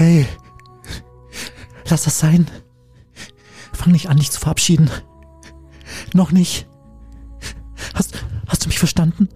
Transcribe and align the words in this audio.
Hey, 0.00 0.26
lass 1.90 2.04
das 2.04 2.18
sein. 2.18 2.50
Fang 3.74 3.92
nicht 3.92 4.08
an, 4.08 4.16
dich 4.16 4.30
zu 4.30 4.40
verabschieden. 4.40 4.88
Noch 6.14 6.32
nicht. 6.32 6.66
Hast, 7.92 8.14
hast 8.46 8.64
du 8.64 8.68
mich 8.68 8.78
verstanden? 8.78 9.28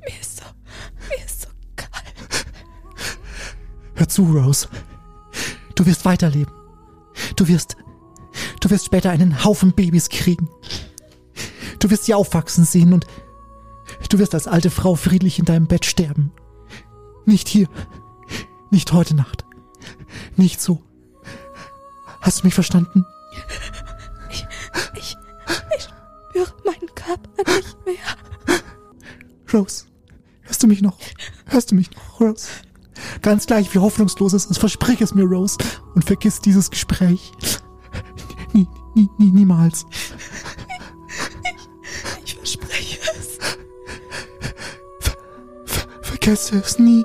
Mir 0.00 0.18
ist 0.18 0.38
so, 0.38 0.44
mir 1.10 1.22
ist 1.26 1.42
so 1.42 1.48
kalt. 1.76 2.46
Hör 3.96 4.08
zu, 4.08 4.24
Rose. 4.24 4.66
Du 5.74 5.84
wirst 5.84 6.06
weiterleben. 6.06 6.54
Du 7.36 7.48
wirst, 7.48 7.76
du 8.60 8.70
wirst 8.70 8.86
später 8.86 9.10
einen 9.10 9.44
Haufen 9.44 9.74
Babys 9.74 10.08
kriegen. 10.08 10.48
Du 11.80 11.90
wirst 11.90 12.04
sie 12.04 12.14
aufwachsen 12.14 12.64
sehen 12.64 12.94
und 12.94 13.06
du 14.08 14.18
wirst 14.18 14.32
als 14.32 14.48
alte 14.48 14.70
Frau 14.70 14.94
friedlich 14.94 15.38
in 15.38 15.44
deinem 15.44 15.66
Bett 15.66 15.84
sterben. 15.84 16.32
Nicht 17.26 17.48
hier. 17.48 17.68
Nicht 18.72 18.90
heute 18.94 19.14
Nacht. 19.14 19.44
Nicht 20.36 20.62
so. 20.62 20.82
Hast 22.22 22.40
du 22.40 22.46
mich 22.46 22.54
verstanden? 22.54 23.04
Ich, 24.30 24.46
ich, 24.94 25.16
ich 25.76 25.82
spüre 25.82 26.54
meinen 26.64 26.94
Körper 26.94 27.52
nicht 27.54 27.76
mehr. 27.84 28.62
Rose, 29.52 29.84
hörst 30.40 30.62
du 30.62 30.66
mich 30.68 30.80
noch? 30.80 30.96
Hörst 31.44 31.70
du 31.70 31.74
mich 31.74 31.90
noch, 31.90 32.18
Rose? 32.18 32.48
Ganz 33.20 33.44
gleich, 33.44 33.74
wie 33.74 33.78
hoffnungslos 33.78 34.32
es 34.32 34.46
ist, 34.46 34.56
versprich 34.56 35.02
es 35.02 35.14
mir, 35.14 35.24
Rose, 35.24 35.58
und 35.94 36.06
vergiss 36.06 36.40
dieses 36.40 36.70
Gespräch. 36.70 37.30
Nie, 38.54 38.66
nie, 38.94 39.10
nie, 39.18 39.32
niemals. 39.32 39.84
Ich 42.24 42.36
verspreche 42.36 43.00
es. 43.18 43.38
Ver 45.66 45.88
vergesse 46.00 46.56
es 46.56 46.78
nie. 46.78 47.04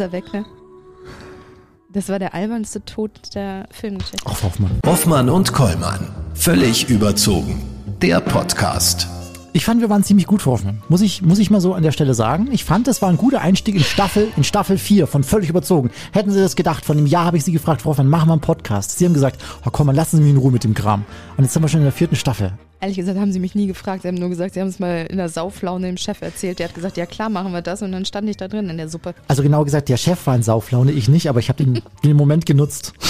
Ist 0.00 0.06
er 0.06 0.12
weg, 0.12 0.32
ne? 0.32 0.46
Das 1.92 2.08
war 2.08 2.18
der 2.18 2.32
albernste 2.32 2.82
Tod 2.84 3.34
der 3.34 3.66
Filmgeschichte. 3.70 4.24
Ach, 4.24 4.42
Hoffmann. 4.42 4.80
Hoffmann 4.86 5.28
und 5.28 5.52
Kollmann. 5.52 6.08
Völlig 6.32 6.88
überzogen. 6.88 7.60
Der 8.00 8.20
Podcast. 8.20 9.06
Ich 9.52 9.66
fand, 9.66 9.82
wir 9.82 9.90
waren 9.90 10.02
ziemlich 10.02 10.26
gut 10.26 10.46
Hoffmann. 10.46 10.80
Muss 10.88 11.02
ich, 11.02 11.20
muss 11.20 11.38
ich 11.38 11.50
mal 11.50 11.60
so 11.60 11.74
an 11.74 11.82
der 11.82 11.92
Stelle 11.92 12.14
sagen. 12.14 12.48
Ich 12.50 12.64
fand, 12.64 12.86
das 12.86 13.02
war 13.02 13.10
ein 13.10 13.18
guter 13.18 13.42
Einstieg 13.42 13.74
in 13.74 13.82
Staffel, 13.82 14.28
in 14.38 14.44
Staffel 14.44 14.78
4 14.78 15.06
von 15.06 15.22
völlig 15.22 15.50
überzogen. 15.50 15.90
Hätten 16.12 16.30
Sie 16.30 16.40
das 16.40 16.56
gedacht, 16.56 16.86
von 16.86 16.96
dem 16.96 17.06
Jahr 17.06 17.26
habe 17.26 17.36
ich 17.36 17.44
Sie 17.44 17.52
gefragt, 17.52 17.82
Frau 17.82 17.90
Hoffmann, 17.90 18.08
machen 18.08 18.28
wir 18.28 18.34
einen 18.34 18.40
Podcast. 18.40 18.96
Sie 18.96 19.04
haben 19.04 19.12
gesagt, 19.12 19.42
oh 19.66 19.70
komm 19.70 19.88
mal, 19.88 19.96
lassen 19.96 20.16
Sie 20.16 20.22
mich 20.22 20.32
in 20.32 20.38
Ruhe 20.38 20.52
mit 20.52 20.64
dem 20.64 20.72
Kram. 20.72 21.04
Und 21.36 21.44
jetzt 21.44 21.52
sind 21.52 21.62
wir 21.62 21.68
schon 21.68 21.80
in 21.80 21.86
der 21.86 21.92
vierten 21.92 22.16
Staffel. 22.16 22.52
Ehrlich 22.80 22.96
gesagt 22.96 23.18
haben 23.18 23.32
sie 23.32 23.40
mich 23.40 23.54
nie 23.54 23.66
gefragt. 23.66 24.02
Sie 24.02 24.08
haben 24.08 24.16
nur 24.16 24.30
gesagt, 24.30 24.54
sie 24.54 24.60
haben 24.60 24.68
es 24.68 24.78
mal 24.78 25.06
in 25.08 25.18
der 25.18 25.28
Sauflaune 25.28 25.86
dem 25.86 25.96
Chef 25.98 26.22
erzählt. 26.22 26.58
Der 26.58 26.68
hat 26.68 26.74
gesagt, 26.74 26.96
ja 26.96 27.06
klar, 27.06 27.28
machen 27.28 27.52
wir 27.52 27.60
das. 27.60 27.82
Und 27.82 27.92
dann 27.92 28.04
stand 28.04 28.28
ich 28.28 28.36
da 28.38 28.48
drin 28.48 28.70
in 28.70 28.78
der 28.78 28.88
Suppe. 28.88 29.14
Also 29.28 29.42
genau 29.42 29.64
gesagt, 29.64 29.88
der 29.88 29.98
Chef 29.98 30.26
war 30.26 30.34
in 30.34 30.42
Sauflaune, 30.42 30.92
ich 30.92 31.08
nicht, 31.08 31.28
aber 31.28 31.40
ich 31.40 31.48
habe 31.48 31.62
den, 31.62 31.82
den 32.04 32.16
Moment 32.16 32.46
genutzt. 32.46 32.94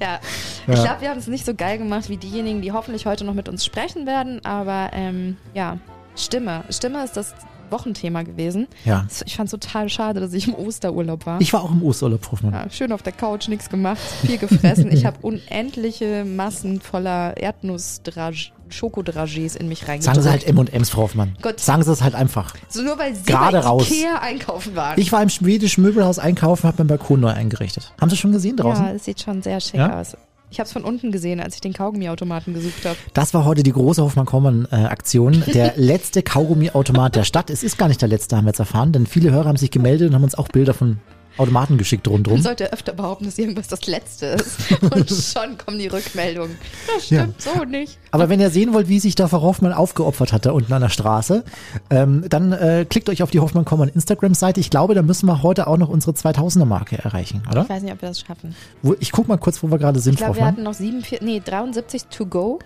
Ja, 0.00 0.18
ich 0.66 0.82
glaube, 0.82 1.00
wir 1.00 1.10
haben 1.10 1.18
es 1.18 1.26
nicht 1.26 1.44
so 1.44 1.54
geil 1.54 1.78
gemacht 1.78 2.08
wie 2.08 2.16
diejenigen, 2.16 2.62
die 2.62 2.72
hoffentlich 2.72 3.06
heute 3.06 3.24
noch 3.24 3.34
mit 3.34 3.48
uns 3.48 3.64
sprechen 3.64 4.06
werden. 4.06 4.44
Aber 4.44 4.90
ähm, 4.92 5.36
ja, 5.54 5.78
Stimme. 6.16 6.64
Stimme 6.70 7.04
ist 7.04 7.16
das 7.16 7.34
Wochenthema 7.72 8.22
gewesen. 8.22 8.66
Ja. 8.84 9.06
Ich 9.26 9.36
fand 9.36 9.46
es 9.46 9.50
total 9.52 9.88
schade, 9.88 10.20
dass 10.20 10.32
ich 10.32 10.46
im 10.48 10.54
Osterurlaub 10.54 11.26
war. 11.26 11.40
Ich 11.40 11.52
war 11.52 11.62
auch 11.64 11.70
im 11.70 11.82
Osterurlaub, 11.82 12.24
Frau 12.24 12.32
Hoffmann. 12.32 12.52
ja, 12.52 12.70
schön 12.70 12.92
auf 12.92 13.02
der 13.02 13.12
Couch, 13.12 13.48
nichts 13.48 13.68
gemacht, 13.68 13.98
viel 14.22 14.38
gefressen. 14.38 14.90
ich 14.92 15.04
habe 15.04 15.18
unendliche 15.22 16.24
Massen 16.24 16.80
voller 16.80 17.36
Erdnuss-Schokodragés 17.36 19.56
in 19.56 19.68
mich 19.68 19.86
reingedrückt. 19.88 20.04
Sagen 20.04 20.22
Sie 20.22 20.30
halt 20.30 20.46
M&M's, 20.46 20.90
Frau 20.90 21.02
Hoffmann. 21.02 21.36
Gott. 21.42 21.60
Sagen 21.60 21.82
Sie 21.82 21.90
es 21.92 22.02
halt 22.02 22.14
einfach. 22.14 22.54
so 22.68 22.82
nur 22.82 22.98
weil 22.98 23.14
Sie 23.14 23.22
Gerade 23.24 23.58
bei 23.60 23.66
raus. 23.66 23.90
Ikea 23.90 24.18
einkaufen 24.20 24.74
waren. 24.76 24.98
Ich 25.00 25.10
war 25.12 25.22
im 25.22 25.28
schwedischen 25.28 25.82
Möbelhaus 25.82 26.18
einkaufen, 26.18 26.66
habe 26.66 26.78
meinen 26.78 26.88
Balkon 26.88 27.20
neu 27.20 27.30
eingerichtet. 27.32 27.92
Haben 28.00 28.10
Sie 28.10 28.16
schon 28.16 28.32
gesehen 28.32 28.56
draußen? 28.56 28.84
ja, 28.86 28.92
es 28.92 29.04
sieht 29.04 29.20
schon 29.20 29.42
sehr 29.42 29.60
schick 29.60 29.74
Ja? 29.80 30.00
aus. 30.00 30.16
Ich 30.50 30.58
habe 30.58 30.66
es 30.66 30.72
von 30.72 30.82
unten 30.82 31.12
gesehen, 31.12 31.40
als 31.40 31.54
ich 31.54 31.60
den 31.60 31.72
Kaugummiautomaten 31.72 32.54
gesucht 32.54 32.84
habe. 32.84 32.96
Das 33.14 33.32
war 33.34 33.44
heute 33.44 33.62
die 33.62 33.72
große 33.72 34.02
Hoffmann-Kommann-Aktion. 34.02 35.44
Der 35.54 35.74
letzte 35.76 36.22
Kaugummi-Automat 36.24 37.14
der 37.14 37.24
Stadt. 37.24 37.50
Es 37.50 37.62
ist 37.62 37.78
gar 37.78 37.86
nicht 37.86 38.02
der 38.02 38.08
letzte, 38.08 38.36
haben 38.36 38.46
wir 38.46 38.50
jetzt 38.50 38.58
erfahren, 38.58 38.92
denn 38.92 39.06
viele 39.06 39.30
Hörer 39.30 39.46
haben 39.46 39.56
sich 39.56 39.70
gemeldet 39.70 40.08
und 40.08 40.14
haben 40.14 40.24
uns 40.24 40.34
auch 40.34 40.48
Bilder 40.48 40.74
von 40.74 40.98
Automaten 41.40 41.78
geschickt 41.78 42.06
Man 42.06 42.16
rundherum. 42.16 42.40
sollte 42.42 42.72
öfter 42.72 42.92
behaupten, 42.92 43.24
dass 43.24 43.38
irgendwas 43.38 43.68
das 43.68 43.86
Letzte 43.86 44.26
ist. 44.26 44.58
Und 44.82 45.10
schon 45.10 45.58
kommen 45.58 45.78
die 45.78 45.88
Rückmeldungen. 45.88 46.56
Das 46.94 47.06
stimmt 47.06 47.40
so 47.42 47.64
nicht. 47.64 47.98
Aber 48.12 48.28
wenn 48.28 48.38
ihr 48.40 48.50
sehen 48.50 48.72
wollt, 48.72 48.88
wie 48.88 49.00
sich 49.00 49.14
da 49.14 49.26
Frau 49.28 49.42
Hoffmann 49.42 49.72
aufgeopfert 49.72 50.32
hat, 50.32 50.46
da 50.46 50.52
unten 50.52 50.72
an 50.72 50.82
der 50.82 50.88
Straße, 50.88 51.44
ähm, 51.90 52.24
dann 52.28 52.52
äh, 52.52 52.84
klickt 52.88 53.08
euch 53.08 53.22
auf 53.22 53.30
die 53.30 53.40
Hoffmann-Kommann 53.40 53.88
Instagram-Seite. 53.88 54.60
Ich 54.60 54.70
glaube, 54.70 54.94
da 54.94 55.02
müssen 55.02 55.26
wir 55.26 55.42
heute 55.42 55.66
auch 55.66 55.76
noch 55.78 55.88
unsere 55.88 56.12
2000er-Marke 56.12 56.98
erreichen, 56.98 57.42
oder? 57.50 57.62
Ich 57.62 57.68
weiß 57.68 57.82
nicht, 57.82 57.92
ob 57.92 58.02
wir 58.02 58.08
das 58.08 58.20
schaffen. 58.20 58.54
Wo, 58.82 58.94
ich 59.00 59.10
guck 59.12 59.28
mal 59.28 59.38
kurz, 59.38 59.62
wo 59.62 59.70
wir 59.70 59.78
gerade 59.78 59.98
sind, 60.00 60.14
Ich 60.14 60.18
glaube, 60.18 60.36
wir 60.36 60.44
hatten 60.44 60.58
Hoffmann. 60.58 60.64
noch 60.64 60.74
47, 60.74 61.20
nee, 61.22 61.40
73 61.44 62.06
to 62.06 62.26
go. 62.26 62.58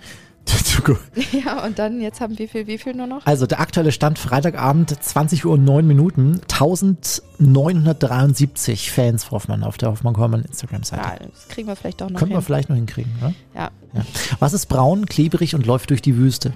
Ja, 1.32 1.65
und 1.65 1.78
dann, 1.78 2.00
jetzt 2.00 2.21
haben 2.21 2.37
wir 2.38 2.44
wie 2.44 2.49
viel, 2.49 2.66
wie 2.66 2.77
viel 2.78 2.94
nur 2.94 3.06
noch? 3.06 3.25
Also 3.27 3.47
der 3.47 3.60
aktuelle 3.60 3.93
Stand 3.93 4.19
Freitagabend, 4.19 4.91
20 5.03 5.44
Uhr 5.47 5.53
und 5.55 5.65
9 5.65 5.87
Minuten, 5.87 6.41
1973 6.43 8.91
Fans, 8.91 9.31
Hoffmann, 9.31 9.62
auf 9.65 9.78
der 9.78 9.91
Hoffmann-Kommann 9.91 10.43
Instagram-Seite. 10.43 11.03
Ja, 11.03 11.16
das 11.31 11.49
kriegen 11.49 11.69
wir 11.69 11.77
vielleicht 11.77 12.00
doch 12.00 12.10
noch 12.10 12.19
Könnten 12.19 12.34
wir 12.34 12.38
hin. 12.38 12.44
vielleicht 12.44 12.69
noch 12.69 12.77
hinkriegen, 12.77 13.12
oder? 13.21 13.32
Ja. 13.55 13.71
Ja. 13.94 14.05
Was 14.41 14.53
ist 14.53 14.66
braun, 14.66 15.06
klebrig 15.06 15.55
und 15.55 15.65
läuft 15.66 15.91
durch 15.91 16.03
die 16.03 16.16
Wüste? 16.16 16.53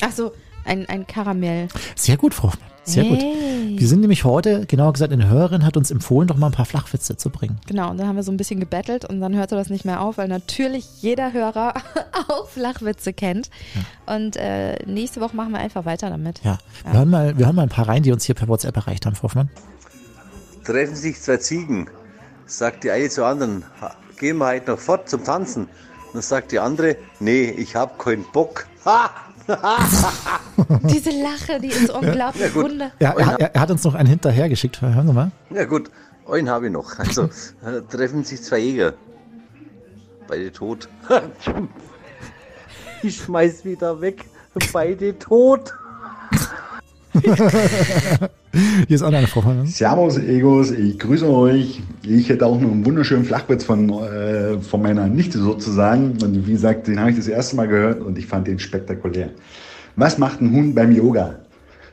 Ach 0.00 0.12
so, 0.12 0.32
ein, 0.64 0.88
ein 0.88 1.06
Karamell. 1.06 1.68
Sehr 1.96 2.16
gut, 2.16 2.34
Frau 2.34 2.48
Hoffmann. 2.48 2.68
Sehr 2.86 3.04
gut. 3.04 3.18
Hey. 3.22 3.76
Wir 3.78 3.88
sind 3.88 4.00
nämlich 4.00 4.24
heute, 4.24 4.66
genauer 4.66 4.92
gesagt, 4.92 5.10
eine 5.10 5.26
Hörerin 5.28 5.64
hat 5.64 5.78
uns 5.78 5.90
empfohlen, 5.90 6.28
doch 6.28 6.36
mal 6.36 6.46
ein 6.48 6.52
paar 6.52 6.66
Flachwitze 6.66 7.16
zu 7.16 7.30
bringen. 7.30 7.58
Genau, 7.66 7.90
und 7.90 7.96
dann 7.96 8.06
haben 8.06 8.16
wir 8.16 8.22
so 8.22 8.30
ein 8.30 8.36
bisschen 8.36 8.60
gebettelt 8.60 9.06
und 9.06 9.20
dann 9.22 9.34
hörte 9.34 9.54
das 9.54 9.70
nicht 9.70 9.86
mehr 9.86 10.02
auf, 10.02 10.18
weil 10.18 10.28
natürlich 10.28 11.00
jeder 11.00 11.32
Hörer 11.32 11.72
auch 12.28 12.46
Flachwitze 12.48 13.14
kennt. 13.14 13.48
Und 14.04 14.36
äh, 14.36 14.76
nächste 14.86 15.22
Woche 15.22 15.34
machen 15.34 15.52
wir 15.52 15.60
einfach 15.60 15.86
weiter 15.86 16.10
damit. 16.10 16.42
Ja. 16.44 16.58
Wir, 16.84 16.92
hören 16.92 17.08
mal, 17.10 17.38
wir 17.38 17.46
hören 17.46 17.56
mal 17.56 17.62
ein 17.62 17.68
paar 17.70 17.88
rein, 17.88 18.02
die 18.02 18.12
uns 18.12 18.24
hier 18.24 18.34
per 18.34 18.48
WhatsApp 18.48 18.76
erreicht 18.76 19.06
haben, 19.06 19.14
Frau 19.14 19.24
Hoffmann. 19.24 19.48
treffen 20.64 20.94
sich 20.96 21.20
zwei 21.20 21.38
Ziegen. 21.38 21.88
Sagt 22.46 22.84
die 22.84 22.90
eine 22.90 23.08
zur 23.08 23.26
anderen, 23.26 23.64
"Ha, 23.80 23.94
gehen 24.18 24.36
wir 24.36 24.46
heute 24.48 24.72
noch 24.72 24.78
fort 24.78 25.08
zum 25.08 25.24
Tanzen? 25.24 25.68
Dann 26.12 26.20
sagt 26.20 26.52
die 26.52 26.58
andere, 26.58 26.96
nee, 27.18 27.44
ich 27.44 27.74
hab 27.74 27.98
keinen 27.98 28.24
Bock. 28.32 28.66
Ha! 28.84 29.10
Diese 30.84 31.10
Lache, 31.10 31.60
die 31.60 31.68
ist 31.68 31.90
unglaublich 31.90 32.52
gut. 32.54 32.64
wunder. 32.64 32.90
Ja, 33.00 33.10
er, 33.12 33.26
hat- 33.26 33.40
er 33.54 33.60
hat 33.60 33.70
uns 33.70 33.84
noch 33.84 33.94
einen 33.94 34.08
hinterhergeschickt. 34.08 34.80
Hören 34.80 35.06
wir 35.06 35.12
mal. 35.12 35.30
Ja 35.50 35.64
gut, 35.64 35.90
einen 36.30 36.48
habe 36.48 36.66
ich 36.66 36.72
noch. 36.72 36.98
Also 36.98 37.24
äh, 37.24 37.80
treffen 37.90 38.24
sich 38.24 38.42
zwei 38.42 38.58
Jäger. 38.58 38.94
Beide 40.26 40.50
tot. 40.52 40.88
ich 43.02 43.16
schmeiß 43.16 43.64
wieder 43.64 44.00
weg. 44.00 44.24
Beide 44.72 45.18
tot. 45.18 45.74
Hier 48.88 48.94
ist 48.94 49.02
auch 49.02 49.12
eine 49.12 49.26
Frau 49.26 49.44
Hoffmann. 49.44 49.66
Servus, 49.66 50.18
Egos, 50.18 50.70
ich 50.72 50.98
grüße 50.98 51.28
euch. 51.28 51.80
Ich 52.02 52.28
hätte 52.28 52.44
auch 52.46 52.60
noch 52.60 52.70
einen 52.70 52.84
wunderschönen 52.84 53.24
Flachwitz 53.24 53.64
von, 53.64 53.88
äh, 53.90 54.58
von 54.60 54.82
meiner 54.82 55.06
Nichte 55.06 55.38
sozusagen. 55.38 56.18
Und 56.22 56.46
wie 56.46 56.52
gesagt, 56.52 56.88
den 56.88 56.98
habe 56.98 57.10
ich 57.10 57.16
das 57.16 57.28
erste 57.28 57.56
Mal 57.56 57.68
gehört 57.68 58.00
und 58.00 58.18
ich 58.18 58.26
fand 58.26 58.46
den 58.48 58.58
spektakulär. 58.58 59.30
Was 59.96 60.18
macht 60.18 60.40
ein 60.40 60.50
Hund 60.52 60.74
beim 60.74 60.92
Yoga? 60.92 61.36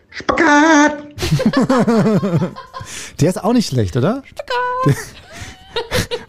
Spagat! 0.10 0.98
Der 3.22 3.30
ist 3.30 3.44
auch 3.44 3.54
nicht 3.54 3.70
schlecht, 3.70 3.95
oder? 3.95 4.24
Der- 4.86 4.95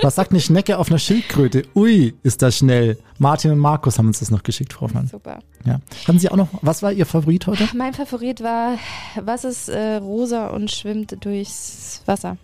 Was 0.00 0.16
sagt 0.16 0.32
eine 0.32 0.40
Schnecke 0.40 0.78
auf 0.78 0.88
einer 0.88 0.98
Schildkröte? 0.98 1.62
Ui, 1.76 2.12
ist 2.24 2.42
das 2.42 2.58
schnell. 2.58 2.98
Martin 3.18 3.52
und 3.52 3.58
Markus 3.58 3.98
haben 3.98 4.08
uns 4.08 4.18
das 4.18 4.32
noch 4.32 4.42
geschickt, 4.42 4.72
Frau 4.72 4.82
Hoffmann. 4.82 5.06
Super. 5.06 5.38
Ja. 5.64 5.80
Hatten 6.08 6.18
Sie 6.18 6.28
auch 6.28 6.36
noch, 6.36 6.48
was 6.60 6.82
war 6.82 6.92
Ihr 6.92 7.06
Favorit 7.06 7.46
heute? 7.46 7.68
Mein 7.76 7.94
Favorit 7.94 8.42
war, 8.42 8.78
was 9.20 9.44
ist 9.44 9.68
äh, 9.68 9.96
rosa 9.96 10.48
und 10.48 10.72
schwimmt 10.72 11.24
durchs 11.24 12.02
Wasser? 12.06 12.36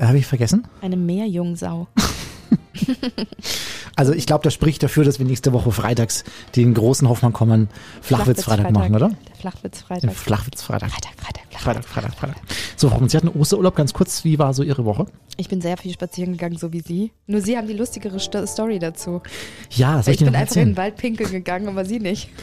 Habe 0.00 0.18
ich 0.18 0.26
vergessen? 0.26 0.66
Eine 0.80 0.96
Meerjungsau. 0.96 1.86
Also 3.96 4.12
ich 4.12 4.26
glaube, 4.26 4.42
das 4.42 4.52
spricht 4.52 4.82
dafür, 4.82 5.04
dass 5.04 5.20
wir 5.20 5.26
nächste 5.26 5.52
Woche 5.52 5.70
freitags 5.70 6.24
den 6.56 6.74
großen 6.74 7.08
Hoffmann-Kommen 7.08 7.68
Flachwitz-Freitag 8.02 8.72
machen, 8.72 8.94
oder? 8.94 9.10
Der 9.28 9.36
Flachwitz-Freitag. 9.36 10.12
Flachwitz-Freitag. 10.12 10.90
Freitag, 10.90 11.12
Freitag, 11.16 11.42
Freitag. 11.50 11.84
Freitag, 11.84 11.84
Freitag, 11.84 12.14
Freitag. 12.14 12.36
So, 12.76 12.88
Frau 12.88 12.94
Hoffmann, 12.94 13.08
Sie 13.08 13.16
hatten 13.16 13.28
Osterurlaub, 13.28 13.76
ganz 13.76 13.92
kurz. 13.92 14.24
Wie 14.24 14.38
war 14.38 14.52
so 14.52 14.64
Ihre 14.64 14.84
Woche? 14.84 15.06
Ich 15.36 15.48
bin 15.48 15.60
sehr 15.60 15.76
viel 15.76 15.92
spazieren 15.92 16.32
gegangen, 16.32 16.56
so 16.56 16.72
wie 16.72 16.80
Sie. 16.80 17.12
Nur 17.28 17.40
Sie 17.40 17.56
haben 17.56 17.68
die 17.68 17.74
lustigere 17.74 18.18
Sto 18.18 18.44
Story 18.46 18.80
dazu. 18.80 19.22
Ja, 19.70 20.02
soll 20.02 20.14
ich, 20.14 20.20
Ich 20.20 20.26
bin 20.26 20.34
einfach 20.34 20.56
in 20.56 20.70
den 20.70 20.76
Wald 20.76 20.96
pinkeln 20.96 21.30
gegangen, 21.30 21.68
aber 21.68 21.84
Sie 21.84 22.00
nicht. 22.00 22.30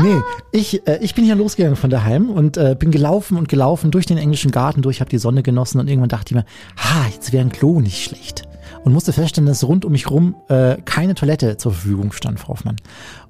Nee, 0.00 0.20
ich, 0.52 0.86
äh, 0.86 1.00
ich 1.02 1.16
bin 1.16 1.24
hier 1.24 1.34
losgegangen 1.34 1.74
von 1.74 1.90
daheim 1.90 2.30
und 2.30 2.56
äh, 2.56 2.76
bin 2.78 2.92
gelaufen 2.92 3.36
und 3.36 3.48
gelaufen 3.48 3.90
durch 3.90 4.06
den 4.06 4.18
englischen 4.18 4.52
Garten 4.52 4.82
durch, 4.82 5.00
habe 5.00 5.10
die 5.10 5.18
Sonne 5.18 5.42
genossen 5.42 5.80
und 5.80 5.88
irgendwann 5.88 6.10
dachte 6.10 6.26
ich 6.28 6.34
mir, 6.36 6.44
ha, 6.76 7.08
jetzt 7.12 7.32
wäre 7.32 7.44
ein 7.44 7.50
Klo 7.50 7.80
nicht 7.80 8.04
schlecht. 8.04 8.44
Und 8.84 8.92
musste 8.92 9.12
feststellen, 9.12 9.46
dass 9.46 9.66
rund 9.66 9.84
um 9.84 9.92
mich 9.92 10.10
rum 10.10 10.36
äh, 10.48 10.76
keine 10.84 11.14
Toilette 11.14 11.56
zur 11.56 11.72
Verfügung 11.72 12.12
stand, 12.12 12.40
Frau 12.40 12.50
Hoffmann. 12.50 12.76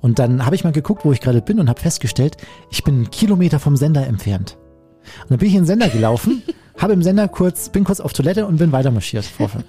Und 0.01 0.19
dann 0.19 0.47
habe 0.47 0.55
ich 0.55 0.65
mal 0.65 0.73
geguckt, 0.73 1.05
wo 1.05 1.13
ich 1.13 1.21
gerade 1.21 1.43
bin 1.43 1.61
und 1.61 1.69
habe 1.69 1.81
festgestellt, 1.81 2.37
ich 2.71 2.85
bin 2.85 2.95
einen 2.95 3.11
Kilometer 3.11 3.59
vom 3.59 3.77
Sender 3.77 4.07
entfernt. 4.07 4.57
Und 5.23 5.31
dann 5.31 5.39
bin 5.39 5.49
ich 5.49 5.55
in 5.55 5.63
den 5.63 5.67
Sender 5.67 5.89
gelaufen, 5.89 6.43
habe 6.79 6.93
im 6.93 7.03
Sender 7.03 7.29
kurz, 7.29 7.69
bin 7.69 7.85
kurz 7.85 8.01
auf 8.01 8.13
Toilette 8.13 8.47
und 8.47 8.57
bin 8.57 8.73
weiter 8.73 8.91
marschiert. 8.91 9.25
Frau 9.25 9.45
Hoffmann. 9.45 9.65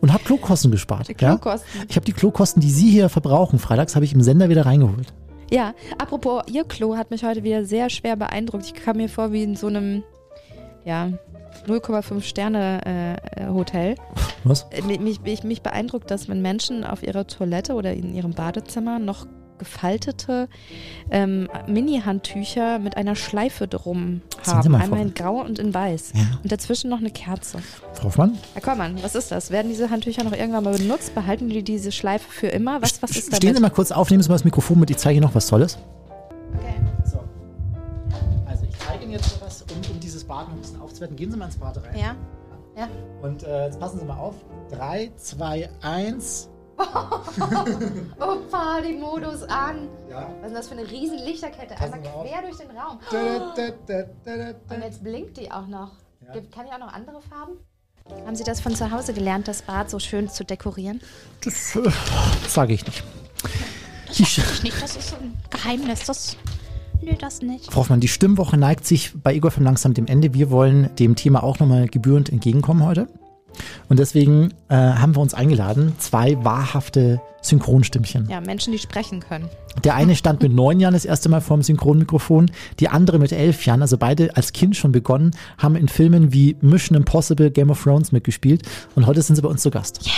Und 0.00 0.12
habe 0.12 0.24
Klokosten 0.24 0.70
gespart. 0.70 1.08
Klokosten. 1.16 1.80
Ja? 1.80 1.86
Ich 1.88 1.96
habe 1.96 2.06
die 2.06 2.12
Klokosten, 2.12 2.60
die 2.60 2.70
Sie 2.70 2.90
hier 2.90 3.08
verbrauchen, 3.08 3.58
freitags, 3.58 3.94
habe 3.94 4.04
ich 4.04 4.12
im 4.12 4.22
Sender 4.22 4.48
wieder 4.48 4.66
reingeholt. 4.66 5.12
Ja, 5.50 5.74
apropos, 5.96 6.42
Ihr 6.52 6.64
Klo 6.64 6.96
hat 6.96 7.10
mich 7.10 7.24
heute 7.24 7.42
wieder 7.42 7.64
sehr 7.64 7.88
schwer 7.88 8.16
beeindruckt. 8.16 8.66
Ich 8.66 8.74
kam 8.74 8.98
mir 8.98 9.08
vor 9.08 9.32
wie 9.32 9.42
in 9.42 9.56
so 9.56 9.66
einem, 9.66 10.02
ja, 10.84 11.10
0,5 11.66 12.22
Sterne 12.22 12.80
äh, 12.86 13.42
äh, 13.44 13.48
Hotel. 13.48 13.94
Was? 14.44 14.66
Äh, 14.70 14.82
Mich, 14.82 15.20
mich, 15.20 15.42
mich 15.44 15.62
beeindruckt, 15.62 16.10
dass 16.10 16.28
wenn 16.28 16.42
Menschen 16.42 16.84
auf 16.84 17.02
ihrer 17.02 17.26
Toilette 17.26 17.74
oder 17.74 17.92
in 17.92 18.14
ihrem 18.14 18.32
Badezimmer 18.32 18.98
noch 18.98 19.26
gefaltete 19.58 20.48
ähm, 21.10 21.48
Mini-Handtücher 21.66 22.78
mit 22.78 22.96
einer 22.96 23.16
Schleife 23.16 23.66
drum 23.66 24.22
Sie 24.44 24.52
haben. 24.52 24.70
mal 24.70 24.80
Einmal 24.82 25.00
vor. 25.00 25.06
in 25.08 25.14
grau 25.14 25.40
und 25.40 25.58
in 25.58 25.74
weiß. 25.74 26.12
Ja. 26.14 26.20
Und 26.44 26.52
dazwischen 26.52 26.88
noch 26.90 26.98
eine 27.00 27.10
Kerze. 27.10 27.58
Frau 27.94 28.04
Hoffmann? 28.04 28.38
Herr 28.54 28.62
Kollmann, 28.62 29.02
was 29.02 29.16
ist 29.16 29.32
das? 29.32 29.50
Werden 29.50 29.68
diese 29.68 29.90
Handtücher 29.90 30.22
noch 30.22 30.30
irgendwann 30.32 30.62
mal 30.62 30.76
benutzt? 30.76 31.12
Behalten 31.12 31.48
die 31.48 31.64
diese 31.64 31.90
Schleife 31.90 32.30
für 32.30 32.46
immer? 32.46 32.80
Was, 32.82 33.02
was 33.02 33.10
ist 33.10 33.26
Stehen 33.26 33.40
Sie 33.40 33.46
damit? 33.48 33.62
mal 33.62 33.70
kurz 33.70 33.90
auf, 33.90 34.10
nehmen 34.10 34.22
Sie 34.22 34.28
mal 34.28 34.36
das 34.36 34.44
Mikrofon 34.44 34.78
mit, 34.78 34.90
ich 34.90 34.98
zeige 34.98 35.16
Ihnen 35.16 35.24
noch 35.26 35.34
was 35.34 35.48
Tolles. 35.48 35.76
Okay. 36.56 36.74
So. 37.04 37.18
Also 38.46 38.64
ich 38.64 38.78
zeige 38.78 39.02
Ihnen 39.02 39.12
jetzt 39.14 39.40
was, 39.44 39.62
um, 39.62 39.68
um 39.92 39.98
dieses 40.00 40.07
Bad 40.28 40.46
noch 40.48 40.54
ein 40.54 40.60
bisschen 40.60 40.80
aufzuwerten. 40.80 41.16
Gehen 41.16 41.30
Sie 41.32 41.36
mal 41.36 41.46
ins 41.46 41.56
Bad 41.56 41.76
rein. 41.82 41.96
Ja. 41.98 42.14
Ja. 42.76 42.88
Und 43.22 43.42
äh, 43.42 43.64
jetzt 43.66 43.80
passen 43.80 43.98
Sie 43.98 44.04
mal 44.04 44.18
auf. 44.18 44.36
3, 44.70 45.10
2, 45.16 45.68
1. 45.82 46.48
Oh, 48.20 48.36
Party-Modus 48.50 49.42
an. 49.44 49.88
Ja. 50.08 50.28
Was 50.40 50.48
ist 50.52 50.56
das 50.56 50.68
für 50.68 50.74
eine 50.78 50.88
riesen 50.88 51.18
Lichterkette? 51.18 51.74
Einmal 51.76 52.00
Passen 52.00 52.14
auf. 52.14 52.24
quer 52.26 52.42
durch 52.42 52.56
den 52.56 52.70
Raum. 52.70 53.00
Da, 53.10 53.52
da, 53.56 53.68
da, 53.86 54.02
da, 54.24 54.36
da, 54.36 54.52
da. 54.68 54.74
Und 54.76 54.82
jetzt 54.82 55.02
blinkt 55.02 55.36
die 55.38 55.50
auch 55.50 55.66
noch. 55.66 55.90
Ja. 56.20 56.34
Kann 56.54 56.66
die 56.66 56.72
auch 56.72 56.78
noch 56.78 56.92
andere 56.92 57.20
Farben? 57.22 57.54
Haben 58.24 58.36
Sie 58.36 58.44
das 58.44 58.60
von 58.60 58.74
zu 58.74 58.90
Hause 58.90 59.12
gelernt, 59.12 59.48
das 59.48 59.62
Bad 59.62 59.90
so 59.90 59.98
schön 59.98 60.28
zu 60.30 60.44
dekorieren? 60.44 61.00
Das 61.44 61.74
äh, 61.76 61.90
sage 62.46 62.74
ich 62.74 62.86
nicht. 62.86 63.02
Die, 64.16 64.24
Sch- 64.24 64.62
Nicht, 64.62 64.80
das 64.82 64.96
ist 64.96 65.14
ein 65.14 65.36
Geheimnis. 65.50 66.04
Das. 66.06 66.36
Nö, 67.08 67.16
das 67.18 67.42
nicht. 67.42 67.66
Frau 67.66 67.80
Hoffmann, 67.80 68.00
die 68.00 68.08
Stimmwoche 68.08 68.56
neigt 68.56 68.86
sich 68.86 69.12
bei 69.22 69.34
Igor 69.34 69.50
von 69.50 69.64
langsam 69.64 69.94
dem 69.94 70.06
Ende. 70.06 70.34
Wir 70.34 70.50
wollen 70.50 70.90
dem 70.98 71.16
Thema 71.16 71.42
auch 71.42 71.58
nochmal 71.58 71.86
gebührend 71.86 72.30
entgegenkommen 72.30 72.84
heute. 72.84 73.08
Und 73.88 73.98
deswegen 73.98 74.52
äh, 74.68 74.74
haben 74.76 75.16
wir 75.16 75.20
uns 75.20 75.34
eingeladen, 75.34 75.94
zwei 75.98 76.42
wahrhafte 76.44 77.20
Synchronstimmchen. 77.40 78.28
Ja, 78.28 78.40
Menschen, 78.40 78.72
die 78.72 78.78
sprechen 78.78 79.20
können. 79.20 79.48
Der 79.82 79.94
eine 79.94 80.14
stand 80.16 80.42
mit 80.42 80.52
neun 80.52 80.80
Jahren 80.80 80.94
das 80.94 81.04
erste 81.04 81.28
Mal 81.28 81.40
vorm 81.40 81.62
Synchronmikrofon, 81.62 82.50
die 82.78 82.88
andere 82.88 83.18
mit 83.18 83.32
elf 83.32 83.64
Jahren, 83.64 83.80
also 83.80 83.96
beide 83.96 84.36
als 84.36 84.52
Kind 84.52 84.76
schon 84.76 84.92
begonnen, 84.92 85.32
haben 85.56 85.76
in 85.76 85.88
Filmen 85.88 86.32
wie 86.32 86.56
Mission 86.60 86.96
Impossible, 86.96 87.50
Game 87.50 87.70
of 87.70 87.82
Thrones 87.82 88.12
mitgespielt 88.12 88.62
und 88.94 89.06
heute 89.06 89.22
sind 89.22 89.36
sie 89.36 89.42
bei 89.42 89.48
uns 89.48 89.62
zu 89.62 89.70
Gast. 89.70 90.08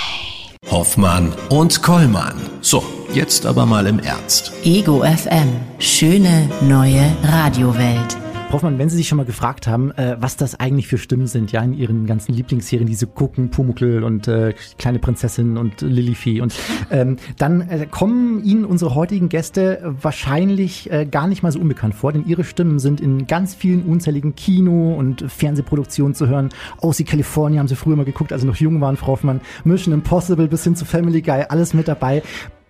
Hoffmann 0.68 1.32
und 1.48 1.82
Kollmann. 1.82 2.34
So, 2.60 2.84
jetzt 3.14 3.46
aber 3.46 3.64
mal 3.66 3.86
im 3.86 3.98
Ernst. 3.98 4.52
Ego 4.62 5.02
FM. 5.02 5.56
Schöne 5.78 6.48
neue 6.60 7.16
Radiowelt. 7.24 8.16
Hoffmann, 8.52 8.78
wenn 8.78 8.88
Sie 8.88 8.96
sich 8.96 9.06
schon 9.06 9.16
mal 9.16 9.24
gefragt 9.24 9.68
haben, 9.68 9.92
äh, 9.92 10.16
was 10.18 10.36
das 10.36 10.58
eigentlich 10.58 10.88
für 10.88 10.98
Stimmen 10.98 11.28
sind, 11.28 11.52
ja, 11.52 11.62
in 11.62 11.72
Ihren 11.72 12.06
ganzen 12.06 12.34
Lieblingsserien, 12.34 12.88
diese 12.88 13.06
gucken, 13.06 13.50
Pumuckl 13.50 14.02
und 14.02 14.26
äh, 14.26 14.54
Kleine 14.76 14.98
Prinzessin 14.98 15.56
und 15.56 15.82
Lilifee 15.82 16.40
und 16.40 16.54
ähm, 16.90 17.16
dann 17.38 17.60
äh, 17.60 17.86
kommen 17.88 18.42
Ihnen 18.42 18.64
unsere 18.64 18.96
heutigen 18.96 19.28
Gäste 19.28 19.94
wahrscheinlich 20.02 20.90
äh, 20.90 21.06
gar 21.06 21.28
nicht 21.28 21.44
mal 21.44 21.52
so 21.52 21.60
unbekannt 21.60 21.94
vor, 21.94 22.12
denn 22.12 22.26
Ihre 22.26 22.42
Stimmen 22.42 22.80
sind 22.80 23.00
in 23.00 23.28
ganz 23.28 23.54
vielen 23.54 23.84
unzähligen 23.84 24.34
Kino- 24.34 24.94
und 24.94 25.30
Fernsehproduktionen 25.30 26.16
zu 26.16 26.26
hören. 26.26 26.48
OC 26.80 27.06
California 27.06 27.60
haben 27.60 27.68
Sie 27.68 27.76
früher 27.76 27.94
mal 27.94 28.04
geguckt, 28.04 28.32
als 28.32 28.42
Sie 28.42 28.48
noch 28.48 28.56
jung 28.56 28.80
waren, 28.80 28.96
Frau 28.96 29.12
Hoffmann. 29.12 29.40
Mission 29.62 29.94
Impossible 29.94 30.48
bis 30.48 30.64
hin 30.64 30.74
zu 30.74 30.84
Family 30.84 31.22
Guy, 31.22 31.44
alles 31.48 31.72
mit 31.72 31.86
dabei. 31.86 32.22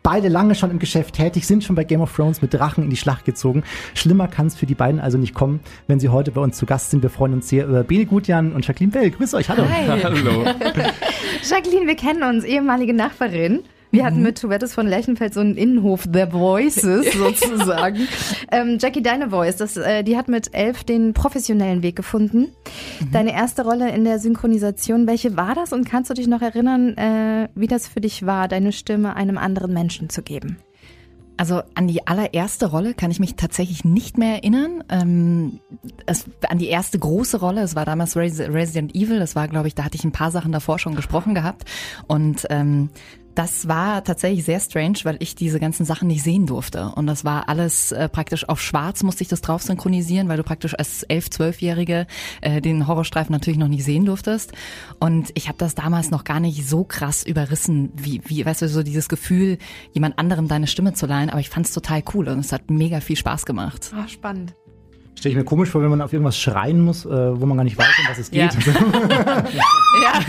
Beide 0.03 0.29
lange 0.29 0.55
schon 0.55 0.71
im 0.71 0.79
Geschäft 0.79 1.15
tätig, 1.15 1.47
sind 1.47 1.63
schon 1.63 1.77
bei 1.77 1.85
Game 1.85 2.01
of 2.01 2.15
Thrones 2.15 2.41
mit 2.41 2.55
Drachen 2.55 2.85
in 2.85 2.91
die 2.91 2.97
Schlacht 2.97 3.25
gezogen. 3.27 3.65
Schlimmer 3.95 4.29
kann 4.29 4.47
es 4.47 4.55
für 4.55 4.67
die 4.67 4.75
beiden 4.75 4.99
also 5.01 5.19
nicht 5.19 5.35
kommen, 5.35 5.61
wenn 5.89 6.01
sie 6.01 6.09
heute 6.09 6.31
bei 6.31 6.41
uns 6.41 6.57
zu 6.57 6.65
Gast 6.65 6.91
sind. 6.91 7.03
Wir 7.03 7.11
freuen 7.11 7.35
uns 7.35 7.49
sehr 7.49 7.67
über 7.67 7.85
Bene 7.85 8.07
Gutjan 8.07 8.53
und 8.53 8.67
Jacqueline 8.67 8.93
Bell. 8.93 9.11
Grüß 9.11 9.35
euch, 9.35 9.49
hallo. 9.51 9.65
Hallo. 9.69 10.45
Jacqueline, 11.43 11.87
wir 11.87 11.97
kennen 11.97 12.23
uns, 12.23 12.45
ehemalige 12.45 12.95
Nachbarin. 12.95 13.61
Wir 13.93 14.05
hatten 14.05 14.23
mit 14.23 14.39
Tubettes 14.41 14.73
von 14.75 14.87
Lerchenfeld 14.87 15.35
so 15.35 15.41
einen 15.41 15.57
Innenhof 15.57 16.05
The 16.13 16.27
Voices 16.31 17.13
sozusagen. 17.17 18.07
ähm, 18.53 18.79
Jackie, 18.81 19.03
deine 19.03 19.31
Voice, 19.31 19.57
das, 19.57 19.77
äh, 19.77 20.05
die 20.05 20.17
hat 20.17 20.29
mit 20.29 20.55
elf 20.55 20.85
den 20.85 21.13
professionellen 21.13 21.83
Weg 21.83 21.97
gefunden. 21.97 22.49
Deine 23.13 23.33
erste 23.33 23.63
Rolle 23.65 23.91
in 23.91 24.05
der 24.05 24.19
Synchronisation, 24.21 25.07
welche 25.07 25.37
war 25.37 25.55
das? 25.55 25.73
Und 25.73 25.85
kannst 25.89 26.09
du 26.11 26.15
dich 26.15 26.29
noch 26.29 26.43
erinnern, 26.43 26.97
äh, 26.97 27.49
wie 27.55 27.67
das 27.67 27.89
für 27.89 28.01
dich 28.01 28.25
war, 28.27 28.47
deine 28.49 28.73
Stimme 28.73 29.17
einem 29.17 29.39
anderen 29.39 29.73
Menschen 29.73 30.09
zu 30.09 30.23
geben? 30.23 30.59
Also 31.37 31.63
an 31.75 31.89
die 31.89 32.07
allererste 32.07 32.67
Rolle 32.67 32.93
kann 32.93 33.11
ich 33.11 33.19
mich 33.19 33.35
tatsächlich 33.35 33.83
nicht 33.83 34.19
mehr 34.19 34.35
erinnern. 34.35 34.85
Ähm, 34.91 35.61
es, 36.05 36.27
an 36.47 36.59
die 36.59 36.67
erste 36.69 36.99
große 36.99 37.41
Rolle, 37.41 37.63
es 37.63 37.75
war 37.75 37.87
damals 37.87 38.15
Resi- 38.15 38.53
Resident 38.53 38.95
Evil, 38.95 39.19
das 39.19 39.35
war, 39.37 39.49
glaube 39.49 39.67
ich, 39.67 39.75
da 39.75 39.85
hatte 39.85 39.97
ich 39.97 40.05
ein 40.05 40.13
paar 40.13 40.31
Sachen 40.31 40.53
davor 40.53 40.79
schon 40.79 40.95
gesprochen 40.97 41.35
gehabt. 41.35 41.65
Und 42.07 42.47
ähm, 42.51 42.91
das 43.35 43.69
war 43.69 44.05
tatsächlich 44.05 44.45
sehr 44.45 44.61
strange, 44.61 44.99
weil 45.05 45.17
ich 45.21 45.35
diese 45.35 45.61
ganzen 45.61 45.85
Sachen 45.85 46.09
nicht 46.09 46.23
sehen 46.23 46.47
durfte. 46.47 46.93
Und 46.95 47.07
das 47.07 47.25
war 47.25 47.49
alles 47.49 47.93
äh, 47.93 48.09
praktisch 48.09 48.49
auf 48.49 48.61
schwarz, 48.61 49.03
musste 49.03 49.23
ich 49.23 49.29
das 49.29 49.41
drauf 49.41 49.63
synchronisieren, 49.63 50.29
weil 50.29 50.37
du 50.37 50.43
praktisch 50.43 50.75
als 50.79 51.09
11-, 51.09 51.33
12-Jährige 51.33 52.07
äh, 52.41 52.61
den 52.61 52.87
Horrorstreifen 52.87 53.33
natürlich 53.33 53.59
noch 53.59 53.69
nicht 53.69 53.85
sehen 53.85 54.05
durftest. 54.05 54.53
Und 54.99 55.31
ich 55.35 55.49
habe 55.49 55.59
das 55.59 55.75
damals 55.75 56.11
noch 56.11 56.25
gar 56.25 56.41
nicht 56.41 56.69
so 56.69 56.85
krass 56.85 57.23
überrissen, 57.23 57.93
wie, 57.95 58.21
wie, 58.27 58.45
weißt 58.45 58.63
du, 58.63 58.69
so 58.69 58.83
dieses 58.83 59.09
Gefühl, 59.09 59.59
jemand 59.93 60.19
anderem 60.19 60.49
deine 60.49 60.67
Stimme 60.67 60.95
zu 60.95 61.07
leihen. 61.07 61.31
Aber 61.31 61.41
ich 61.41 61.51
fand 61.51 61.67
es 61.67 61.73
total 61.73 62.03
cool 62.15 62.29
und 62.29 62.41
es 62.41 62.53
hat 62.53 62.71
mega 62.71 63.01
viel 63.01 63.17
Spaß 63.17 63.47
gemacht. 63.47 63.93
Ah, 63.95 64.09
spannend. 64.09 64.55
Stelle 65.21 65.33
ich 65.35 65.39
mir 65.39 65.45
komisch 65.45 65.69
vor, 65.69 65.83
wenn 65.83 65.91
man 65.91 66.01
auf 66.01 66.13
irgendwas 66.15 66.39
schreien 66.39 66.81
muss, 66.81 67.05
äh, 67.05 67.09
wo 67.11 67.45
man 67.45 67.59
gar 67.59 67.65
nicht 67.65 67.77
weiß, 67.77 67.87
um 67.87 68.07
was 68.11 68.19
es 68.19 68.31
Ja. 68.33 68.49
geht. 68.49 68.57
Ja. 70.03 70.21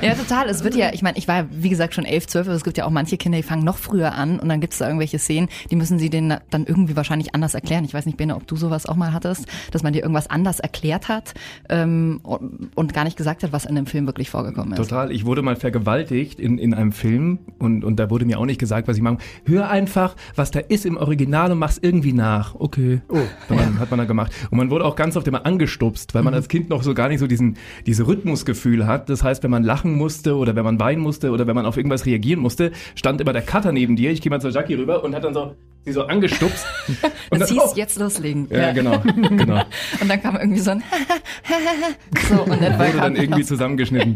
ja, 0.00 0.14
total. 0.14 0.48
Es 0.48 0.64
wird 0.64 0.74
ja, 0.74 0.92
ich 0.92 1.02
meine, 1.02 1.18
ich 1.18 1.28
war 1.28 1.44
wie 1.50 1.68
gesagt 1.68 1.94
schon 1.94 2.04
elf, 2.04 2.26
zwölf, 2.26 2.46
aber 2.46 2.56
es 2.56 2.64
gibt 2.64 2.78
ja 2.78 2.86
auch 2.86 2.90
manche 2.90 3.16
Kinder, 3.18 3.36
die 3.36 3.42
fangen 3.44 3.62
noch 3.62 3.76
früher 3.76 4.14
an 4.14 4.38
und 4.40 4.48
dann 4.48 4.60
gibt 4.60 4.72
es 4.72 4.78
da 4.78 4.86
irgendwelche 4.86 5.18
Szenen, 5.18 5.48
die 5.70 5.76
müssen 5.76 5.98
sie 5.98 6.08
denen 6.10 6.38
dann 6.50 6.64
irgendwie 6.64 6.96
wahrscheinlich 6.96 7.34
anders 7.34 7.54
erklären. 7.54 7.84
Ich 7.84 7.92
weiß 7.94 8.06
nicht, 8.06 8.16
Bene, 8.16 8.34
ob 8.34 8.46
du 8.46 8.56
sowas 8.56 8.86
auch 8.86 8.96
mal 8.96 9.12
hattest, 9.12 9.46
dass 9.70 9.82
man 9.82 9.92
dir 9.92 10.00
irgendwas 10.02 10.28
anders 10.30 10.60
erklärt 10.60 11.08
hat 11.08 11.34
ähm, 11.68 12.20
und, 12.22 12.70
und 12.74 12.94
gar 12.94 13.04
nicht 13.04 13.16
gesagt 13.16 13.42
hat, 13.42 13.52
was 13.52 13.64
in 13.66 13.74
dem 13.76 13.86
Film 13.86 14.06
wirklich 14.06 14.30
vorgekommen 14.30 14.72
ist. 14.72 14.78
Total. 14.78 15.12
Ich 15.12 15.24
wurde 15.26 15.42
mal 15.42 15.56
vergewaltigt 15.56 16.40
in, 16.40 16.58
in 16.58 16.72
einem 16.74 16.92
Film 16.92 17.38
und, 17.58 17.84
und 17.84 17.96
da 17.96 18.08
wurde 18.10 18.24
mir 18.24 18.38
auch 18.40 18.46
nicht 18.46 18.58
gesagt, 18.58 18.88
was 18.88 18.96
ich 18.96 19.02
mache. 19.02 19.18
Hör 19.44 19.68
einfach, 19.70 20.16
was 20.34 20.50
da 20.50 20.60
ist 20.60 20.86
im 20.86 20.96
Original 20.96 21.52
und 21.52 21.58
mach's 21.58 21.78
irgendwie 21.80 22.12
nach. 22.14 22.54
Okay. 22.54 23.02
Oh. 23.08 23.18
Dann 23.48 23.78
hat 23.84 23.90
man 23.90 23.98
da 23.98 24.04
gemacht. 24.04 24.32
Und 24.50 24.58
man 24.58 24.70
wurde 24.70 24.84
auch 24.84 24.96
ganz 24.96 25.16
oft 25.16 25.26
immer 25.28 25.46
angestupst, 25.46 26.14
weil 26.14 26.22
man 26.22 26.34
als 26.34 26.48
Kind 26.48 26.68
noch 26.70 26.82
so 26.82 26.94
gar 26.94 27.08
nicht 27.08 27.20
so 27.20 27.26
diesen, 27.26 27.56
diese 27.86 28.06
Rhythmusgefühl 28.06 28.86
hat. 28.86 29.08
Das 29.08 29.22
heißt, 29.22 29.42
wenn 29.42 29.50
man 29.50 29.62
lachen 29.62 29.94
musste 29.94 30.36
oder 30.36 30.56
wenn 30.56 30.64
man 30.64 30.80
weinen 30.80 31.02
musste 31.02 31.30
oder 31.30 31.46
wenn 31.46 31.54
man 31.54 31.66
auf 31.66 31.76
irgendwas 31.76 32.06
reagieren 32.06 32.40
musste, 32.40 32.72
stand 32.94 33.20
immer 33.20 33.32
der 33.32 33.42
Cutter 33.42 33.72
neben 33.72 33.96
dir. 33.96 34.10
Ich 34.10 34.20
gehe 34.20 34.30
mal 34.30 34.40
zur 34.40 34.50
Jackie 34.50 34.74
rüber 34.74 35.04
und 35.04 35.14
hat 35.14 35.24
dann 35.24 35.34
so, 35.34 35.54
sie 35.84 35.92
so 35.92 36.02
angestupst. 36.02 36.66
Und 37.30 37.40
Das 37.40 37.48
dann, 37.48 37.58
hieß 37.58 37.72
oh. 37.72 37.76
jetzt 37.76 37.98
loslegen. 37.98 38.48
Ja, 38.50 38.72
genau, 38.72 38.98
genau. 39.00 39.62
Und 40.00 40.08
dann 40.08 40.22
kam 40.22 40.36
irgendwie 40.36 40.60
so 40.60 40.70
ein 40.72 40.82
so 42.28 42.42
und 42.42 42.62
dann 42.62 42.78
Wurde 42.78 42.98
dann 42.98 43.16
irgendwie 43.16 43.44
zusammengeschnitten. 43.44 44.14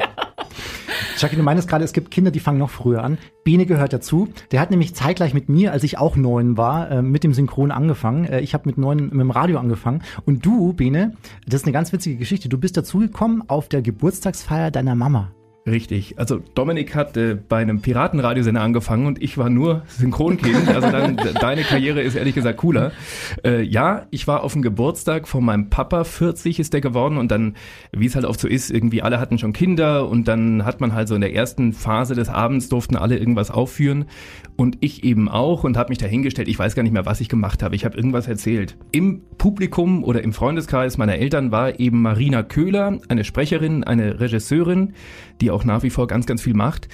Jackie, 1.19 1.35
du 1.35 1.43
meinst 1.43 1.67
gerade, 1.67 1.85
es 1.85 1.93
gibt 1.93 2.13
Kinder, 2.13 2.31
die 2.31 2.39
fangen 2.39 2.59
noch 2.59 2.71
früher 2.71 3.03
an. 3.03 3.19
Bene 3.43 3.67
gehört 3.67 3.93
dazu. 3.93 4.29
Der 4.53 4.61
hat 4.61 4.71
nämlich 4.71 4.95
zeitgleich 4.95 5.35
mit 5.35 5.49
mir, 5.49 5.73
als 5.73 5.83
ich 5.83 5.99
auch 5.99 6.15
neun 6.15 6.57
war, 6.57 6.91
äh, 6.91 7.03
mit 7.03 7.25
dem 7.25 7.35
Synchron 7.35 7.73
angefangen. 7.73 8.25
Äh, 8.25 8.41
ich 8.41 8.55
habe 8.55 8.69
mit 8.69 8.79
neun 8.79 9.05
mit 9.05 9.13
dem 9.13 9.33
Radio 9.33 9.59
angefangen. 9.59 10.03
Und 10.27 10.47
du, 10.47 10.75
Bene, 10.75 11.17
das 11.45 11.63
ist 11.63 11.67
eine 11.67 11.73
ganz 11.73 11.93
witzige 11.93 12.17
Geschichte. 12.17 12.49
Du 12.49 12.59
bist 12.59 12.77
dazugekommen 12.77 13.43
auf 13.49 13.69
der 13.69 13.83
Geburtstagsfeier 13.83 14.71
deiner 14.71 14.95
Mama. 14.95 15.33
Richtig. 15.69 16.19
Also 16.19 16.41
Dominik 16.55 16.95
hat 16.95 17.17
äh, 17.17 17.37
bei 17.37 17.59
einem 17.59 17.81
Piratenradiosender 17.83 18.61
angefangen 18.63 19.07
und 19.07 19.23
ich 19.23 19.37
war 19.37 19.51
nur 19.51 19.83
Synchronkind. 19.89 20.69
Also 20.69 20.91
dann, 20.91 21.17
de- 21.17 21.35
deine 21.35 21.63
Karriere 21.63 22.01
ist 22.01 22.15
ehrlich 22.15 22.35
gesagt 22.35 22.59
cooler. 22.59 22.93
Äh, 23.45 23.63
ja, 23.63 24.07
ich 24.11 24.27
war 24.27 24.45
auf 24.45 24.53
dem 24.55 24.63
Geburtstag 24.63 25.29
von 25.29 25.45
meinem 25.45 25.69
Papa, 25.69 26.05
40 26.05 26.59
ist 26.61 26.73
der 26.73 26.81
geworden 26.81 27.19
und 27.19 27.31
dann, 27.31 27.55
wie 27.93 28.07
es 28.07 28.15
halt 28.15 28.25
oft 28.25 28.41
so 28.41 28.49
ist, 28.49 28.71
irgendwie 28.71 29.03
alle 29.03 29.21
hatten 29.21 29.37
schon 29.39 29.53
Kinder 29.53 30.09
und 30.09 30.27
dann 30.29 30.65
hat 30.65 30.81
man 30.81 30.95
halt 30.95 31.09
so 31.09 31.15
in 31.15 31.21
der 31.21 31.35
ersten 31.35 31.73
Phase 31.73 32.15
des 32.15 32.29
Abends 32.29 32.69
durften 32.69 32.97
alle 32.97 33.19
irgendwas 33.19 33.51
aufführen 33.51 34.07
und 34.57 34.79
ich 34.81 35.05
eben 35.05 35.29
auch 35.29 35.65
und 35.65 35.77
habe 35.77 35.91
mich 35.91 35.99
da 35.99 36.07
hingestellt. 36.07 36.49
Ich 36.49 36.59
weiß 36.59 36.75
gar 36.75 36.83
nicht 36.83 36.93
mehr, 36.93 37.05
was 37.07 37.21
ich 37.21 37.29
gemacht 37.29 37.63
habe. 37.63 37.75
Ich 37.77 37.85
habe 37.85 37.97
irgendwas 37.97 38.27
erzählt. 38.27 38.77
Im 38.93 39.23
Publikum 39.39 40.03
oder 40.03 40.23
im 40.23 40.33
Freundeskreis 40.33 40.99
meiner 40.99 41.17
Eltern 41.17 41.53
war 41.53 41.79
eben 41.79 42.01
Marina 42.03 42.43
Köhler, 42.43 42.99
eine 43.09 43.25
Sprecherin, 43.25 43.85
eine 43.85 44.19
Regisseurin, 44.21 44.95
die 45.41 45.51
auch 45.51 45.65
nach 45.65 45.83
wie 45.83 45.91
vor 45.91 46.07
ganz, 46.07 46.27
ganz 46.27 46.43
viel 46.43 46.55
macht. 46.55 46.89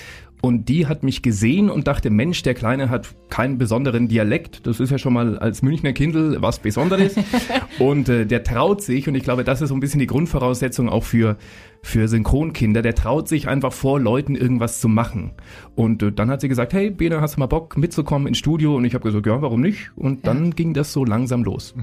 Und 0.44 0.68
die 0.68 0.86
hat 0.86 1.04
mich 1.04 1.22
gesehen 1.22 1.70
und 1.70 1.86
dachte, 1.86 2.10
Mensch, 2.10 2.42
der 2.42 2.52
Kleine 2.52 2.90
hat 2.90 3.14
keinen 3.30 3.56
besonderen 3.56 4.08
Dialekt. 4.08 4.66
Das 4.66 4.78
ist 4.78 4.90
ja 4.90 4.98
schon 4.98 5.14
mal 5.14 5.38
als 5.38 5.62
Münchner 5.62 5.94
Kindl 5.94 6.36
was 6.42 6.58
Besonderes. 6.58 7.14
und 7.78 8.10
äh, 8.10 8.26
der 8.26 8.44
traut 8.44 8.82
sich, 8.82 9.08
und 9.08 9.14
ich 9.14 9.22
glaube, 9.22 9.42
das 9.42 9.62
ist 9.62 9.70
so 9.70 9.74
ein 9.74 9.80
bisschen 9.80 10.00
die 10.00 10.06
Grundvoraussetzung 10.06 10.90
auch 10.90 11.04
für, 11.04 11.38
für 11.80 12.08
Synchronkinder, 12.08 12.82
der 12.82 12.94
traut 12.94 13.26
sich 13.26 13.48
einfach 13.48 13.72
vor 13.72 13.98
Leuten 13.98 14.34
irgendwas 14.34 14.80
zu 14.80 14.88
machen. 14.88 15.32
Und 15.76 16.02
äh, 16.02 16.12
dann 16.12 16.28
hat 16.28 16.42
sie 16.42 16.48
gesagt, 16.48 16.74
hey, 16.74 16.90
Bene, 16.90 17.22
hast 17.22 17.36
du 17.36 17.40
mal 17.40 17.46
Bock 17.46 17.78
mitzukommen 17.78 18.28
ins 18.28 18.36
Studio? 18.36 18.76
Und 18.76 18.84
ich 18.84 18.92
habe 18.92 19.04
gesagt, 19.04 19.24
ja, 19.24 19.40
warum 19.40 19.62
nicht? 19.62 19.92
Und 19.96 20.26
dann 20.26 20.54
ging 20.54 20.74
das 20.74 20.92
so 20.92 21.06
langsam 21.06 21.42
los. 21.42 21.74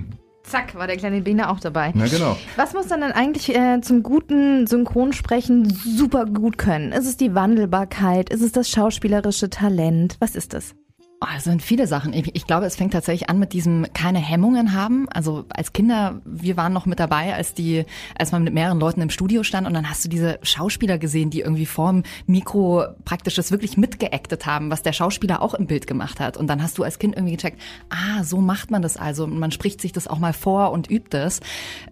Zack, 0.44 0.76
war 0.76 0.88
der 0.88 0.98
kleine 0.98 1.22
Bene 1.22 1.50
auch 1.50 1.60
dabei. 1.60 1.92
Na 1.94 2.08
genau. 2.08 2.36
Was 2.56 2.74
muss 2.74 2.88
dann 2.88 3.04
eigentlich 3.04 3.56
äh, 3.56 3.80
zum 3.82 4.04
guten 4.04 4.68
Synchronsprechen 4.68 5.70
super 5.70 6.26
gut 6.26 6.58
können? 6.58 6.92
Ist 6.92 7.08
es 7.08 7.18
die 7.18 7.36
Wandelbarkeit? 7.36 8.30
Ist 8.30 8.42
es 8.42 8.52
das 8.52 8.70
schauspielerische 8.70 9.50
Talent? 9.50 10.18
Was 10.20 10.36
ist 10.36 10.54
es? 10.54 10.76
Oh, 11.24 11.28
es 11.38 11.44
sind 11.44 11.62
viele 11.62 11.86
Sachen. 11.86 12.14
Ich, 12.14 12.36
ich 12.36 12.48
glaube, 12.48 12.66
es 12.66 12.76
fängt 12.76 12.94
tatsächlich 12.94 13.30
an 13.30 13.38
mit 13.38 13.54
diesem 13.54 13.86
keine 13.94 14.18
Hemmungen 14.18 14.74
haben. 14.74 15.08
Also 15.10 15.46
als 15.50 15.72
Kinder, 15.72 16.20
wir 16.26 16.58
waren 16.58 16.74
noch 16.74 16.88
mit 16.88 17.00
dabei, 17.00 17.36
als 17.36 17.54
die, 17.54 17.86
als 18.18 18.32
man 18.32 18.44
mit 18.44 18.56
mehreren 18.56 18.80
Leuten 18.80 19.02
im 19.02 19.12
Studio 19.12 19.44
stand 19.44 19.68
und 19.68 19.76
dann 19.76 19.88
hast 19.88 20.04
du 20.04 20.10
diese 20.10 20.40
Schauspieler 20.42 20.98
gesehen, 20.98 21.30
die 21.30 21.42
irgendwie 21.42 21.68
vorm 21.68 22.02
Mikro 22.26 22.86
praktisch 23.06 23.36
das 23.36 23.52
wirklich 23.52 23.78
mitgeactet 23.78 24.48
haben, 24.48 24.72
was 24.72 24.82
der 24.82 24.94
Schauspieler 24.94 25.44
auch 25.44 25.54
im 25.54 25.68
Bild 25.68 25.86
gemacht 25.86 26.20
hat. 26.20 26.38
Und 26.38 26.48
dann 26.48 26.64
hast 26.64 26.80
du 26.80 26.84
als 26.84 26.98
Kind 26.98 27.16
irgendwie 27.16 27.36
gecheckt, 27.36 27.62
ah, 27.90 28.24
so 28.24 28.38
macht 28.38 28.72
man 28.72 28.82
das 28.82 28.98
also. 28.98 29.26
Und 29.26 29.38
man 29.38 29.52
spricht 29.52 29.80
sich 29.80 29.92
das 29.92 30.08
auch 30.08 30.18
mal 30.18 30.34
vor 30.34 30.72
und 30.72 30.90
übt 30.90 31.16
es. 31.16 31.40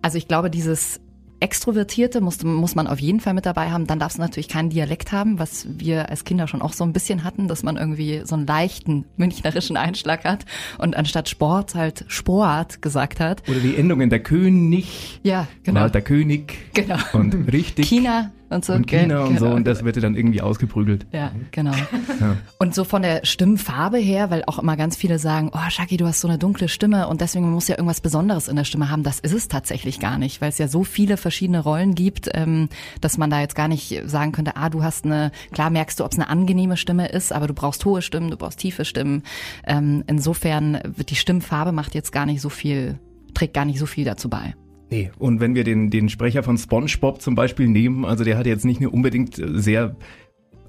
Also 0.01 0.17
ich 0.17 0.27
glaube, 0.27 0.49
dieses 0.49 1.01
Extrovertierte 1.39 2.21
muss, 2.21 2.43
muss 2.43 2.75
man 2.75 2.87
auf 2.87 2.99
jeden 2.99 3.19
Fall 3.19 3.33
mit 3.33 3.45
dabei 3.45 3.71
haben. 3.71 3.87
Dann 3.87 3.99
darfst 3.99 4.17
du 4.17 4.21
natürlich 4.21 4.47
keinen 4.49 4.69
Dialekt 4.69 5.11
haben, 5.11 5.39
was 5.39 5.65
wir 5.69 6.09
als 6.09 6.23
Kinder 6.23 6.47
schon 6.47 6.61
auch 6.61 6.73
so 6.73 6.83
ein 6.83 6.93
bisschen 6.93 7.23
hatten, 7.23 7.47
dass 7.47 7.63
man 7.63 7.77
irgendwie 7.77 8.21
so 8.25 8.35
einen 8.35 8.45
leichten 8.47 9.05
münchnerischen 9.17 9.77
Einschlag 9.77 10.23
hat 10.25 10.45
und 10.77 10.95
anstatt 10.97 11.29
Sport 11.29 11.75
halt 11.75 12.05
Sport 12.07 12.81
gesagt 12.81 13.19
hat. 13.19 13.47
Oder 13.49 13.59
die 13.59 13.75
Endungen 13.75 14.09
der 14.09 14.19
König, 14.19 15.19
Ja, 15.23 15.47
genau. 15.63 15.87
der 15.89 16.01
König 16.01 16.57
Genau. 16.73 16.97
und 17.13 17.33
richtig 17.51 17.87
China 17.87 18.31
und 18.49 18.65
so. 18.65 18.73
und 18.73 18.87
China 18.87 19.21
und 19.21 19.37
so. 19.37 19.45
Genau. 19.45 19.55
Und 19.55 19.67
das 19.67 19.83
wird 19.83 20.01
dann 20.01 20.15
irgendwie 20.15 20.41
ausgeprügelt. 20.41 21.05
Ja, 21.11 21.31
genau. 21.51 21.71
Ja. 21.71 22.37
Und 22.59 22.75
so 22.75 22.83
von 22.83 23.01
der 23.01 23.25
Stimmfarbe 23.25 23.97
her, 23.97 24.29
weil 24.31 24.43
auch 24.45 24.59
immer 24.59 24.75
ganz 24.75 24.95
viele 24.95 25.19
sagen, 25.19 25.51
oh 25.53 25.69
Shaki, 25.69 25.97
du 25.97 26.05
hast 26.05 26.19
so 26.19 26.27
eine 26.27 26.37
dunkle 26.37 26.67
Stimme 26.67 27.07
und 27.07 27.21
deswegen 27.21 27.49
muss 27.51 27.67
ja 27.67 27.75
irgendwas 27.75 28.01
Besonderes 28.01 28.47
in 28.47 28.55
der 28.55 28.65
Stimme 28.65 28.89
haben. 28.89 29.03
Das 29.03 29.19
ist 29.19 29.33
es 29.33 29.47
tatsächlich 29.47 29.99
gar 29.99 30.17
nicht, 30.17 30.41
weil 30.41 30.49
es 30.49 30.57
ja 30.57 30.67
so 30.67 30.83
viele 30.83 31.17
verschiedene 31.17 31.59
Rollen 31.59 31.95
gibt, 31.95 32.29
ähm, 32.33 32.69
dass 33.01 33.17
man 33.17 33.29
da 33.29 33.39
jetzt 33.39 33.55
gar 33.55 33.67
nicht 33.67 34.01
sagen 34.05 34.31
könnte, 34.31 34.57
ah, 34.57 34.69
du 34.69 34.83
hast 34.83 35.05
eine, 35.05 35.31
klar 35.51 35.69
merkst 35.69 35.99
du, 35.99 36.05
ob 36.05 36.11
es 36.11 36.17
eine 36.17 36.29
angenehme 36.29 36.77
Stimme 36.77 37.07
ist, 37.07 37.31
aber 37.31 37.47
du 37.47 37.53
brauchst 37.53 37.85
hohe 37.85 38.01
Stimmen, 38.01 38.31
du 38.31 38.37
brauchst 38.37 38.59
tiefe 38.59 38.83
Stimmen. 38.83 39.23
Ähm, 39.65 40.03
insofern 40.07 40.79
wird 40.83 41.09
die 41.11 41.15
Stimmfarbe 41.15 41.71
macht 41.71 41.95
jetzt 41.95 42.11
gar 42.11 42.25
nicht 42.25 42.41
so 42.41 42.49
viel, 42.49 42.99
trägt 43.33 43.53
gar 43.53 43.65
nicht 43.65 43.79
so 43.79 43.85
viel 43.85 44.05
dazu 44.05 44.29
bei. 44.29 44.53
Nee, 44.91 45.11
und 45.19 45.39
wenn 45.39 45.53
wir 45.53 45.63
den, 45.63 45.89
den 45.91 46.09
Sprecher 46.09 46.41
von 46.41 46.57
SpongeBob 46.57 47.21
zum 47.21 47.35
Beispiel 47.35 47.67
nehmen, 47.67 48.05
also 48.05 48.23
der 48.23 48.37
hat 48.37 48.47
jetzt 48.47 48.65
nicht 48.65 48.79
eine 48.79 48.89
unbedingt 48.89 49.39
sehr 49.39 49.95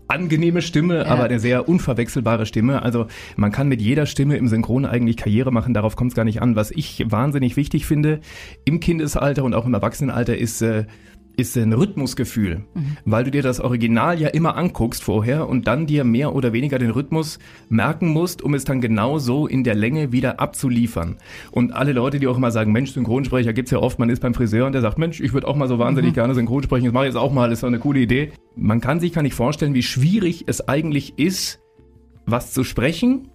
angenehme 0.09 0.61
Stimme, 0.61 1.07
aber 1.07 1.25
eine 1.25 1.39
sehr 1.39 1.69
unverwechselbare 1.69 2.45
Stimme. 2.45 2.83
Also 2.83 3.07
man 3.37 3.53
kann 3.53 3.69
mit 3.69 3.81
jeder 3.81 4.07
Stimme 4.07 4.37
im 4.37 4.49
Synchron 4.49 4.85
eigentlich 4.85 5.17
Karriere 5.17 5.53
machen, 5.53 5.73
darauf 5.73 5.95
kommt 5.95 6.13
es 6.13 6.17
gar 6.17 6.25
nicht 6.25 6.43
an. 6.43 6.57
Was 6.57 6.71
ich 6.71 7.05
wahnsinnig 7.07 7.57
wichtig 7.57 7.87
finde 7.87 8.21
im 8.65 8.81
Kindesalter 8.81 9.45
und 9.45 9.55
auch 9.55 9.67
im 9.67 9.75
Erwachsenenalter 9.75 10.37
ist 10.37 10.63
äh, 10.63 10.85
ist 11.37 11.57
ein 11.57 11.73
Rhythmusgefühl, 11.73 12.65
weil 13.05 13.25
du 13.25 13.31
dir 13.31 13.43
das 13.43 13.61
Original 13.61 14.21
ja 14.21 14.29
immer 14.29 14.57
anguckst 14.57 15.03
vorher 15.03 15.49
und 15.49 15.67
dann 15.67 15.87
dir 15.87 16.05
mehr 16.05 16.35
oder 16.35 16.53
weniger 16.53 16.79
den 16.79 16.91
Rhythmus 16.91 17.39
merken 17.69 18.09
musst, 18.09 18.43
um 18.43 18.55
es 18.55 18.65
dann 18.65 18.81
genau 18.81 19.19
so 19.19 19.47
in 19.47 19.65
der 19.65 19.75
Länge 19.75 20.13
wieder 20.13 20.41
abzuliefern. 20.41 21.17
Und 21.51 21.73
alle 21.73 21.93
Leute, 21.93 22.19
die 22.21 22.27
auch 22.27 22.37
immer 22.37 22.51
sagen, 22.51 22.73
Mensch, 22.73 22.93
Synchronsprecher 22.93 23.53
gibt's 23.53 23.71
ja 23.71 23.79
oft, 23.79 23.99
man 23.99 24.11
ist 24.11 24.21
beim 24.21 24.35
Friseur 24.35 24.67
und 24.67 24.73
der 24.73 24.83
sagt, 24.83 24.99
Mensch, 24.99 25.21
ich 25.21 25.33
würde 25.33 25.49
auch 25.49 25.57
mal 25.57 25.69
so 25.69 25.79
wahnsinnig 25.79 26.15
gerne 26.15 26.35
synchron 26.35 26.63
sprechen, 26.63 26.85
das 26.87 26.95
mache 26.95 27.05
ich 27.05 27.15
jetzt 27.15 27.21
auch 27.21 27.33
mal, 27.33 27.51
ist 27.53 27.63
doch 27.63 27.69
eine 27.69 27.79
coole 27.79 28.01
Idee. 28.01 28.33
Man 28.57 28.81
kann 28.81 29.01
sich 29.01 29.13
gar 29.13 29.23
nicht 29.23 29.35
vorstellen, 29.35 29.75
wie 29.75 29.83
schwierig 29.83 30.45
es 30.47 30.69
eigentlich 30.69 31.19
ist, 31.19 31.61
was 32.27 32.53
zu 32.53 32.65
sprechen, 32.65 33.29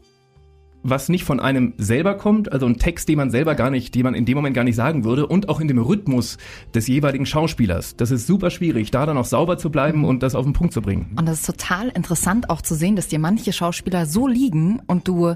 was 0.88 1.10
nicht 1.10 1.24
von 1.24 1.40
einem 1.40 1.74
selber 1.78 2.14
kommt, 2.16 2.52
also 2.52 2.68
ein 2.68 2.78
Text, 2.78 3.10
den 3.10 3.18
man 3.18 3.32
selber 3.32 3.56
gar 3.56 3.72
nicht, 3.72 3.96
den 3.96 4.04
man 4.04 4.14
in 4.14 4.26
dem 4.26 4.36
Moment 4.36 4.56
gar 4.56 4.64
nicht 4.64 4.76
sagen 4.76 5.04
würde 5.04 5.26
und 5.26 5.50
auch 5.50 5.60
in 5.60 5.68
dem 5.68 5.80
Rhythmus 5.80 6.38
des 6.74 6.88
jeweiligen 6.88 7.26
Schauspielers. 7.26 7.96
Das 7.96 8.12
ist 8.12 8.28
super 8.28 8.52
schwierig, 8.52 8.92
da 8.92 9.06
dann 9.06 9.18
auch 9.18 9.26
sauber 9.26 9.58
zu 9.58 9.72
bleiben 9.72 10.06
und 10.06 10.22
das 10.22 10.36
auf 10.36 10.46
den 10.46 10.54
Punkt 10.54 10.74
zu 10.74 10.82
bringen. 10.82 11.16
Und 11.18 11.28
das 11.28 11.40
ist 11.40 11.48
total 11.48 11.90
interessant 11.90 12.50
auch 12.52 12.62
zu 12.62 12.76
sehen, 12.76 12.96
dass 12.96 13.08
dir 13.08 13.20
manche 13.20 13.52
Schauspieler 13.52 14.06
so 14.06 14.28
liegen 14.28 14.80
und 14.86 15.08
du 15.08 15.34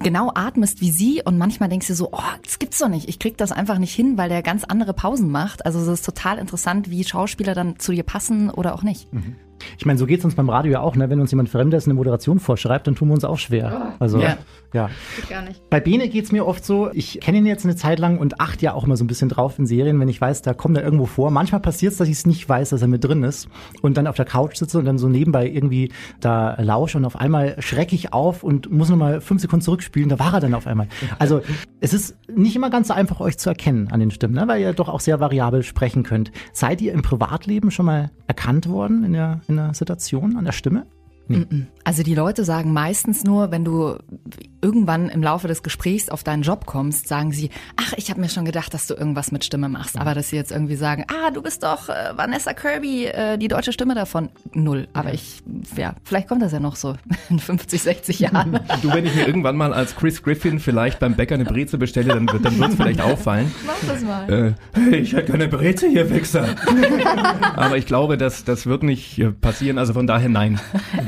genau 0.00 0.32
atmest 0.34 0.80
wie 0.80 0.90
sie 0.90 1.22
und 1.24 1.38
manchmal 1.38 1.68
denkst 1.68 1.86
du 1.86 1.94
so, 1.94 2.10
oh, 2.12 2.18
das 2.42 2.58
gibt's 2.58 2.78
doch 2.78 2.88
nicht. 2.88 3.08
Ich 3.08 3.18
krieg 3.18 3.38
das 3.38 3.52
einfach 3.52 3.78
nicht 3.78 3.94
hin, 3.94 4.18
weil 4.18 4.28
der 4.28 4.42
ganz 4.42 4.64
andere 4.64 4.92
Pausen 4.92 5.30
macht. 5.30 5.64
Also 5.64 5.78
es 5.78 5.86
ist 5.86 6.04
total 6.04 6.38
interessant, 6.38 6.90
wie 6.90 7.04
Schauspieler 7.04 7.54
dann 7.54 7.78
zu 7.78 7.92
dir 7.92 8.02
passen 8.02 8.50
oder 8.50 8.74
auch 8.74 8.82
nicht. 8.82 9.08
Ich 9.78 9.86
meine, 9.86 9.98
so 9.98 10.06
geht's 10.06 10.24
uns 10.24 10.34
beim 10.34 10.48
Radio 10.48 10.72
ja 10.72 10.80
auch, 10.80 10.96
ne? 10.96 11.10
Wenn 11.10 11.20
uns 11.20 11.30
jemand 11.30 11.48
Fremdes 11.48 11.86
eine 11.86 11.94
Moderation 11.94 12.38
vorschreibt, 12.38 12.86
dann 12.86 12.94
tun 12.94 13.08
wir 13.08 13.14
uns 13.14 13.24
auch 13.24 13.38
schwer. 13.38 13.94
Also, 13.98 14.18
Ja. 14.20 14.36
ja. 14.72 14.90
Geht 15.16 15.28
gar 15.30 15.42
nicht. 15.42 15.62
Bei 15.70 15.80
Bene 15.80 16.08
geht's 16.08 16.32
mir 16.32 16.46
oft 16.46 16.64
so, 16.64 16.90
ich 16.92 17.20
kenne 17.20 17.38
ihn 17.38 17.46
jetzt 17.46 17.64
eine 17.64 17.76
Zeit 17.76 17.98
lang 17.98 18.18
und 18.18 18.40
achte 18.40 18.64
ja 18.64 18.74
auch 18.74 18.84
immer 18.84 18.96
so 18.96 19.04
ein 19.04 19.06
bisschen 19.06 19.28
drauf 19.28 19.58
in 19.58 19.66
Serien, 19.66 19.98
wenn 20.00 20.08
ich 20.08 20.20
weiß, 20.20 20.42
da 20.42 20.54
kommt 20.54 20.76
er 20.76 20.84
irgendwo 20.84 21.06
vor. 21.06 21.30
Manchmal 21.30 21.60
passiert's, 21.60 21.96
dass 21.96 22.08
ich 22.08 22.14
es 22.14 22.26
nicht 22.26 22.48
weiß, 22.48 22.70
dass 22.70 22.82
er 22.82 22.88
mit 22.88 23.04
drin 23.04 23.22
ist 23.22 23.48
und 23.82 23.96
dann 23.96 24.06
auf 24.06 24.16
der 24.16 24.24
Couch 24.24 24.56
sitze 24.56 24.78
und 24.78 24.84
dann 24.84 24.98
so 24.98 25.08
nebenbei 25.08 25.48
irgendwie 25.48 25.92
da 26.20 26.60
lausche 26.60 26.98
und 26.98 27.04
auf 27.04 27.16
einmal 27.16 27.56
schrecke 27.60 27.94
ich 27.94 28.12
auf 28.12 28.42
und 28.42 28.70
muss 28.70 28.88
nochmal 28.88 29.20
fünf 29.20 29.40
Sekunden 29.40 29.62
zurückspielen, 29.64 30.08
da 30.08 30.18
war 30.18 30.34
er 30.34 30.40
dann 30.40 30.54
auf 30.54 30.66
einmal. 30.66 30.88
Also 31.18 31.40
es 31.80 31.94
ist 31.94 32.16
nicht 32.34 32.56
immer 32.56 32.70
ganz 32.70 32.88
so 32.88 32.94
einfach, 32.94 33.20
euch 33.20 33.38
zu 33.38 33.48
erkennen 33.48 33.88
an 33.90 34.00
den 34.00 34.10
Stimmen, 34.10 34.34
ne? 34.34 34.46
weil 34.48 34.60
ihr 34.60 34.72
doch 34.72 34.88
auch 34.88 35.00
sehr 35.00 35.20
variabel 35.20 35.62
sprechen 35.62 36.02
könnt. 36.02 36.32
Seid 36.52 36.80
ihr 36.82 36.92
im 36.92 37.02
Privatleben 37.02 37.70
schon 37.70 37.86
mal 37.86 38.10
erkannt 38.26 38.68
worden 38.68 39.04
in 39.04 39.12
der, 39.12 39.40
in 39.48 39.56
der 39.56 39.74
Situation, 39.74 40.36
an 40.36 40.44
der 40.44 40.52
Stimme? 40.52 40.86
Also 41.84 42.02
die 42.02 42.14
Leute 42.14 42.44
sagen 42.44 42.72
meistens 42.72 43.24
nur, 43.24 43.50
wenn 43.50 43.64
du 43.64 43.98
irgendwann 44.64 45.10
im 45.10 45.22
Laufe 45.22 45.46
des 45.46 45.62
Gesprächs 45.62 46.08
auf 46.08 46.24
deinen 46.24 46.42
Job 46.42 46.64
kommst, 46.64 47.06
sagen 47.06 47.32
sie, 47.32 47.50
ach, 47.76 47.92
ich 47.98 48.08
habe 48.08 48.20
mir 48.20 48.30
schon 48.30 48.46
gedacht, 48.46 48.72
dass 48.72 48.86
du 48.86 48.94
irgendwas 48.94 49.30
mit 49.30 49.44
Stimme 49.44 49.68
machst. 49.68 49.98
Aber 49.98 50.14
dass 50.14 50.30
sie 50.30 50.36
jetzt 50.36 50.52
irgendwie 50.52 50.76
sagen, 50.76 51.04
ah, 51.08 51.30
du 51.30 51.42
bist 51.42 51.62
doch 51.62 51.90
äh, 51.90 52.16
Vanessa 52.16 52.54
Kirby, 52.54 53.04
äh, 53.06 53.36
die 53.36 53.48
deutsche 53.48 53.72
Stimme 53.72 53.94
davon. 53.94 54.30
Null. 54.54 54.88
Aber 54.94 55.12
ich, 55.12 55.42
ja, 55.76 55.94
vielleicht 56.04 56.28
kommt 56.28 56.40
das 56.40 56.52
ja 56.52 56.60
noch 56.60 56.76
so 56.76 56.96
in 57.28 57.38
50, 57.38 57.82
60 57.82 58.18
Jahren. 58.20 58.60
Du, 58.82 58.92
wenn 58.92 59.06
ich 59.06 59.14
mir 59.14 59.26
irgendwann 59.26 59.56
mal 59.56 59.72
als 59.72 59.94
Chris 59.94 60.22
Griffin 60.22 60.58
vielleicht 60.58 60.98
beim 60.98 61.14
Bäcker 61.14 61.36
eine 61.36 61.44
Breze 61.44 61.78
bestelle, 61.78 62.08
dann 62.08 62.30
wird 62.30 62.44
wird's 62.58 62.74
vielleicht 62.76 63.00
auffallen. 63.00 63.50
Mach 63.66 63.76
das 63.86 64.02
mal. 64.02 64.32
Äh, 64.32 64.52
hey, 64.72 64.96
ich 64.96 65.12
hätte 65.12 65.32
keine 65.32 65.48
Breze 65.48 65.88
hier, 65.88 66.10
Wichser. 66.10 66.48
Aber 67.54 67.78
ich 67.78 67.86
glaube, 67.86 68.18
das, 68.18 68.44
das 68.44 68.66
wird 68.66 68.82
nicht 68.82 69.18
äh, 69.18 69.30
passieren, 69.30 69.78
also 69.78 69.92
von 69.92 70.06
daher 70.06 70.28
nein. 70.28 70.60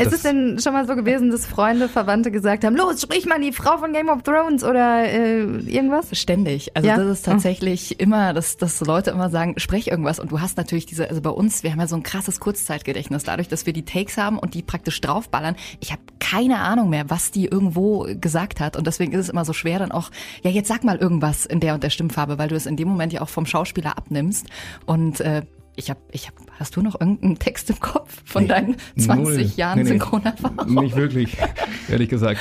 Ist 0.07 0.17
es 0.17 0.23
denn 0.23 0.59
schon 0.59 0.73
mal 0.73 0.87
so 0.87 0.95
gewesen, 0.97 1.31
dass 1.31 1.47
Freunde, 1.47 1.89
Verwandte 1.89 2.31
gesagt 2.31 2.65
haben, 2.65 2.77
los, 2.77 3.01
sprich 3.01 3.27
mal 3.27 3.41
die 3.41 3.53
Frau 3.53 3.79
von 3.79 3.93
Game 3.93 4.09
of 4.09 4.23
Thrones 4.23 4.65
oder 4.65 5.05
äh, 5.05 5.43
irgendwas? 5.43 6.09
Ständig. 6.13 6.77
Also 6.77 6.89
Ja? 6.89 6.97
das 6.97 7.07
ist 7.07 7.25
tatsächlich 7.25 8.01
immer, 8.01 8.33
dass, 8.33 8.57
dass 8.57 8.81
Leute 8.81 9.11
immer 9.11 9.31
sagen, 9.31 9.55
sprech 9.59 9.89
irgendwas. 9.89 10.19
Und 10.19 10.33
du 10.33 10.41
hast 10.41 10.57
natürlich 10.57 10.87
diese, 10.87 11.09
also 11.09 11.21
bei 11.21 11.31
uns, 11.31 11.63
wir 11.63 11.73
haben 11.73 11.81
ja 11.81 11.87
so 11.87 11.97
ein 11.97 12.03
krasses 12.03 12.41
Kurzzeitgedächtnis, 12.41 13.25
dadurch, 13.25 13.49
dass 13.49 13.67
wir 13.67 13.73
die 13.73 13.85
Takes 13.85 14.17
haben 14.17 14.39
und 14.39 14.55
die 14.55 14.63
praktisch 14.63 15.01
draufballern. 15.01 15.57
Ich 15.81 15.93
habe 15.93 16.03
keine 16.19 16.59
Ahnung 16.59 16.91
mehr, 16.91 17.09
was 17.09 17.31
die 17.31 17.47
irgendwo 17.47 18.07
gesagt 18.21 18.61
hat. 18.61 18.77
Und 18.77 18.87
deswegen 18.87 19.13
ist 19.13 19.21
es 19.21 19.29
immer 19.29 19.45
so 19.45 19.53
schwer, 19.53 19.79
dann 19.79 19.93
auch, 19.93 20.11
ja, 20.43 20.51
jetzt 20.51 20.69
sag 20.69 20.85
mal 20.85 20.97
irgendwas 20.97 21.47
in 21.47 21.61
der 21.61 21.75
und 21.75 21.83
der 21.83 21.91
Stimmfarbe, 21.91 22.39
weil 22.39 22.49
du 22.49 22.57
es 22.57 22.67
in 22.67 22.77
dem 22.77 22.89
Moment 22.89 23.13
ja 23.13 23.21
auch 23.21 23.29
vom 23.29 23.47
Schauspieler 23.47 23.97
abnimmst. 23.97 24.47
Und 24.87 25.21
äh, 25.21 25.43
ich 25.77 25.91
habe, 25.91 26.01
ich 26.11 26.27
hab, 26.27 26.35
hast 26.59 26.75
du 26.77 26.83
noch 26.83 27.01
irgendeinen 27.01 27.39
Text 27.39 27.71
im 27.71 27.79
Kopf 27.81 28.23
von 28.25 28.43
Nee, 28.43 28.49
deinen 28.49 28.77
20 28.99 29.17
null. 29.17 29.41
Jahren 29.57 29.79
Nee, 29.79 29.85
nee. 29.85 29.89
Synchronerfahrung? 29.91 30.75
Nicht 30.83 30.97
wirklich, 30.97 31.37
ehrlich 31.89 32.09
gesagt. 32.09 32.41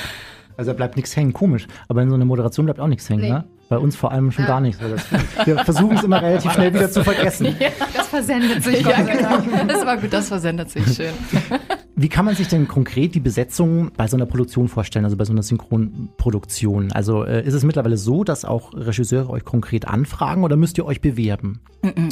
Also 0.56 0.70
da 0.70 0.76
bleibt 0.76 0.96
nichts 0.96 1.14
hängen, 1.14 1.34
komisch. 1.34 1.66
Aber 1.88 2.00
in 2.02 2.08
so 2.08 2.14
einer 2.14 2.24
Moderation 2.24 2.64
bleibt 2.64 2.80
auch 2.80 2.86
nichts 2.88 3.08
hängen, 3.10 3.20
Nee. 3.22 3.28
ne? 3.30 3.44
Bei 3.68 3.78
uns 3.78 3.96
vor 3.96 4.12
allem 4.12 4.30
schon 4.30 4.46
gar 4.46 4.60
nicht. 4.60 4.78
So, 4.80 4.88
das, 4.88 5.04
wir 5.44 5.58
versuchen 5.64 5.96
es 5.96 6.04
immer 6.04 6.22
relativ 6.22 6.52
schnell 6.52 6.72
wieder 6.72 6.90
zu 6.90 7.02
vergessen. 7.04 7.54
Das 7.96 8.06
versendet 8.08 8.62
sich. 8.62 8.80
Ja, 8.82 9.02
genau. 9.02 9.38
Das 9.66 9.84
war 9.84 9.96
gut, 9.96 10.12
das 10.12 10.28
versendet 10.28 10.70
sich 10.70 10.86
schön. 10.94 11.12
Wie 11.98 12.10
kann 12.10 12.26
man 12.26 12.34
sich 12.34 12.48
denn 12.48 12.68
konkret 12.68 13.14
die 13.14 13.20
Besetzung 13.20 13.90
bei 13.96 14.06
so 14.06 14.18
einer 14.18 14.26
Produktion 14.26 14.68
vorstellen, 14.68 15.06
also 15.06 15.16
bei 15.16 15.24
so 15.24 15.32
einer 15.32 15.42
Synchronproduktion? 15.42 16.92
Also 16.92 17.24
äh, 17.24 17.42
ist 17.42 17.54
es 17.54 17.64
mittlerweile 17.64 17.96
so, 17.96 18.22
dass 18.22 18.44
auch 18.44 18.74
Regisseure 18.74 19.30
euch 19.30 19.46
konkret 19.46 19.88
anfragen 19.88 20.44
oder 20.44 20.56
müsst 20.56 20.76
ihr 20.76 20.84
euch 20.84 21.00
bewerben? 21.00 21.60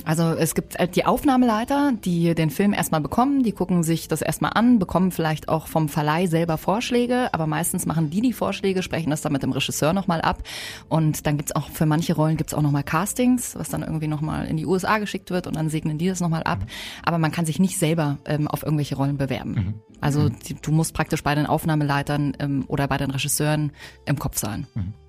Also 0.04 0.22
es 0.22 0.54
gibt 0.54 0.76
äh, 0.76 0.88
die 0.88 1.04
Aufnahmeleiter, 1.04 1.92
die 2.04 2.34
den 2.34 2.50
Film 2.50 2.72
erstmal 2.72 3.00
bekommen, 3.00 3.42
die 3.42 3.52
gucken 3.52 3.82
sich 3.82 4.08
das 4.08 4.22
erstmal 4.22 4.52
an, 4.54 4.78
bekommen 4.78 5.10
vielleicht 5.10 5.48
auch 5.48 5.66
vom 5.66 5.88
Verleih 5.88 6.26
selber 6.26 6.58
Vorschläge, 6.58 7.28
aber 7.32 7.46
meistens 7.46 7.86
machen 7.86 8.10
die 8.10 8.20
die 8.20 8.32
Vorschläge, 8.32 8.82
sprechen 8.82 9.10
das 9.10 9.22
dann 9.22 9.32
mit 9.32 9.42
dem 9.42 9.52
Regisseur 9.52 9.92
nochmal 9.92 10.20
ab 10.20 10.42
und 10.88 11.26
dann 11.26 11.36
gibt's 11.36 11.54
auch 11.54 11.68
für 11.68 11.86
manche 11.86 12.14
Rollen 12.14 12.36
gibt's 12.36 12.54
auch 12.54 12.62
nochmal 12.62 12.84
Castings, 12.84 13.54
was 13.56 13.68
dann 13.68 13.82
irgendwie 13.82 14.08
nochmal 14.08 14.46
in 14.46 14.56
die 14.56 14.66
USA 14.66 14.98
geschickt 14.98 15.30
wird 15.30 15.46
und 15.46 15.56
dann 15.56 15.68
segnen 15.68 15.98
die 15.98 16.08
das 16.08 16.20
nochmal 16.20 16.42
ab, 16.44 16.64
aber 17.04 17.18
man 17.18 17.32
kann 17.32 17.46
sich 17.46 17.58
nicht 17.58 17.78
selber 17.78 18.18
ähm, 18.26 18.48
auf 18.48 18.62
irgendwelche 18.62 18.96
Rollen 18.96 19.16
bewerben. 19.16 19.54
Mhm. 19.54 19.73
Also 20.00 20.28
die, 20.28 20.54
du 20.54 20.70
musst 20.70 20.92
praktisch 20.92 21.22
bei 21.22 21.34
den 21.34 21.46
Aufnahmeleitern 21.46 22.36
ähm, 22.38 22.64
oder 22.68 22.86
bei 22.88 22.98
den 22.98 23.10
Regisseuren 23.10 23.72
im 24.04 24.18
Kopf 24.18 24.36
sein. 24.36 24.66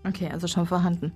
Okay, 0.07 0.29
also 0.31 0.47
schon 0.47 0.65
vorhanden. 0.65 1.11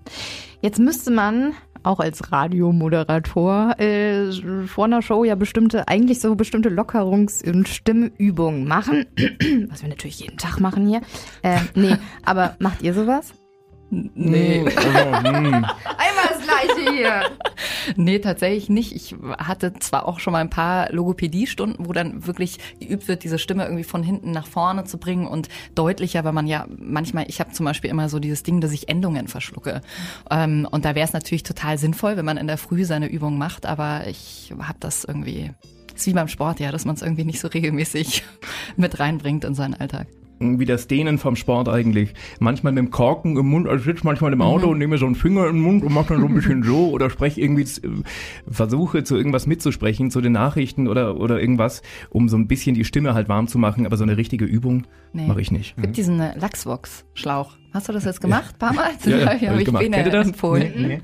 Jetzt 0.61 0.79
müsste 0.79 1.11
man 1.11 1.53
auch 1.83 1.99
als 1.99 2.31
Radiomoderator 2.31 3.79
äh, 3.79 4.31
vor 4.67 4.85
einer 4.85 5.01
Show 5.01 5.23
ja 5.23 5.35
bestimmte, 5.35 5.87
eigentlich 5.87 6.19
so 6.19 6.35
bestimmte 6.35 6.69
Lockerungs- 6.69 7.47
und 7.49 7.69
Stimmübungen 7.69 8.67
machen. 8.67 9.05
Was 9.69 9.81
wir 9.81 9.89
natürlich 9.89 10.19
jeden 10.19 10.37
Tag 10.37 10.59
machen 10.59 10.85
hier. 10.87 11.01
Äh, 11.41 11.59
nee, 11.75 11.95
aber 12.25 12.55
macht 12.59 12.81
ihr 12.81 12.93
sowas? 12.93 13.33
Nee. 13.91 14.59
Einmal 14.67 15.75
das 16.29 16.43
gleiche 16.43 16.91
hier. 16.91 17.21
Nee, 17.95 18.19
tatsächlich 18.19 18.69
nicht. 18.69 18.95
Ich 18.95 19.15
hatte 19.37 19.73
zwar 19.73 20.07
auch 20.07 20.19
schon 20.19 20.33
mal 20.33 20.39
ein 20.39 20.49
paar 20.49 20.91
Logopädie-Stunden, 20.91 21.87
wo 21.87 21.93
dann 21.93 22.27
wirklich 22.27 22.59
geübt 22.79 23.07
wird, 23.07 23.23
diese 23.23 23.39
Stimme 23.39 23.63
irgendwie 23.63 23.83
von 23.83 24.03
hinten 24.03 24.31
nach 24.31 24.47
vorne 24.47 24.83
zu 24.83 24.97
bringen 24.99 25.27
und 25.27 25.49
deutlicher, 25.75 26.23
weil 26.23 26.33
man 26.33 26.45
ja 26.45 26.67
manchmal, 26.77 27.25
ich 27.27 27.39
habe 27.39 27.51
zum 27.51 27.65
Beispiel 27.65 27.89
immer 27.89 28.09
so 28.09 28.19
dieses 28.19 28.43
Ding, 28.43 28.61
dass 28.61 28.71
ich 28.71 28.89
Endungen 28.89 29.27
verschlucke. 29.27 29.81
Ähm, 30.29 30.67
und 30.69 30.85
da 30.85 30.93
wäre 30.93 31.07
es 31.07 31.13
natürlich 31.13 31.43
total 31.43 31.77
sinnvoll, 31.77 32.17
wenn 32.17 32.25
man 32.25 32.37
in 32.37 32.47
der 32.47 32.57
Früh 32.57 32.85
seine 32.85 33.07
Übung 33.07 33.37
macht, 33.37 33.65
aber 33.65 34.07
ich 34.07 34.53
habe 34.59 34.77
das 34.79 35.03
irgendwie, 35.03 35.51
ist 35.95 36.05
wie 36.05 36.13
beim 36.13 36.27
Sport, 36.27 36.59
ja, 36.59 36.71
dass 36.71 36.85
man 36.85 36.95
es 36.95 37.01
irgendwie 37.01 37.25
nicht 37.25 37.39
so 37.39 37.47
regelmäßig 37.47 38.23
mit 38.75 38.99
reinbringt 38.99 39.43
in 39.43 39.55
seinen 39.55 39.73
Alltag. 39.73 40.07
Wie 40.39 40.65
das 40.65 40.87
Dehnen 40.87 41.17
vom 41.17 41.35
Sport 41.35 41.67
eigentlich. 41.69 42.13
Manchmal 42.39 42.73
mit 42.73 42.83
dem 42.83 42.91
Korken 42.91 43.37
im 43.37 43.47
Mund, 43.47 43.67
also 43.67 43.79
ich 43.79 43.85
sitze 43.85 44.05
manchmal 44.05 44.31
im 44.33 44.41
Auto 44.41 44.67
und 44.69 44.77
nehme 44.77 44.97
so 44.97 45.05
einen 45.05 45.15
Finger 45.15 45.47
im 45.47 45.61
Mund 45.61 45.83
und 45.83 45.93
mache 45.93 46.13
dann 46.13 46.21
so 46.21 46.27
ein 46.27 46.33
bisschen 46.33 46.63
so 46.63 46.89
oder 46.91 47.09
spreche 47.09 47.41
irgendwie, 47.41 47.63
äh, 47.63 48.03
versuche 48.49 49.03
zu 49.03 49.17
irgendwas 49.17 49.47
mitzusprechen, 49.47 50.11
zu 50.11 50.21
den 50.21 50.31
Nachrichten 50.33 50.87
oder, 50.87 51.17
oder 51.17 51.39
irgendwas, 51.41 51.81
um 52.09 52.29
so 52.29 52.37
ein 52.37 52.47
bisschen 52.47 52.73
die 52.75 52.85
Stimme 52.85 53.13
halt 53.13 53.27
warm 53.29 53.47
zu 53.47 53.57
machen, 53.59 53.85
aber 53.85 53.97
so 53.97 54.03
eine 54.03 54.17
richtige 54.17 54.45
Übung 54.45 54.85
Nee. 55.11 55.27
mache 55.27 55.41
ich 55.41 55.51
nicht. 55.51 55.73
Es 55.75 55.81
gibt 55.81 55.97
diesen 55.97 56.19
äh, 56.19 56.37
Lachsvox-Schlauch. 56.37 57.57
Hast 57.73 57.89
du 57.89 57.93
das 57.93 58.05
jetzt 58.05 58.21
gemacht, 58.21 58.57
paar 58.59 58.73
Mal? 58.73 58.91
Ja, 59.05 59.17
ja, 59.17 59.25
hab 59.25 59.41
hab 59.41 59.53
ich 59.55 59.59
ich 59.59 59.65
gemacht. 59.65 59.83
Bene 59.83 60.11
empfohlen. 60.11 60.73
Nee, 60.75 60.87
nee. 60.87 61.01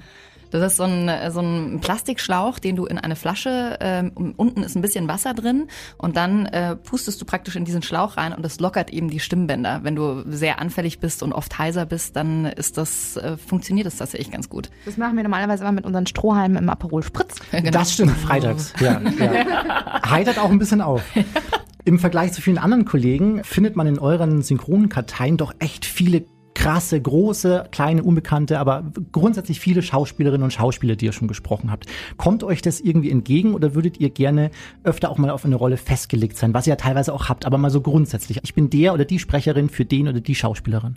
Das 0.51 0.71
ist 0.71 0.77
so 0.77 0.83
ein, 0.83 1.07
äh, 1.09 1.31
so 1.31 1.41
ein 1.41 1.79
Plastikschlauch, 1.81 2.59
den 2.59 2.75
du 2.75 2.85
in 2.85 2.97
eine 2.97 3.15
Flasche, 3.15 3.77
ähm, 3.79 4.33
unten 4.37 4.63
ist 4.63 4.75
ein 4.75 4.81
bisschen 4.81 5.07
Wasser 5.07 5.33
drin 5.33 5.67
und 5.97 6.17
dann 6.17 6.45
äh, 6.47 6.75
pustest 6.75 7.21
du 7.21 7.25
praktisch 7.25 7.55
in 7.55 7.65
diesen 7.65 7.81
Schlauch 7.81 8.17
rein 8.17 8.33
und 8.33 8.43
das 8.43 8.59
lockert 8.59 8.89
eben 8.91 9.09
die 9.09 9.19
Stimmbänder. 9.19 9.81
Wenn 9.83 9.95
du 9.95 10.23
sehr 10.27 10.59
anfällig 10.59 10.99
bist 10.99 11.23
und 11.23 11.33
oft 11.33 11.57
heiser 11.57 11.85
bist, 11.85 12.15
dann 12.15 12.45
ist 12.45 12.77
das, 12.77 13.17
äh, 13.17 13.37
funktioniert 13.37 13.87
das 13.87 13.97
tatsächlich 13.97 14.31
ganz 14.31 14.49
gut. 14.49 14.69
Das 14.85 14.97
machen 14.97 15.15
wir 15.15 15.23
normalerweise 15.23 15.63
immer 15.63 15.71
mit 15.71 15.85
unseren 15.85 16.07
Strohhalmen 16.07 16.57
im 16.57 16.69
Aperol 16.69 17.03
Spritz. 17.03 17.35
Genau. 17.55 17.71
Das 17.71 17.93
stimmt, 17.93 18.11
freitags. 18.11 18.73
Ja, 18.79 19.01
ja. 19.01 20.01
Heitert 20.09 20.37
auch 20.39 20.49
ein 20.49 20.59
bisschen 20.59 20.81
auf. 20.81 21.01
Im 21.85 21.99
Vergleich 21.99 22.33
zu 22.33 22.41
vielen 22.41 22.57
anderen 22.57 22.83
Kollegen 22.85 23.43
findet 23.43 23.75
man 23.75 23.85
in 23.85 23.99
euren 23.99 24.41
Synchronkarteien 24.41 25.37
doch 25.37 25.53
echt 25.59 25.85
viele 25.85 26.25
krasse, 26.65 26.99
große, 26.99 27.67
kleine, 27.69 28.01
unbekannte, 28.01 28.57
aber 28.57 28.91
grundsätzlich 29.11 29.59
viele 29.59 29.83
Schauspielerinnen 29.83 30.45
und 30.45 30.51
Schauspieler, 30.51 30.95
die 30.95 31.05
ihr 31.05 31.11
schon 31.11 31.27
gesprochen 31.27 31.69
habt. 31.69 31.85
Kommt 32.17 32.43
euch 32.43 32.63
das 32.63 32.79
irgendwie 32.79 33.11
entgegen 33.11 33.53
oder 33.53 33.75
würdet 33.75 33.99
ihr 33.99 34.09
gerne 34.09 34.49
öfter 34.83 35.11
auch 35.11 35.19
mal 35.19 35.29
auf 35.29 35.45
eine 35.45 35.57
Rolle 35.57 35.77
festgelegt 35.77 36.37
sein, 36.37 36.55
was 36.55 36.65
ihr 36.65 36.71
ja 36.71 36.77
teilweise 36.77 37.13
auch 37.13 37.29
habt, 37.29 37.45
aber 37.45 37.59
mal 37.59 37.69
so 37.69 37.81
grundsätzlich. 37.81 38.39
Ich 38.43 38.55
bin 38.55 38.71
der 38.71 38.95
oder 38.95 39.05
die 39.05 39.19
Sprecherin 39.19 39.69
für 39.69 39.85
den 39.85 40.07
oder 40.07 40.21
die 40.21 40.33
Schauspielerin. 40.33 40.95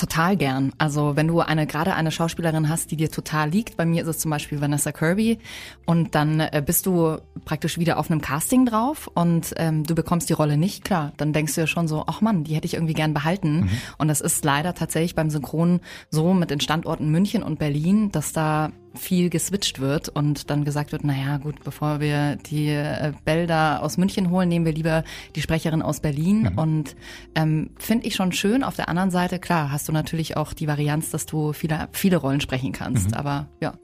Total 0.00 0.34
gern. 0.34 0.72
Also 0.78 1.14
wenn 1.14 1.28
du 1.28 1.40
eine 1.40 1.66
gerade 1.66 1.94
eine 1.94 2.10
Schauspielerin 2.10 2.70
hast, 2.70 2.90
die 2.90 2.96
dir 2.96 3.10
total 3.10 3.50
liegt, 3.50 3.76
bei 3.76 3.84
mir 3.84 4.00
ist 4.00 4.08
es 4.08 4.18
zum 4.18 4.30
Beispiel 4.30 4.58
Vanessa 4.58 4.92
Kirby, 4.92 5.38
und 5.84 6.14
dann 6.14 6.40
äh, 6.40 6.62
bist 6.64 6.86
du 6.86 7.18
praktisch 7.44 7.76
wieder 7.76 7.98
auf 7.98 8.10
einem 8.10 8.22
Casting 8.22 8.64
drauf 8.64 9.10
und 9.12 9.52
ähm, 9.58 9.84
du 9.84 9.94
bekommst 9.94 10.30
die 10.30 10.32
Rolle 10.32 10.56
nicht, 10.56 10.86
klar, 10.86 11.12
dann 11.18 11.34
denkst 11.34 11.54
du 11.54 11.60
ja 11.60 11.66
schon 11.66 11.86
so, 11.86 12.04
ach 12.06 12.22
Mann, 12.22 12.44
die 12.44 12.54
hätte 12.54 12.64
ich 12.64 12.74
irgendwie 12.74 12.94
gern 12.94 13.12
behalten. 13.12 13.68
Und 13.98 14.08
das 14.08 14.22
ist 14.22 14.42
leider 14.42 14.72
tatsächlich 14.72 15.14
beim 15.14 15.28
Synchron 15.28 15.80
so 16.08 16.32
mit 16.32 16.48
den 16.48 16.60
Standorten 16.60 17.10
München 17.10 17.42
und 17.42 17.58
Berlin, 17.58 18.10
dass 18.10 18.32
da 18.32 18.70
viel 18.94 19.30
geswitcht 19.30 19.80
wird 19.80 20.08
und 20.08 20.50
dann 20.50 20.64
gesagt 20.64 20.92
wird, 20.92 21.04
naja 21.04 21.38
gut, 21.38 21.62
bevor 21.64 22.00
wir 22.00 22.36
die 22.36 22.68
äh, 22.68 23.12
Bälder 23.24 23.82
aus 23.82 23.96
München 23.96 24.30
holen, 24.30 24.48
nehmen 24.48 24.64
wir 24.64 24.72
lieber 24.72 25.04
die 25.36 25.42
Sprecherin 25.42 25.82
aus 25.82 26.00
Berlin. 26.00 26.52
Und 26.56 26.96
ähm, 27.34 27.70
finde 27.78 28.06
ich 28.06 28.14
schon 28.14 28.32
schön. 28.32 28.62
Auf 28.62 28.76
der 28.76 28.88
anderen 28.88 29.10
Seite, 29.10 29.38
klar, 29.38 29.70
hast 29.70 29.88
du 29.88 29.92
natürlich 29.92 30.36
auch 30.36 30.52
die 30.52 30.66
Varianz, 30.66 31.10
dass 31.10 31.26
du 31.26 31.52
viele, 31.52 31.88
viele 31.92 32.16
Rollen 32.16 32.40
sprechen 32.40 32.72
kannst, 32.72 33.14
aber 33.14 33.48
ja, 33.60 33.74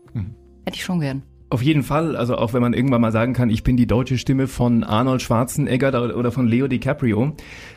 hätte 0.64 0.76
ich 0.76 0.84
schon 0.84 1.00
gern. 1.00 1.22
Auf 1.48 1.62
jeden 1.62 1.84
Fall, 1.84 2.16
also 2.16 2.36
auch 2.36 2.54
wenn 2.54 2.60
man 2.60 2.74
irgendwann 2.74 3.00
mal 3.00 3.12
sagen 3.12 3.32
kann, 3.32 3.50
ich 3.50 3.62
bin 3.62 3.76
die 3.76 3.86
deutsche 3.86 4.18
Stimme 4.18 4.48
von 4.48 4.82
Arnold 4.82 5.22
Schwarzenegger 5.22 6.16
oder 6.16 6.32
von 6.32 6.48
Leo 6.48 6.66
DiCaprio, 6.66 7.36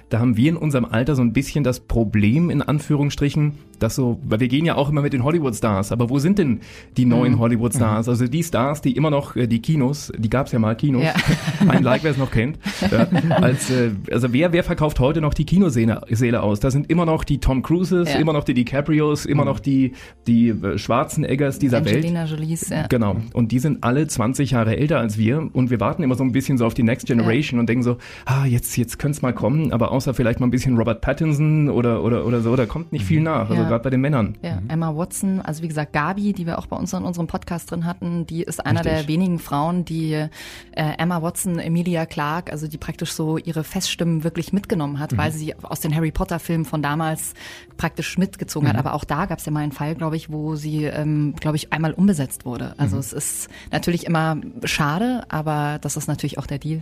da 0.10 0.20
haben 0.20 0.38
wir 0.38 0.50
in 0.50 0.58
unserem 0.58 0.86
Alter 0.86 1.16
so 1.16 1.22
ein 1.22 1.34
bisschen 1.34 1.64
das 1.64 1.80
Problem, 1.80 2.50
in 2.50 2.62
Anführungsstrichen, 2.62 3.54
dass 3.80 3.96
so, 3.96 4.20
weil 4.24 4.40
wir 4.40 4.48
gehen 4.48 4.66
ja 4.66 4.76
auch 4.76 4.90
immer 4.90 5.02
mit 5.02 5.14
den 5.14 5.24
Hollywood-Stars, 5.24 5.92
aber 5.92 6.10
wo 6.10 6.20
sind 6.20 6.38
denn 6.40 6.60
die 6.98 7.06
neuen 7.06 7.40
Hollywood-Stars? 7.40 8.10
Also 8.10 8.28
die 8.28 8.44
Stars, 8.44 8.82
die 8.82 8.96
immer 8.98 9.10
noch, 9.10 9.36
äh, 9.36 9.48
die 9.48 9.62
Kinos, 9.62 10.12
die 10.18 10.30
gab's 10.30 10.52
ja 10.52 10.60
mal, 10.60 10.76
Kinos, 10.76 11.04
Ja. 11.04 11.14
ein 11.70 11.84
Like, 11.84 12.04
wer 12.04 12.12
es 12.12 12.18
noch 12.18 12.32
kennt. 12.32 12.60
Ja, 12.92 13.08
als, 13.36 13.70
äh, 13.70 13.92
also 14.12 14.34
wer, 14.34 14.52
wer 14.52 14.64
verkauft 14.64 15.00
heute 15.00 15.22
noch 15.22 15.34
die 15.34 15.46
Kinoseele 15.46 16.02
Seele 16.10 16.42
aus? 16.44 16.60
Da 16.60 16.72
sind 16.72 16.90
immer 16.90 17.06
noch 17.06 17.24
die 17.24 17.40
Tom 17.40 17.62
Cruises, 17.62 18.12
Ja. 18.14 18.20
immer 18.20 18.34
noch 18.34 18.44
die 18.44 18.54
DiCaprios, 18.54 19.26
immer 19.26 19.46
noch 19.46 19.60
die, 19.60 19.94
die 20.28 20.50
äh, 20.50 20.78
Schwarzeneggers 20.78 21.60
dieser 21.60 21.86
Welt. 21.86 21.96
Angelina 21.98 22.26
Jolies, 22.26 22.70
ja. 22.70 22.88
Genau. 22.88 23.16
Und 23.34 23.52
die 23.52 23.60
sind 23.60 23.84
alle 23.84 24.08
20 24.08 24.52
Jahre 24.52 24.76
älter 24.76 25.00
als 25.00 25.18
wir 25.18 25.50
und 25.54 25.70
wir 25.70 25.80
warten 25.80 26.04
immer 26.04 26.16
so 26.16 26.24
ein 26.24 26.32
bisschen 26.32 26.58
so 26.58 26.66
auf 26.66 26.74
die 26.74 26.84
Next 26.84 27.08
Generation 27.08 27.60
und 27.60 27.70
denken 27.70 27.84
so, 27.84 27.98
ah, 28.26 28.46
jetzt, 28.46 28.76
jetzt 28.76 29.00
könnte 29.00 29.16
es 29.18 29.22
mal 29.22 29.34
kommen, 29.34 29.72
aber 29.72 29.92
außer 30.00 30.14
vielleicht 30.14 30.40
mal 30.40 30.48
ein 30.48 30.52
bisschen 30.52 30.78
Robert 30.78 31.02
Pattinson 31.02 31.68
oder, 31.70 32.02
oder, 32.06 32.26
oder 32.26 32.40
so, 32.40 32.56
da 32.56 32.66
kommt 32.66 32.94
nicht 32.94 33.04
viel 33.04 33.20
nach, 33.20 33.50
also 33.50 33.62
Ja. 33.64 33.68
gerade 33.68 33.84
bei 33.84 33.90
den 33.90 34.00
Männern. 34.00 34.38
Ja, 34.42 34.62
Emma 34.70 34.96
Watson, 34.96 35.42
also 35.42 35.62
wie 35.62 35.68
gesagt, 35.68 35.92
Gabi, 35.92 36.32
die 36.32 36.46
wir 36.46 36.58
auch 36.58 36.68
bei 36.68 36.78
uns 36.78 36.94
in 36.94 37.04
unserem 37.04 37.28
Podcast 37.28 37.70
drin 37.70 37.84
hatten, 37.84 38.26
die 38.26 38.44
ist 38.44 38.66
einer 38.66 38.80
Richtig. 38.86 39.00
der 39.02 39.08
wenigen 39.10 39.40
Frauen, 39.40 39.84
die 39.84 40.14
äh, 40.14 40.28
Emma 40.72 41.22
Watson, 41.22 41.60
Emilia 41.60 42.06
Clarke, 42.06 42.50
also 42.54 42.70
die 42.70 42.78
praktisch 42.78 43.12
so 43.12 43.38
ihre 43.38 43.66
Feststimmen 43.66 44.24
wirklich 44.24 44.54
mitgenommen 44.54 45.00
hat, 45.00 45.18
weil 45.18 45.34
sie 45.34 45.54
aus 45.64 45.82
den 45.82 45.94
Harry 45.94 46.12
Potter 46.12 46.40
Filmen 46.40 46.64
von 46.64 46.82
damals 46.82 47.34
praktisch 47.76 48.18
mitgezogen 48.18 48.70
hat. 48.70 48.78
Aber 48.78 48.94
auch 48.94 49.04
da 49.04 49.26
gab 49.26 49.40
es 49.40 49.46
ja 49.46 49.52
mal 49.52 49.60
einen 49.62 49.74
Fall, 49.74 49.96
glaube 49.96 50.16
ich, 50.16 50.32
wo 50.32 50.56
sie, 50.56 50.86
ähm, 50.86 51.34
glaube 51.38 51.58
ich, 51.58 51.74
einmal 51.74 51.92
umbesetzt 51.92 52.46
wurde. 52.46 52.74
Also 52.78 52.98
es 52.98 53.12
ist 53.12 53.50
natürlich 53.74 54.06
immer 54.06 54.38
schade, 54.64 55.24
aber 55.28 55.78
das 55.82 55.98
ist 55.98 56.08
natürlich 56.08 56.38
auch 56.38 56.46
der 56.48 56.60
Deal. 56.60 56.82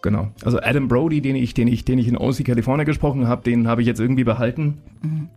Genau. 0.00 0.28
Also 0.44 0.60
Adam 0.62 0.88
Brody, 0.88 1.20
den 1.20 1.36
ich, 1.36 1.52
den 1.52 1.68
ich, 1.68 1.84
den 1.84 1.98
ich 1.98 2.08
in 2.08 2.16
OC 2.16 2.44
California 2.54 2.84
gesprochen 2.84 3.26
habe, 3.26 3.42
den 3.42 3.66
habe 3.66 3.80
ich 3.80 3.88
jetzt 3.88 3.98
irgendwie 3.98 4.22
behalten. 4.22 4.78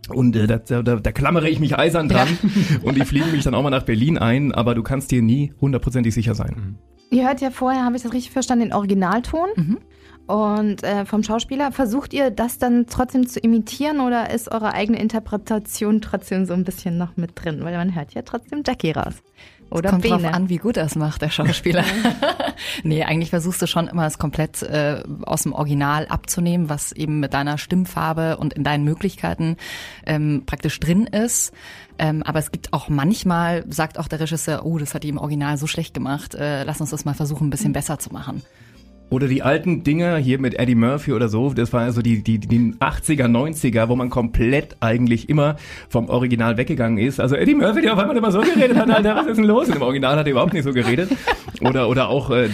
Und 0.08 0.36
äh, 0.36 0.46
da, 0.46 0.58
da, 0.58 0.82
da 0.82 1.12
klammere 1.12 1.48
ich 1.48 1.58
mich 1.58 1.76
eisern 1.76 2.08
dran 2.08 2.28
und 2.82 2.96
die 2.96 3.04
fliegen 3.04 3.32
mich 3.32 3.42
dann 3.42 3.56
auch 3.56 3.62
mal 3.64 3.70
nach 3.70 3.82
Berlin 3.82 4.18
ein, 4.18 4.52
aber 4.52 4.76
du 4.76 4.84
kannst 4.84 5.10
dir 5.10 5.20
nie 5.20 5.52
hundertprozentig 5.60 6.14
sicher 6.14 6.36
sein. 6.36 6.78
Ihr 7.10 7.26
hört 7.26 7.40
ja 7.40 7.50
vorher, 7.50 7.84
habe 7.84 7.96
ich 7.96 8.02
das 8.02 8.12
richtig 8.12 8.30
verstanden, 8.30 8.66
den 8.66 8.72
Originalton. 8.72 9.78
Und 10.28 10.84
äh, 10.84 11.06
vom 11.06 11.24
Schauspieler, 11.24 11.72
versucht 11.72 12.12
ihr 12.12 12.30
das 12.30 12.58
dann 12.58 12.86
trotzdem 12.86 13.26
zu 13.26 13.40
imitieren 13.40 13.98
oder 13.98 14.30
ist 14.30 14.52
eure 14.52 14.74
eigene 14.74 15.00
Interpretation 15.00 16.00
trotzdem 16.00 16.44
so 16.44 16.52
ein 16.52 16.62
bisschen 16.62 16.98
noch 16.98 17.16
mit 17.16 17.32
drin? 17.34 17.60
Weil 17.62 17.76
man 17.76 17.96
hört 17.96 18.14
ja 18.14 18.22
trotzdem 18.22 18.62
Jackie 18.64 18.92
raus. 18.92 19.14
Oder 19.70 19.90
Kommt 19.90 20.04
drauf 20.04 20.22
Bene. 20.22 20.34
an, 20.34 20.48
wie 20.48 20.56
gut 20.56 20.78
das 20.78 20.94
macht, 20.94 21.20
der 21.20 21.30
Schauspieler. 21.30 21.84
nee, 22.84 23.04
eigentlich 23.04 23.30
versuchst 23.30 23.60
du 23.60 23.66
schon 23.66 23.86
immer, 23.86 24.06
es 24.06 24.18
komplett 24.18 24.62
äh, 24.62 25.02
aus 25.22 25.42
dem 25.42 25.52
Original 25.52 26.06
abzunehmen, 26.06 26.68
was 26.70 26.92
eben 26.92 27.20
mit 27.20 27.34
deiner 27.34 27.58
Stimmfarbe 27.58 28.38
und 28.38 28.54
in 28.54 28.64
deinen 28.64 28.84
Möglichkeiten 28.84 29.56
ähm, 30.06 30.44
praktisch 30.46 30.80
drin 30.80 31.06
ist. 31.06 31.52
Ähm, 31.98 32.22
aber 32.22 32.38
es 32.38 32.50
gibt 32.50 32.72
auch 32.72 32.88
manchmal, 32.88 33.64
sagt 33.68 33.98
auch 33.98 34.08
der 34.08 34.20
Regisseur, 34.20 34.64
oh, 34.64 34.78
das 34.78 34.94
hat 34.94 35.02
die 35.02 35.10
im 35.10 35.18
Original 35.18 35.58
so 35.58 35.66
schlecht 35.66 35.92
gemacht, 35.92 36.34
äh, 36.34 36.64
lass 36.64 36.80
uns 36.80 36.90
das 36.90 37.04
mal 37.04 37.14
versuchen, 37.14 37.48
ein 37.48 37.50
bisschen 37.50 37.72
besser 37.72 37.98
zu 37.98 38.10
machen. 38.10 38.42
Oder 39.10 39.26
die 39.26 39.42
alten 39.42 39.82
Dinger 39.84 40.16
hier 40.18 40.38
mit 40.38 40.58
Eddie 40.58 40.74
Murphy 40.74 41.12
oder 41.12 41.28
so, 41.28 41.52
das 41.54 41.72
war 41.72 41.82
also 41.82 42.02
die, 42.02 42.22
die, 42.22 42.38
die 42.38 42.74
80er, 42.74 43.24
90er, 43.24 43.88
wo 43.88 43.96
man 43.96 44.10
komplett 44.10 44.76
eigentlich 44.80 45.30
immer 45.30 45.56
vom 45.88 46.10
Original 46.10 46.58
weggegangen 46.58 46.98
ist. 46.98 47.18
Also 47.18 47.34
Eddie 47.34 47.54
Murphy, 47.54 47.80
der 47.80 47.94
auf 47.94 47.98
einmal 47.98 48.16
immer 48.16 48.30
so 48.30 48.40
geredet 48.40 48.76
hat, 48.76 48.90
Alter, 48.90 49.16
was 49.16 49.26
ist 49.26 49.38
denn 49.38 49.44
los? 49.44 49.68
Und 49.68 49.76
im 49.76 49.82
Original 49.82 50.16
hat 50.16 50.26
er 50.26 50.30
überhaupt 50.30 50.52
nicht 50.52 50.64
so 50.64 50.72
geredet. 50.72 51.10
Oder, 51.60 51.88
oder 51.88 52.08
auch 52.08 52.30
äh, 52.30 52.48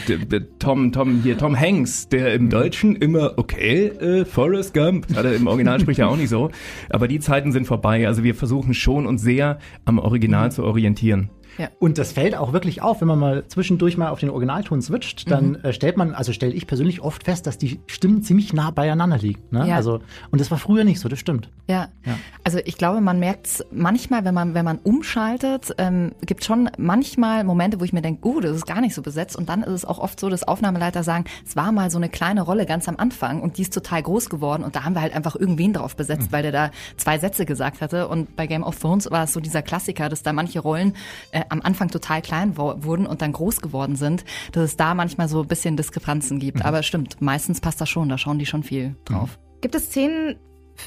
Tom, 0.58 0.92
Tom, 0.92 1.22
hier, 1.22 1.36
Tom 1.36 1.58
Hanks, 1.58 2.08
der 2.08 2.34
im 2.34 2.48
Deutschen 2.48 2.96
immer, 2.96 3.32
okay, 3.36 3.86
äh, 3.86 4.24
Forrest 4.24 4.72
Gump, 4.74 5.14
hat 5.14 5.24
er 5.24 5.34
im 5.34 5.46
Original 5.46 5.80
spricht 5.80 5.98
er 5.98 6.08
auch 6.08 6.16
nicht 6.16 6.30
so. 6.30 6.50
Aber 6.88 7.08
die 7.08 7.18
Zeiten 7.18 7.52
sind 7.52 7.66
vorbei. 7.66 8.06
Also 8.06 8.22
wir 8.22 8.34
versuchen 8.34 8.74
schon 8.74 9.06
uns 9.06 9.22
sehr 9.22 9.58
am 9.84 9.98
Original 9.98 10.52
zu 10.52 10.64
orientieren. 10.64 11.30
Und 11.78 11.98
das 11.98 12.12
fällt 12.12 12.34
auch 12.36 12.52
wirklich 12.52 12.82
auf, 12.82 13.00
wenn 13.00 13.08
man 13.08 13.18
mal 13.18 13.44
zwischendurch 13.48 13.96
mal 13.96 14.08
auf 14.08 14.20
den 14.20 14.30
Originalton 14.30 14.82
switcht, 14.82 15.30
dann 15.30 15.50
Mhm. 15.50 15.58
äh, 15.62 15.72
stellt 15.72 15.96
man, 15.96 16.14
also 16.14 16.32
stelle 16.32 16.52
ich 16.52 16.66
persönlich 16.66 17.00
oft 17.00 17.24
fest, 17.24 17.46
dass 17.46 17.58
die 17.58 17.80
Stimmen 17.86 18.22
ziemlich 18.22 18.52
nah 18.52 18.70
beieinander 18.70 19.18
liegen. 19.18 19.40
Ne? 19.50 19.68
Ja. 19.68 19.76
Also, 19.76 20.00
und 20.30 20.40
das 20.40 20.50
war 20.50 20.58
früher 20.58 20.84
nicht 20.84 21.00
so, 21.00 21.08
das 21.08 21.18
stimmt. 21.18 21.48
Ja. 21.66 21.88
Ja. 22.04 22.16
also 22.44 22.58
ich 22.64 22.76
glaube, 22.76 23.00
man 23.00 23.18
merkt 23.18 23.46
es 23.46 23.64
manchmal, 23.72 24.24
wenn 24.24 24.34
man 24.34 24.54
wenn 24.54 24.64
man 24.64 24.78
umschaltet, 24.78 25.72
ähm, 25.78 26.12
gibt 26.26 26.44
schon 26.44 26.68
manchmal 26.76 27.44
Momente, 27.44 27.80
wo 27.80 27.84
ich 27.84 27.92
mir 27.92 28.02
denke, 28.02 28.26
uh, 28.26 28.40
das 28.40 28.56
ist 28.56 28.66
gar 28.66 28.80
nicht 28.80 28.94
so 28.94 29.02
besetzt. 29.02 29.36
Und 29.36 29.48
dann 29.48 29.62
ist 29.62 29.72
es 29.72 29.84
auch 29.84 29.98
oft 29.98 30.18
so, 30.18 30.28
dass 30.28 30.42
Aufnahmeleiter 30.42 31.02
sagen, 31.02 31.24
es 31.46 31.56
war 31.56 31.72
mal 31.72 31.90
so 31.90 31.98
eine 31.98 32.08
kleine 32.08 32.42
Rolle 32.42 32.66
ganz 32.66 32.88
am 32.88 32.96
Anfang 32.96 33.40
und 33.42 33.56
die 33.58 33.62
ist 33.62 33.72
total 33.72 34.02
groß 34.02 34.28
geworden 34.28 34.64
und 34.64 34.76
da 34.76 34.84
haben 34.84 34.94
wir 34.94 35.00
halt 35.02 35.14
einfach 35.14 35.36
irgendwen 35.36 35.72
drauf 35.72 35.96
besetzt, 35.96 36.32
weil 36.32 36.42
der 36.42 36.52
da 36.52 36.70
zwei 36.96 37.18
Sätze 37.18 37.46
gesagt 37.46 37.80
hatte. 37.80 38.08
Und 38.08 38.34
bei 38.36 38.46
Game 38.46 38.62
of 38.62 38.78
Thrones 38.78 39.10
war 39.10 39.24
es 39.24 39.32
so 39.32 39.40
dieser 39.40 39.62
Klassiker, 39.62 40.08
dass 40.08 40.22
da 40.22 40.32
manche 40.32 40.60
Rollen 40.60 40.94
äh, 41.30 41.42
am 41.48 41.60
Anfang 41.62 41.88
total 41.88 42.22
klein 42.22 42.56
wurden 42.56 43.06
und 43.06 43.22
dann 43.22 43.32
groß 43.32 43.60
geworden 43.60 43.96
sind, 43.96 44.24
dass 44.52 44.64
es 44.64 44.76
da 44.76 44.94
manchmal 44.94 45.28
so 45.28 45.42
ein 45.42 45.48
bisschen 45.48 45.76
Diskrepanzen 45.76 46.38
gibt. 46.38 46.64
Aber 46.64 46.82
stimmt, 46.82 47.20
meistens 47.20 47.60
passt 47.60 47.80
das 47.80 47.88
schon, 47.88 48.08
da 48.08 48.18
schauen 48.18 48.38
die 48.38 48.46
schon 48.46 48.62
viel 48.62 48.96
drauf. 49.04 49.38
Gibt 49.60 49.74
es 49.74 49.86
Szenen, 49.86 50.36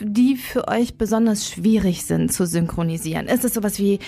die 0.01 0.35
für 0.35 0.67
euch 0.67 0.97
besonders 0.97 1.49
schwierig 1.49 2.05
sind 2.05 2.31
zu 2.31 2.45
synchronisieren? 2.45 3.27
Ist 3.27 3.45
es 3.45 3.53
sowas 3.53 3.79
wie 3.79 3.99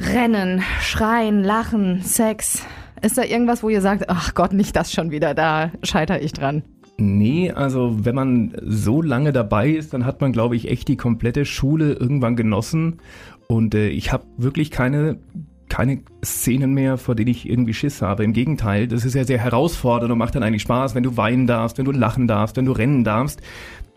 Rennen, 0.00 0.62
Schreien, 0.80 1.44
Lachen, 1.44 2.02
Sex? 2.02 2.62
Ist 3.02 3.16
da 3.16 3.24
irgendwas, 3.24 3.62
wo 3.62 3.68
ihr 3.68 3.80
sagt, 3.80 4.08
ach 4.08 4.34
Gott, 4.34 4.52
nicht 4.52 4.76
das 4.76 4.92
schon 4.92 5.10
wieder, 5.10 5.34
da 5.34 5.70
scheitere 5.82 6.20
ich 6.20 6.32
dran? 6.32 6.62
Nee, 6.98 7.50
also 7.50 8.04
wenn 8.04 8.14
man 8.14 8.54
so 8.62 9.00
lange 9.00 9.32
dabei 9.32 9.70
ist, 9.70 9.94
dann 9.94 10.04
hat 10.04 10.20
man, 10.20 10.32
glaube 10.32 10.54
ich, 10.56 10.68
echt 10.68 10.86
die 10.86 10.98
komplette 10.98 11.46
Schule 11.46 11.94
irgendwann 11.94 12.36
genossen. 12.36 12.98
Und 13.48 13.74
äh, 13.74 13.88
ich 13.88 14.12
habe 14.12 14.24
wirklich 14.36 14.70
keine, 14.70 15.18
keine 15.70 16.02
Szenen 16.22 16.74
mehr, 16.74 16.98
vor 16.98 17.14
denen 17.14 17.30
ich 17.30 17.48
irgendwie 17.48 17.72
Schiss 17.72 18.02
habe. 18.02 18.24
Im 18.24 18.34
Gegenteil, 18.34 18.86
das 18.86 19.06
ist 19.06 19.14
ja 19.14 19.24
sehr 19.24 19.38
herausfordernd 19.38 20.12
und 20.12 20.18
macht 20.18 20.34
dann 20.34 20.42
eigentlich 20.42 20.62
Spaß, 20.62 20.94
wenn 20.94 21.02
du 21.02 21.16
weinen 21.16 21.46
darfst, 21.46 21.78
wenn 21.78 21.86
du 21.86 21.92
lachen 21.92 22.28
darfst, 22.28 22.58
wenn 22.58 22.66
du 22.66 22.72
rennen 22.72 23.04
darfst. 23.04 23.40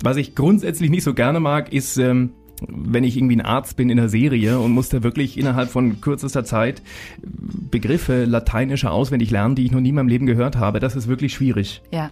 Was 0.01 0.15
ich 0.15 0.35
grundsätzlich 0.35 0.89
nicht 0.89 1.03
so 1.03 1.13
gerne 1.13 1.41
mag, 1.41 1.73
ist... 1.73 1.97
Ähm, 1.97 2.31
wenn 2.67 3.03
ich 3.03 3.17
irgendwie 3.17 3.35
ein 3.35 3.41
Arzt 3.41 3.75
bin 3.75 3.89
in 3.89 3.97
der 3.97 4.07
Serie 4.07 4.59
und 4.59 4.71
muss 4.71 4.87
da 4.87 5.03
wirklich 5.03 5.37
innerhalb 5.37 5.69
von 5.69 5.99
kürzester 5.99 6.45
Zeit 6.45 6.81
Begriffe 7.21 8.23
lateinischer 8.25 8.91
auswendig 8.91 9.31
lernen, 9.31 9.55
die 9.55 9.65
ich 9.65 9.71
noch 9.71 9.81
nie 9.81 9.89
in 9.89 9.95
meinem 9.95 10.07
Leben 10.07 10.25
gehört 10.25 10.55
habe, 10.55 10.79
das 10.79 10.95
ist 10.95 11.07
wirklich 11.07 11.33
schwierig. 11.33 11.81
Ja. 11.91 12.11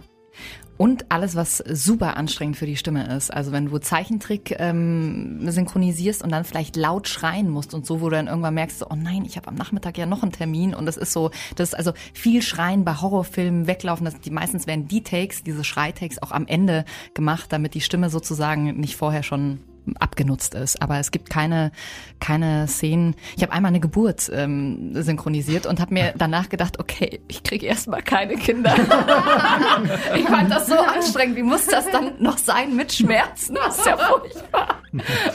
Und 0.78 1.12
alles, 1.12 1.36
was 1.36 1.58
super 1.58 2.16
anstrengend 2.16 2.56
für 2.56 2.66
die 2.66 2.76
Stimme 2.76 3.14
ist. 3.14 3.32
Also 3.32 3.52
wenn 3.52 3.66
du 3.66 3.78
Zeichentrick 3.78 4.56
ähm, 4.58 5.48
synchronisierst 5.48 6.22
und 6.24 6.32
dann 6.32 6.44
vielleicht 6.44 6.76
laut 6.76 7.08
schreien 7.08 7.48
musst 7.48 7.74
und 7.74 7.86
so, 7.86 8.00
wo 8.00 8.08
du 8.08 8.16
dann 8.16 8.26
irgendwann 8.26 8.54
merkst, 8.54 8.84
oh 8.90 8.96
nein, 8.96 9.24
ich 9.24 9.36
habe 9.36 9.48
am 9.48 9.54
Nachmittag 9.54 9.98
ja 9.98 10.06
noch 10.06 10.22
einen 10.22 10.32
Termin 10.32 10.74
und 10.74 10.86
das 10.86 10.96
ist 10.96 11.12
so, 11.12 11.30
das 11.56 11.70
ist 11.70 11.74
also 11.74 11.92
viel 12.14 12.42
Schreien 12.42 12.84
bei 12.84 12.94
Horrorfilmen 12.94 13.66
weglaufen. 13.66 14.04
Das, 14.04 14.18
die 14.20 14.30
meistens 14.30 14.66
werden 14.66 14.88
die 14.88 15.02
Takes, 15.02 15.44
diese 15.44 15.62
Schreitakes 15.62 16.20
auch 16.20 16.32
am 16.32 16.46
Ende 16.46 16.84
gemacht, 17.14 17.52
damit 17.52 17.74
die 17.74 17.80
Stimme 17.80 18.10
sozusagen 18.10 18.78
nicht 18.80 18.96
vorher 18.96 19.22
schon 19.22 19.60
abgenutzt 19.98 20.54
ist. 20.54 20.80
Aber 20.82 20.98
es 20.98 21.10
gibt 21.10 21.30
keine, 21.30 21.72
keine 22.20 22.68
Szenen. 22.68 23.14
Ich 23.36 23.42
habe 23.42 23.52
einmal 23.52 23.70
eine 23.70 23.80
Geburt 23.80 24.30
ähm, 24.32 24.90
synchronisiert 24.94 25.66
und 25.66 25.80
habe 25.80 25.94
mir 25.94 26.14
danach 26.16 26.48
gedacht, 26.48 26.78
okay, 26.78 27.20
ich 27.28 27.42
kriege 27.42 27.66
erstmal 27.66 28.02
keine 28.02 28.36
Kinder. 28.36 28.74
ich 30.16 30.26
fand 30.26 30.50
das 30.50 30.66
so 30.66 30.78
anstrengend. 30.78 31.36
Wie 31.36 31.42
muss 31.42 31.66
das 31.66 31.90
dann 31.90 32.12
noch 32.18 32.38
sein 32.38 32.76
mit 32.76 32.92
Schmerzen? 32.92 33.54
Das 33.54 33.78
ist 33.78 33.86
ja 33.86 33.96
furchtbar. 33.96 34.82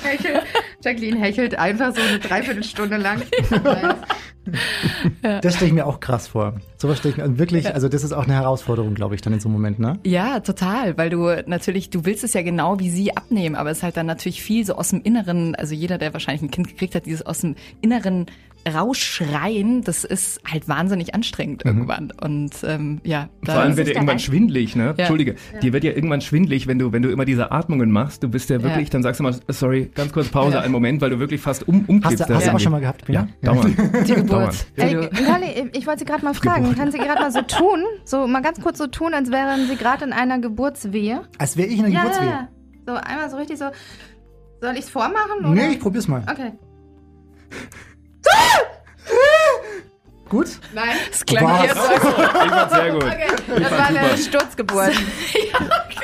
Hechel, 0.04 0.42
Jacqueline 0.84 1.20
hechelt 1.20 1.58
einfach 1.58 1.96
so 1.96 2.02
eine 2.02 2.20
Dreiviertelstunde 2.20 2.98
lang. 2.98 3.22
Das 5.22 5.56
stelle 5.56 5.68
ich 5.68 5.74
mir 5.74 5.86
auch 5.86 6.00
krass 6.00 6.28
vor. 6.28 6.56
Sowas 6.78 7.00
stelle 7.00 7.14
ich 7.14 7.18
mir 7.18 7.38
wirklich, 7.40 7.74
also 7.74 7.90
das 7.90 8.04
ist 8.04 8.14
auch 8.14 8.24
eine 8.24 8.34
Herausforderung, 8.34 8.94
glaube 8.94 9.16
ich, 9.16 9.22
dann 9.22 9.34
in 9.34 9.40
so 9.40 9.50
einem 9.50 9.54
Moment, 9.54 9.80
ne? 9.80 10.00
Ja, 10.06 10.40
total, 10.40 10.98
weil 10.98 11.10
du 11.10 11.44
natürlich, 11.46 11.90
du 11.90 12.06
willst 12.06 12.24
es 12.24 12.34
ja 12.34 12.42
genau 12.42 12.80
wie 12.80 12.90
sie 12.90 13.16
abnehmen, 13.16 13.56
aber 13.56 13.72
es 13.72 13.78
ist 13.78 13.84
halt 13.84 13.98
dann 13.98 14.06
natürlich 14.06 14.42
viel 14.42 14.66
so 14.66 14.76
aus 14.76 14.90
dem 14.90 15.02
Inneren, 15.02 15.56
also 15.56 15.74
jeder, 15.74 15.98
der 15.98 16.14
wahrscheinlich 16.14 16.42
ein 16.44 16.52
Kind 16.52 16.68
gekriegt 16.68 16.96
hat, 16.96 17.06
dieses 17.06 17.26
aus 17.26 17.40
dem 17.40 17.56
Inneren 17.82 18.28
rausschreien, 18.76 19.82
das 19.84 20.04
ist 20.04 20.40
halt 20.50 20.68
wahnsinnig 20.68 21.14
anstrengend 21.16 21.66
irgendwann. 21.66 22.12
Und 22.22 22.52
ähm, 22.64 23.00
ja, 23.04 23.30
da 23.44 23.54
Vor 23.54 23.62
allem 23.62 23.78
wird 23.78 23.88
dir 23.88 23.96
irgendwann 23.96 24.20
schwindlig, 24.20 24.76
ne? 24.76 24.86
Ja. 24.86 24.94
Entschuldige, 24.98 25.36
dir 25.62 25.74
wird 25.74 25.84
ja 25.84 25.92
irgendwann 25.92 26.22
schwindlig, 26.22 26.68
wenn 26.68 26.80
du, 26.80 26.92
wenn 26.92 27.02
du 27.02 27.10
immer 27.10 27.26
diese 27.26 27.52
Atmungen 27.52 27.92
machst. 27.92 28.24
Du 28.24 28.30
bist 28.30 28.50
ja 28.50 28.62
wirklich, 28.64 28.88
Ja. 28.88 28.92
dann 28.92 29.04
sagst 29.04 29.20
du 29.20 29.24
mal, 29.24 29.36
sorry, 29.50 29.92
ganz 29.96 30.12
kurz 30.14 30.30
Pause, 30.30 30.56
Ja. 30.56 30.62
einen 30.62 30.72
Moment, 30.72 31.02
weil 31.02 31.10
du 31.10 31.20
wirklich 31.20 31.42
fast 31.42 31.68
um, 31.68 31.86
umkippst. 31.88 32.22
Hast 32.22 32.30
du, 32.30 32.34
hast 32.36 32.48
du 32.48 32.52
auch 32.54 32.60
schon 32.60 32.72
mal 32.72 32.82
gehabt, 32.82 33.04
Ja, 33.10 33.28
Bina? 33.42 33.54
dauernd. 33.54 33.78
die 34.08 34.14
Geburt. 34.16 34.30
Dauernd. 34.32 34.66
Ey, 34.76 34.94
du- 34.94 35.10
Kali, 35.10 35.70
ich 35.74 35.86
wollte 35.88 36.00
Sie 36.00 36.06
gerade 36.06 36.24
mal 36.26 36.34
fragen, 36.34 36.76
kann 36.76 36.92
Sie 36.92 36.98
gerade 36.98 37.22
mal 37.22 37.32
so 37.32 37.42
tun, 37.42 37.84
so 38.06 38.28
mal 38.28 38.42
ganz 38.42 38.62
kurz 38.62 38.78
so 38.78 38.88
tun, 38.88 39.14
als 39.14 39.32
wären 39.32 39.68
Sie 39.68 39.76
gerade 39.76 40.06
in 40.06 40.14
einer 40.14 40.40
Geburtswehe? 40.40 41.22
Als 41.38 41.58
wäre 41.58 41.68
ich 41.68 41.80
in 41.80 41.86
Ja, 41.86 41.92
ja, 41.92 42.00
Geburtswehe. 42.02 42.28
ja. 42.30 42.48
So 42.86 42.94
einmal 42.94 43.30
so 43.30 43.38
richtig 43.38 43.58
so. 43.58 43.66
Soll 44.62 44.74
ich 44.74 44.80
es 44.86 44.90
vormachen? 44.90 45.40
Oder? 45.42 45.50
Nee, 45.50 45.68
ich 45.74 45.80
probier's 45.80 46.08
mal. 46.08 46.24
Okay. 46.30 46.54
Gut? 50.30 50.48
Nein. 50.74 50.90
Das 51.10 51.26
klang 51.26 51.46
Was? 51.46 51.64
jetzt 51.64 51.76
so. 51.76 51.94
Ich 51.94 52.52
fand 52.52 52.72
sehr 52.72 52.92
gut. 52.92 53.06
Das 53.62 53.72
war 53.72 53.88
eine 53.88 54.18
Sturzgeburt. 54.18 54.92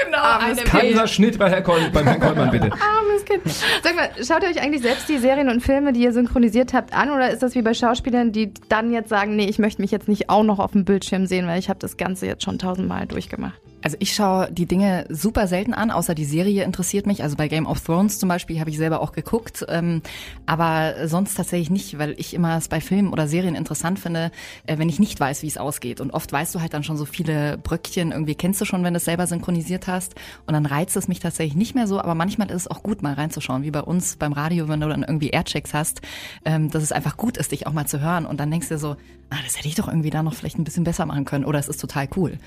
genau, 0.05 0.17
Armes 0.17 0.59
eine 0.59 0.69
Kaiser 0.69 1.07
Schnitt 1.07 1.37
bei 1.37 1.49
Herrn 1.49 1.63
Koll, 1.63 1.89
beim 1.91 2.05
Herrn 2.05 2.21
Kollmann, 2.21 2.49
bitte. 2.49 2.71
Armes 2.71 3.25
Kind. 3.25 3.41
Sag 3.83 3.95
mal, 3.95 4.09
schaut 4.25 4.43
ihr 4.43 4.49
euch 4.49 4.61
eigentlich 4.61 4.81
selbst 4.81 5.09
die 5.09 5.17
Serien 5.17 5.49
und 5.49 5.61
Filme, 5.61 5.91
die 5.91 6.01
ihr 6.01 6.13
synchronisiert 6.13 6.73
habt, 6.73 6.93
an? 6.93 7.11
Oder 7.11 7.31
ist 7.31 7.43
das 7.43 7.53
wie 7.55 7.61
bei 7.61 7.73
Schauspielern, 7.73 8.31
die 8.31 8.53
dann 8.69 8.93
jetzt 8.93 9.09
sagen, 9.09 9.35
nee, 9.35 9.45
ich 9.45 9.59
möchte 9.59 9.81
mich 9.81 9.91
jetzt 9.91 10.07
nicht 10.07 10.29
auch 10.29 10.43
noch 10.43 10.59
auf 10.59 10.71
dem 10.71 10.85
Bildschirm 10.85 11.25
sehen, 11.25 11.45
weil 11.47 11.59
ich 11.59 11.67
habe 11.67 11.79
das 11.79 11.97
Ganze 11.97 12.25
jetzt 12.25 12.43
schon 12.43 12.59
tausendmal 12.59 13.07
durchgemacht? 13.07 13.59
Also 13.83 13.97
ich 13.99 14.15
schaue 14.15 14.49
die 14.49 14.65
Dinge 14.65 15.05
super 15.09 15.47
selten 15.47 15.73
an, 15.73 15.91
außer 15.91 16.15
die 16.15 16.23
Serie 16.23 16.63
interessiert 16.63 17.05
mich. 17.05 17.21
Also 17.21 17.35
bei 17.35 17.49
Game 17.49 17.67
of 17.67 17.81
Thrones 17.81 18.17
zum 18.17 18.29
Beispiel 18.29 18.59
habe 18.61 18.69
ich 18.69 18.77
selber 18.77 19.01
auch 19.01 19.11
geguckt, 19.11 19.65
ähm, 19.67 20.01
aber 20.45 21.07
sonst 21.07 21.35
tatsächlich 21.35 21.69
nicht, 21.69 21.99
weil 21.99 22.15
ich 22.17 22.33
immer 22.33 22.57
es 22.57 22.69
bei 22.69 22.79
Filmen 22.79 23.11
oder 23.11 23.27
Serien 23.27 23.55
interessant 23.55 23.99
finde, 23.99 24.31
äh, 24.65 24.77
wenn 24.77 24.87
ich 24.87 24.99
nicht 24.99 25.19
weiß, 25.19 25.43
wie 25.43 25.47
es 25.47 25.57
ausgeht. 25.57 25.99
Und 25.99 26.11
oft 26.11 26.31
weißt 26.31 26.55
du 26.55 26.61
halt 26.61 26.73
dann 26.73 26.83
schon 26.83 26.95
so 26.95 27.03
viele 27.03 27.57
Bröckchen, 27.57 28.13
irgendwie 28.13 28.35
kennst 28.35 28.61
du 28.61 28.65
schon, 28.65 28.85
wenn 28.85 28.93
du 28.93 28.97
es 28.97 29.05
selber 29.05 29.27
synchronisiert 29.27 29.87
hast. 29.87 30.15
Und 30.47 30.53
dann 30.53 30.65
reizt 30.65 30.95
es 30.95 31.09
mich 31.09 31.19
tatsächlich 31.19 31.55
nicht 31.55 31.75
mehr 31.75 31.87
so, 31.87 31.99
aber 31.99 32.15
manchmal 32.15 32.49
ist 32.49 32.61
es 32.61 32.67
auch 32.71 32.83
gut, 32.83 33.01
mal 33.01 33.13
reinzuschauen, 33.13 33.63
wie 33.63 33.71
bei 33.71 33.81
uns 33.81 34.15
beim 34.15 34.31
Radio, 34.31 34.69
wenn 34.69 34.79
du 34.79 34.87
dann 34.87 35.03
irgendwie 35.03 35.29
Airchecks 35.29 35.73
hast, 35.73 36.01
ähm, 36.45 36.71
dass 36.71 36.83
es 36.83 36.93
einfach 36.93 37.17
gut 37.17 37.35
ist, 37.35 37.51
dich 37.51 37.67
auch 37.67 37.73
mal 37.73 37.85
zu 37.85 37.99
hören. 37.99 38.25
Und 38.25 38.39
dann 38.39 38.49
denkst 38.49 38.69
du 38.69 38.77
so, 38.77 38.95
ah, 39.29 39.37
das 39.43 39.57
hätte 39.57 39.67
ich 39.67 39.75
doch 39.75 39.89
irgendwie 39.89 40.09
da 40.09 40.23
noch 40.23 40.35
vielleicht 40.35 40.57
ein 40.57 40.63
bisschen 40.63 40.85
besser 40.85 41.05
machen 41.05 41.25
können. 41.25 41.43
Oder 41.43 41.59
es 41.59 41.67
ist 41.67 41.81
total 41.81 42.07
cool. 42.15 42.37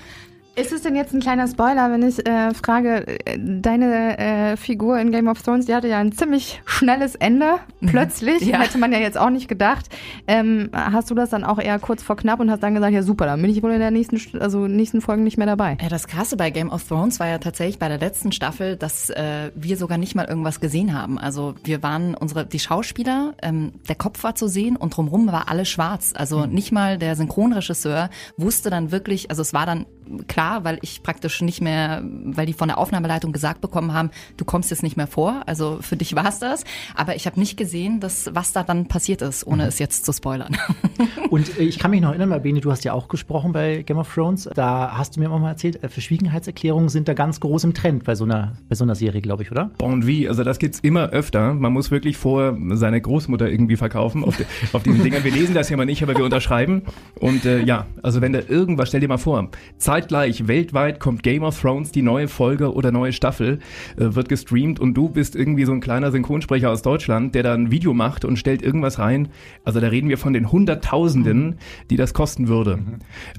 Ist 0.59 0.71
es 0.73 0.81
denn 0.81 0.95
jetzt 0.95 1.13
ein 1.13 1.19
kleiner 1.19 1.47
Spoiler, 1.47 1.91
wenn 1.91 2.01
ich 2.01 2.25
äh, 2.27 2.51
frage, 2.55 3.05
äh, 3.27 3.37
deine 3.39 4.17
äh, 4.17 4.57
Figur 4.57 4.97
in 4.99 5.11
Game 5.11 5.27
of 5.27 5.39
Thrones, 5.43 5.67
die 5.67 5.75
hatte 5.75 5.87
ja 5.87 5.99
ein 5.99 6.11
ziemlich 6.13 6.63
schnelles 6.65 7.13
Ende, 7.13 7.57
plötzlich, 7.85 8.41
Ja. 8.41 8.57
hätte 8.61 8.79
man 8.79 8.91
ja 8.91 8.97
jetzt 8.97 9.19
auch 9.19 9.29
nicht 9.29 9.47
gedacht. 9.49 9.85
Ähm, 10.25 10.71
hast 10.73 11.11
du 11.11 11.13
das 11.13 11.29
dann 11.29 11.43
auch 11.43 11.59
eher 11.59 11.77
kurz 11.77 12.01
vor 12.01 12.15
knapp 12.17 12.39
und 12.39 12.49
hast 12.49 12.63
dann 12.63 12.73
gesagt, 12.73 12.91
ja 12.91 13.03
super, 13.03 13.27
dann 13.27 13.39
bin 13.39 13.51
ich 13.51 13.61
wohl 13.61 13.71
in 13.71 13.79
der 13.79 13.91
nächsten, 13.91 14.15
St- 14.17 14.39
also 14.39 14.65
nächsten 14.65 14.99
Folgen 14.99 15.23
nicht 15.23 15.37
mehr 15.37 15.45
dabei. 15.45 15.77
Ja, 15.79 15.89
das 15.89 16.07
Krasse 16.07 16.37
bei 16.37 16.49
Game 16.49 16.71
of 16.71 16.83
Thrones 16.87 17.19
war 17.19 17.27
ja 17.27 17.37
tatsächlich 17.37 17.77
bei 17.77 17.87
der 17.87 17.99
letzten 17.99 18.31
Staffel, 18.31 18.77
dass 18.77 19.11
äh, 19.11 19.51
wir 19.53 19.77
sogar 19.77 19.99
nicht 19.99 20.15
mal 20.15 20.25
irgendwas 20.25 20.59
gesehen 20.59 20.99
haben. 20.99 21.19
Also 21.19 21.53
wir 21.65 21.83
waren 21.83 22.15
unsere 22.15 22.47
die 22.47 22.57
Schauspieler, 22.59 23.35
ähm, 23.43 23.73
der 23.87 23.95
Kopf 23.95 24.23
war 24.23 24.33
zu 24.33 24.47
sehen 24.47 24.75
und 24.75 24.97
drumherum 24.97 25.31
war 25.31 25.49
alles 25.49 25.69
schwarz. 25.69 26.13
Also 26.15 26.47
nicht 26.47 26.71
mal 26.71 26.97
der 26.97 27.15
Synchronregisseur 27.15 28.09
wusste 28.37 28.71
dann 28.71 28.91
wirklich, 28.91 29.29
also 29.29 29.43
es 29.43 29.53
war 29.53 29.67
dann 29.67 29.85
klar, 30.27 30.63
weil 30.63 30.79
ich 30.81 31.03
praktisch 31.03 31.41
nicht 31.41 31.61
mehr, 31.61 32.03
weil 32.03 32.45
die 32.45 32.53
von 32.53 32.67
der 32.67 32.77
Aufnahmeleitung 32.77 33.31
gesagt 33.31 33.61
bekommen 33.61 33.93
haben, 33.93 34.11
du 34.37 34.45
kommst 34.45 34.71
jetzt 34.71 34.83
nicht 34.83 34.97
mehr 34.97 35.07
vor. 35.07 35.43
Also 35.45 35.79
für 35.81 35.95
dich 35.95 36.15
war's 36.15 36.39
das. 36.39 36.63
Aber 36.95 37.15
ich 37.15 37.25
habe 37.25 37.39
nicht 37.39 37.57
gesehen, 37.57 37.99
dass 37.99 38.29
was 38.33 38.53
da 38.53 38.63
dann 38.63 38.87
passiert 38.87 39.21
ist, 39.21 39.45
ohne 39.45 39.65
es 39.67 39.79
jetzt 39.79 40.05
zu 40.05 40.13
spoilern. 40.13 40.57
Und 41.29 41.57
äh, 41.59 41.63
ich 41.63 41.79
kann 41.79 41.91
mich 41.91 42.01
noch 42.01 42.09
erinnern, 42.09 42.41
Beni, 42.41 42.61
du 42.61 42.71
hast 42.71 42.83
ja 42.83 42.93
auch 42.93 43.07
gesprochen 43.07 43.51
bei 43.51 43.83
Game 43.83 43.97
of 43.97 44.13
Thrones. 44.13 44.49
Da 44.53 44.97
hast 44.97 45.15
du 45.15 45.19
mir 45.19 45.31
auch 45.31 45.39
mal 45.39 45.49
erzählt, 45.49 45.83
äh, 45.83 45.89
Verschwiegenheitserklärungen 45.89 46.89
sind 46.89 47.07
da 47.07 47.13
ganz 47.13 47.39
groß 47.39 47.63
im 47.65 47.73
Trend 47.73 48.03
bei 48.03 48.15
so 48.15 48.23
einer, 48.23 48.57
bei 48.69 48.75
so 48.75 48.83
einer 48.83 48.95
Serie, 48.95 49.21
glaube 49.21 49.43
ich, 49.43 49.51
oder? 49.51 49.71
Und 49.81 50.07
wie, 50.07 50.27
also 50.27 50.43
das 50.43 50.59
gibt's 50.59 50.79
immer 50.79 51.09
öfter. 51.09 51.53
Man 51.53 51.73
muss 51.73 51.91
wirklich 51.91 52.17
vor 52.17 52.57
seine 52.71 53.01
Großmutter 53.01 53.49
irgendwie 53.49 53.75
verkaufen 53.75 54.23
auf, 54.23 54.37
de, 54.37 54.45
auf 54.73 54.83
diesen 54.83 55.03
Dingern. 55.03 55.23
Wir 55.23 55.31
lesen 55.31 55.53
das 55.53 55.69
ja 55.69 55.77
mal 55.77 55.85
nicht, 55.85 56.03
aber 56.03 56.15
wir 56.15 56.23
unterschreiben. 56.23 56.83
Und 57.19 57.45
äh, 57.45 57.61
ja, 57.63 57.85
also 58.03 58.21
wenn 58.21 58.33
da 58.33 58.39
irgendwas, 58.47 58.89
stell 58.89 59.01
dir 59.01 59.07
mal 59.07 59.17
vor, 59.17 59.49
zeitgleich 59.97 60.47
weltweit 60.47 60.99
kommt 60.99 61.23
Game 61.23 61.41
of 61.41 61.59
Thrones, 61.59 61.91
die 61.91 62.03
neue 62.03 62.27
Folge 62.27 62.71
oder 62.71 62.91
neue 62.91 63.11
Staffel, 63.13 63.57
äh, 63.95 64.13
wird 64.13 64.29
gestreamt 64.29 64.79
und 64.79 64.93
du 64.93 65.09
bist 65.09 65.35
irgendwie 65.35 65.65
so 65.65 65.71
ein 65.71 65.81
kleiner 65.81 66.11
Synchronsprecher 66.11 66.69
aus 66.69 66.83
Deutschland, 66.83 67.33
der 67.33 67.41
da 67.41 67.55
ein 67.55 67.71
Video 67.71 67.95
macht 67.95 68.23
und 68.23 68.37
stellt 68.37 68.61
irgendwas 68.61 68.99
rein. 68.99 69.29
Also 69.63 69.79
da 69.79 69.87
reden 69.87 70.07
wir 70.07 70.19
von 70.19 70.33
den 70.33 70.51
Hunderttausenden, 70.51 71.55
die 71.89 71.95
das 71.95 72.13
kosten 72.13 72.47
würde. 72.47 72.77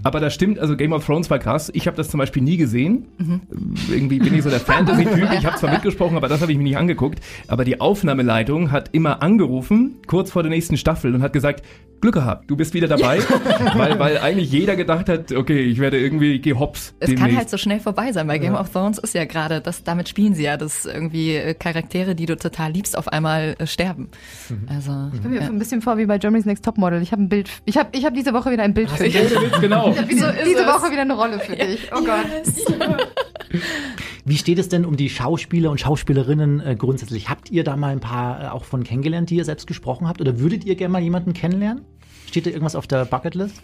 Aber 0.02 0.18
das 0.18 0.34
stimmt, 0.34 0.58
also 0.58 0.76
Game 0.76 0.92
of 0.92 1.06
Thrones 1.06 1.30
war 1.30 1.38
krass. 1.38 1.70
Ich 1.74 1.86
habe 1.86 1.96
das 1.96 2.08
zum 2.08 2.18
Beispiel 2.18 2.42
nie 2.42 2.56
gesehen. 2.56 3.06
Irgendwie 3.88 4.18
bin 4.18 4.34
ich 4.34 4.42
so 4.42 4.50
der 4.50 4.58
Fantasy-Typ. 4.68 5.28
Ich 5.38 5.46
habe 5.46 5.56
zwar 5.58 5.70
mitgesprochen, 5.70 6.16
aber 6.16 6.26
das 6.26 6.40
habe 6.40 6.50
ich 6.50 6.58
mir 6.58 6.64
nicht 6.64 6.76
angeguckt. 6.76 7.20
Aber 7.46 7.64
die 7.64 7.80
Aufnahmeleitung 7.80 8.72
hat 8.72 8.88
immer 8.92 9.22
angerufen, 9.22 9.98
kurz 10.08 10.32
vor 10.32 10.42
der 10.42 10.50
nächsten 10.50 10.76
Staffel 10.76 11.14
und 11.14 11.22
hat 11.22 11.32
gesagt, 11.32 11.62
Glück 12.00 12.14
gehabt, 12.14 12.48
du 12.48 12.56
bist 12.56 12.74
wieder 12.74 12.86
dabei, 12.86 13.18
weil, 13.76 13.98
weil 13.98 14.18
eigentlich 14.18 14.52
jeder 14.52 14.76
gedacht 14.76 15.08
hat, 15.08 15.32
okay, 15.32 15.60
ich 15.62 15.78
werde 15.80 15.98
irgendwie 15.98 16.38
gehops. 16.48 16.94
Es 17.00 17.14
kann 17.14 17.36
halt 17.36 17.50
so 17.50 17.56
schnell 17.56 17.80
vorbei 17.80 18.12
sein. 18.12 18.26
Bei 18.26 18.38
Game 18.38 18.54
of 18.54 18.70
Thrones 18.70 18.98
ist 18.98 19.14
ja 19.14 19.24
gerade, 19.24 19.60
das, 19.60 19.84
damit 19.84 20.08
spielen 20.08 20.34
sie 20.34 20.44
ja, 20.44 20.56
dass 20.56 20.86
irgendwie 20.86 21.36
äh, 21.36 21.54
Charaktere, 21.54 22.14
die 22.14 22.26
du 22.26 22.36
total 22.36 22.72
liebst, 22.72 22.96
auf 22.96 23.08
einmal 23.08 23.54
äh, 23.58 23.66
sterben. 23.66 24.10
Also, 24.66 25.10
Ich 25.12 25.22
komme 25.22 25.34
mir 25.34 25.42
ja. 25.42 25.46
ein 25.46 25.58
bisschen 25.58 25.82
vor 25.82 25.98
wie 25.98 26.06
bei 26.06 26.18
Germany's 26.18 26.46
Next 26.46 26.64
Topmodel. 26.64 27.02
Ich 27.02 27.12
habe 27.12 27.22
ein 27.22 27.28
Bild. 27.28 27.50
Ich 27.64 27.76
habe 27.76 27.90
ich 27.92 28.04
hab 28.04 28.14
diese 28.14 28.32
Woche 28.32 28.50
wieder 28.50 28.62
ein 28.62 28.74
Bild 28.74 28.90
für 28.90 29.04
dich. 29.04 29.14
genau. 29.60 29.94
Diese, 30.10 30.34
diese 30.44 30.66
Woche 30.66 30.90
wieder 30.90 31.02
eine 31.02 31.14
Rolle 31.14 31.38
für 31.38 31.56
dich. 31.56 31.90
Oh 31.94 32.02
Gott. 32.02 32.26
Wie 34.24 34.36
steht 34.36 34.58
es 34.58 34.68
denn 34.68 34.84
um 34.84 34.96
die 34.96 35.08
Schauspieler 35.08 35.70
und 35.70 35.80
Schauspielerinnen 35.80 36.60
äh, 36.60 36.76
grundsätzlich? 36.76 37.28
Habt 37.28 37.50
ihr 37.50 37.64
da 37.64 37.76
mal 37.76 37.92
ein 37.92 38.00
paar 38.00 38.42
äh, 38.42 38.48
auch 38.48 38.64
von 38.64 38.84
kennengelernt, 38.84 39.30
die 39.30 39.36
ihr 39.36 39.44
selbst 39.44 39.66
gesprochen 39.66 40.08
habt? 40.08 40.20
Oder 40.20 40.38
würdet 40.38 40.64
ihr 40.64 40.74
gerne 40.76 40.92
mal 40.92 41.02
jemanden 41.02 41.32
kennenlernen? 41.32 41.84
Steht 42.26 42.46
da 42.46 42.50
irgendwas 42.50 42.74
auf 42.76 42.86
der 42.86 43.04
Bucketlist? 43.04 43.62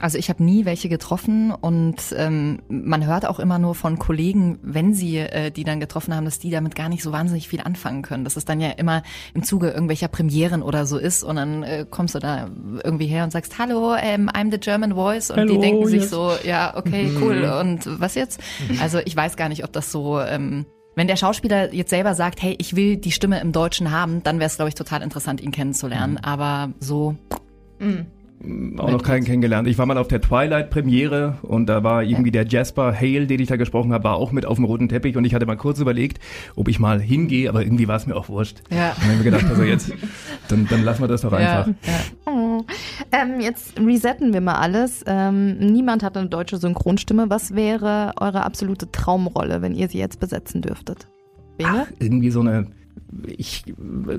Also 0.00 0.18
ich 0.18 0.28
habe 0.28 0.42
nie 0.42 0.64
welche 0.64 0.88
getroffen 0.88 1.50
und 1.50 1.96
ähm, 2.16 2.60
man 2.68 3.06
hört 3.06 3.26
auch 3.26 3.38
immer 3.38 3.58
nur 3.58 3.74
von 3.74 3.98
Kollegen, 3.98 4.58
wenn 4.62 4.94
sie 4.94 5.18
äh, 5.18 5.50
die 5.50 5.64
dann 5.64 5.80
getroffen 5.80 6.14
haben, 6.14 6.24
dass 6.24 6.38
die 6.38 6.50
damit 6.50 6.74
gar 6.74 6.88
nicht 6.88 7.02
so 7.02 7.12
wahnsinnig 7.12 7.48
viel 7.48 7.60
anfangen 7.60 8.02
können. 8.02 8.24
Dass 8.24 8.36
es 8.36 8.44
dann 8.44 8.60
ja 8.60 8.70
immer 8.70 9.02
im 9.34 9.42
Zuge 9.42 9.70
irgendwelcher 9.70 10.08
Premieren 10.08 10.62
oder 10.62 10.86
so 10.86 10.98
ist 10.98 11.22
und 11.22 11.36
dann 11.36 11.62
äh, 11.62 11.86
kommst 11.88 12.14
du 12.14 12.18
da 12.18 12.48
irgendwie 12.82 13.06
her 13.06 13.24
und 13.24 13.30
sagst, 13.30 13.58
hallo, 13.58 13.94
ähm, 13.94 14.28
I'm 14.28 14.50
the 14.50 14.58
German 14.58 14.94
Voice 14.94 15.30
und 15.30 15.36
die 15.36 15.54
Hello, 15.54 15.60
denken 15.60 15.86
sich 15.86 16.02
yes. 16.02 16.10
so, 16.10 16.32
ja, 16.44 16.76
okay, 16.76 17.10
cool 17.20 17.44
und 17.60 18.00
was 18.00 18.14
jetzt? 18.14 18.40
Also 18.80 18.98
ich 19.04 19.16
weiß 19.16 19.36
gar 19.36 19.48
nicht, 19.48 19.64
ob 19.64 19.72
das 19.72 19.90
so... 19.90 20.20
Ähm, 20.20 20.66
wenn 20.96 21.08
der 21.08 21.16
Schauspieler 21.16 21.74
jetzt 21.74 21.90
selber 21.90 22.14
sagt, 22.14 22.40
hey, 22.40 22.54
ich 22.58 22.76
will 22.76 22.96
die 22.96 23.10
Stimme 23.10 23.40
im 23.40 23.50
Deutschen 23.50 23.90
haben, 23.90 24.22
dann 24.22 24.38
wäre 24.38 24.46
es, 24.46 24.56
glaube 24.56 24.68
ich, 24.68 24.76
total 24.76 25.02
interessant, 25.02 25.40
ihn 25.40 25.50
kennenzulernen. 25.50 26.18
Aber 26.18 26.72
so, 26.78 27.16
auch 28.78 28.90
noch 28.90 29.02
keinen 29.02 29.24
kennengelernt. 29.24 29.68
Ich 29.68 29.78
war 29.78 29.86
mal 29.86 29.98
auf 29.98 30.08
der 30.08 30.20
Twilight-Premiere 30.20 31.38
und 31.42 31.66
da 31.66 31.82
war 31.82 32.02
irgendwie 32.02 32.30
der 32.30 32.46
Jasper 32.46 32.94
Hale, 32.94 33.26
den 33.26 33.40
ich 33.40 33.48
da 33.48 33.56
gesprochen 33.56 33.92
habe, 33.92 34.04
war 34.04 34.16
auch 34.16 34.32
mit 34.32 34.46
auf 34.46 34.56
dem 34.56 34.64
roten 34.64 34.88
Teppich 34.88 35.16
und 35.16 35.24
ich 35.24 35.34
hatte 35.34 35.46
mal 35.46 35.56
kurz 35.56 35.78
überlegt, 35.78 36.18
ob 36.56 36.68
ich 36.68 36.78
mal 36.78 37.00
hingehe, 37.00 37.48
aber 37.48 37.62
irgendwie 37.62 37.88
war 37.88 37.96
es 37.96 38.06
mir 38.06 38.14
auch 38.14 38.28
wurscht. 38.28 38.58
Ja. 38.70 38.90
Und 38.90 39.02
dann 39.02 39.10
haben 39.10 39.24
wir 39.24 39.30
gedacht, 39.30 39.46
also 39.48 39.62
jetzt, 39.62 39.92
dann, 40.48 40.66
dann 40.68 40.84
lassen 40.84 41.02
wir 41.02 41.08
das 41.08 41.22
doch 41.22 41.32
einfach. 41.32 41.68
Oh. 42.26 42.62
Ähm, 43.12 43.40
jetzt 43.40 43.78
resetten 43.78 44.32
wir 44.32 44.40
mal 44.40 44.56
alles. 44.56 45.04
Ähm, 45.06 45.58
niemand 45.58 46.02
hat 46.02 46.16
eine 46.16 46.28
deutsche 46.28 46.58
Synchronstimme. 46.58 47.30
Was 47.30 47.54
wäre 47.54 48.12
eure 48.20 48.44
absolute 48.44 48.90
Traumrolle, 48.90 49.62
wenn 49.62 49.74
ihr 49.74 49.88
sie 49.88 49.98
jetzt 49.98 50.20
besetzen 50.20 50.62
dürftet? 50.62 51.08
Bene? 51.56 51.86
Irgendwie 51.98 52.30
so 52.30 52.40
eine, 52.40 52.66
ich, 53.26 53.64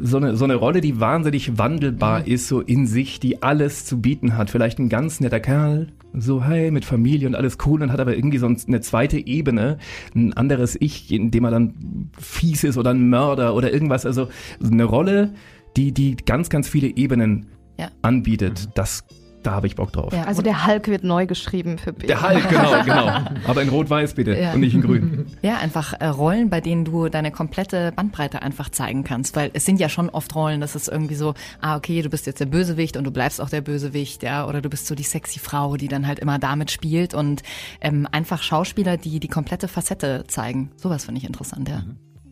so 0.02 0.18
eine, 0.18 0.36
so 0.36 0.44
eine 0.46 0.56
Rolle, 0.56 0.82
die 0.82 1.00
wahnsinnig 1.00 1.58
wandelbar 1.58 2.22
Mhm. 2.22 2.26
ist, 2.28 2.48
so 2.48 2.62
in 2.62 2.88
sich, 2.88 3.20
die 3.20 3.42
alles 3.44 3.86
zu 3.86 4.00
bieten 4.02 4.38
hat. 4.38 4.50
Vielleicht 4.50 4.80
ein 4.80 4.90
ganz 4.90 5.20
netter 5.20 5.40
Kerl, 5.40 5.88
so 6.14 6.44
hey, 6.44 6.72
mit 6.72 6.86
Familie 6.86 7.28
und 7.28 7.36
alles 7.36 7.58
cool 7.66 7.82
und 7.84 7.92
hat 7.92 8.00
aber 8.00 8.16
irgendwie 8.16 8.38
so 8.38 8.48
eine 8.48 8.82
zweite 8.82 9.18
Ebene, 9.26 9.78
ein 10.16 10.34
anderes 10.34 10.78
Ich, 10.80 11.12
in 11.12 11.32
dem 11.32 11.44
er 11.46 11.52
dann 11.52 12.10
fies 12.20 12.64
ist 12.64 12.78
oder 12.78 12.92
ein 12.92 13.10
Mörder 13.10 13.54
oder 13.56 13.72
irgendwas. 13.74 14.06
Also 14.06 14.30
so 14.60 14.72
eine 14.72 14.86
Rolle, 14.86 15.34
die, 15.78 15.92
die 15.92 16.16
ganz, 16.16 16.50
ganz 16.50 16.68
viele 16.70 16.88
Ebenen 16.88 17.48
Ja. 17.78 17.90
anbietet. 18.02 18.70
Das, 18.76 19.04
da 19.46 19.52
habe 19.54 19.68
ich 19.68 19.76
Bock 19.76 19.92
drauf. 19.94 20.12
ja. 20.14 20.24
Also 20.24 20.42
der 20.42 20.66
Hulk 20.68 20.88
wird 20.88 21.04
neu 21.04 21.26
geschrieben 21.26 21.78
für 21.78 21.94
Bene. 21.94 22.08
Der 22.08 22.22
Hulk, 22.22 22.50
genau, 22.50 22.84
genau. 22.86 23.08
Aber 23.48 23.62
in 23.62 23.70
Rot-Weiß 23.70 24.14
bitte 24.16 24.38
Ja. 24.40 24.54
und 24.54 24.60
nicht 24.62 24.74
in 24.74 24.82
Grün. 24.82 25.26
Ja, 25.42 25.58
einfach 25.58 25.94
äh, 26.00 26.08
Rollen, 26.08 26.50
bei 26.50 26.62
denen 26.62 26.86
du 26.86 27.10
deine 27.10 27.32
komplette 27.32 27.92
Bandbreite 27.96 28.42
einfach 28.42 28.70
zeigen 28.70 29.04
kannst, 29.04 29.36
weil 29.36 29.52
es 29.54 29.66
sind 29.66 29.80
ja 29.80 29.90
schon 29.90 30.10
oft 30.10 30.34
Rollen, 30.36 30.62
das 30.62 30.76
ist 30.76 30.88
irgendwie 30.88 31.16
so, 31.16 31.34
ah 31.62 31.76
okay, 31.78 32.02
du 32.02 32.10
bist 32.10 32.26
jetzt 32.26 32.40
der 32.40 32.46
Bösewicht 32.48 32.98
und 32.98 33.04
du 33.04 33.12
bleibst 33.12 33.40
auch 33.42 33.50
der 33.50 33.62
Bösewicht, 33.62 34.24
ja, 34.24 34.48
oder 34.48 34.62
du 34.62 34.70
bist 34.70 34.88
so 34.88 34.96
die 34.96 35.04
sexy 35.04 35.40
Frau, 35.40 35.78
die 35.78 35.88
dann 35.88 36.08
halt 36.08 36.20
immer 36.20 36.40
damit 36.40 36.72
spielt 36.72 37.14
und 37.14 37.44
ähm, 37.82 38.08
einfach 38.12 38.42
Schauspieler, 38.44 38.98
die 38.98 39.20
die 39.20 39.28
komplette 39.28 39.68
Facette 39.68 40.24
zeigen. 40.28 40.72
Sowas 40.76 41.06
finde 41.06 41.20
ich 41.20 41.28
interessant, 41.28 41.70
ja. 41.70 41.84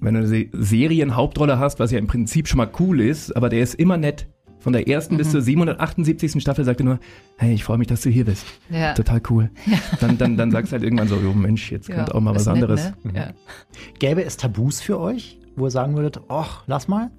wenn 0.01 0.13
du 0.15 0.19
eine 0.21 0.27
Se- 0.27 0.47
Serienhauptrolle 0.51 1.59
hast, 1.59 1.79
was 1.79 1.91
ja 1.91 1.99
im 1.99 2.07
Prinzip 2.07 2.47
schon 2.47 2.57
mal 2.57 2.69
cool 2.79 2.99
ist, 3.01 3.35
aber 3.35 3.49
der 3.49 3.61
ist 3.61 3.75
immer 3.75 3.97
nett. 3.97 4.27
Von 4.63 4.71
der 4.71 4.87
ersten 4.87 5.17
bis 5.17 5.29
zur 5.31 5.41
778. 5.41 6.41
Staffel 6.41 6.63
sagt 6.63 6.79
er 6.79 6.85
nur, 6.85 6.99
hey, 7.35 7.53
ich 7.53 7.65
freue 7.65 7.77
mich, 7.77 7.87
dass 7.87 7.99
du 7.99 8.09
hier 8.09 8.23
bist. 8.23 8.45
Ja. 8.69 8.93
Total 8.93 9.21
cool. 9.29 9.49
Dann, 9.99 10.17
dann, 10.17 10.37
dann 10.37 10.51
sagst 10.51 10.71
du 10.71 10.75
halt 10.75 10.83
irgendwann 10.83 11.09
so, 11.09 11.17
oh 11.17 11.33
Mensch, 11.33 11.69
jetzt 11.69 11.91
kommt 11.91 12.13
auch 12.13 12.21
mal 12.21 12.33
was 12.33 12.45
nett, 12.45 12.55
anderes. 12.55 12.93
Ne? 13.03 13.11
Ja. 13.13 13.33
Gäbe 13.99 14.23
es 14.23 14.37
Tabus 14.37 14.79
für 14.79 14.99
euch, 14.99 15.37
wo 15.57 15.67
ihr 15.67 15.71
sagen 15.71 15.95
würdet, 15.95 16.21
ach, 16.29 16.63
lass 16.67 16.87
mal? 16.87 17.11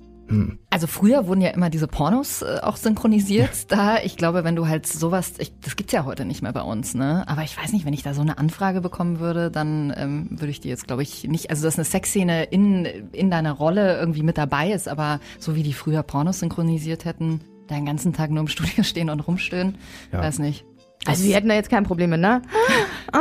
Also 0.70 0.86
früher 0.86 1.26
wurden 1.26 1.40
ja 1.40 1.50
immer 1.50 1.70
diese 1.70 1.86
Pornos 1.86 2.42
äh, 2.42 2.58
auch 2.62 2.76
synchronisiert. 2.76 3.70
Da, 3.70 3.98
ich 4.02 4.16
glaube, 4.16 4.42
wenn 4.44 4.56
du 4.56 4.66
halt 4.66 4.86
sowas, 4.86 5.34
ich, 5.38 5.52
das 5.60 5.76
gibt's 5.76 5.92
ja 5.92 6.04
heute 6.04 6.24
nicht 6.24 6.42
mehr 6.42 6.52
bei 6.52 6.62
uns, 6.62 6.94
ne? 6.94 7.24
Aber 7.26 7.42
ich 7.42 7.56
weiß 7.56 7.72
nicht, 7.72 7.84
wenn 7.84 7.92
ich 7.92 8.02
da 8.02 8.14
so 8.14 8.22
eine 8.22 8.38
Anfrage 8.38 8.80
bekommen 8.80 9.20
würde, 9.20 9.50
dann 9.50 9.92
ähm, 9.96 10.28
würde 10.30 10.48
ich 10.50 10.60
die 10.60 10.68
jetzt, 10.68 10.86
glaube 10.86 11.02
ich, 11.02 11.24
nicht. 11.24 11.50
Also 11.50 11.64
dass 11.64 11.76
eine 11.76 11.84
Sexszene 11.84 12.44
in 12.44 12.84
in 13.12 13.30
deiner 13.30 13.52
Rolle 13.52 13.98
irgendwie 13.98 14.22
mit 14.22 14.38
dabei 14.38 14.72
ist, 14.72 14.88
aber 14.88 15.20
so 15.38 15.54
wie 15.54 15.62
die 15.62 15.74
früher 15.74 16.02
Pornos 16.02 16.40
synchronisiert 16.40 17.04
hätten, 17.04 17.40
da 17.68 17.74
den 17.74 17.86
ganzen 17.86 18.12
Tag 18.12 18.30
nur 18.30 18.40
im 18.40 18.48
Studio 18.48 18.82
stehen 18.82 19.10
und 19.10 19.20
rumstöhnen, 19.20 19.76
Ja. 20.12 20.20
weiß 20.20 20.38
nicht. 20.38 20.64
Also 21.06 21.24
wir 21.24 21.34
hätten 21.36 21.48
da 21.50 21.54
jetzt 21.54 21.68
kein 21.70 21.84
Problem 21.84 22.10
mit, 22.10 22.20
ne? 22.20 22.40
Ah, 23.12 23.18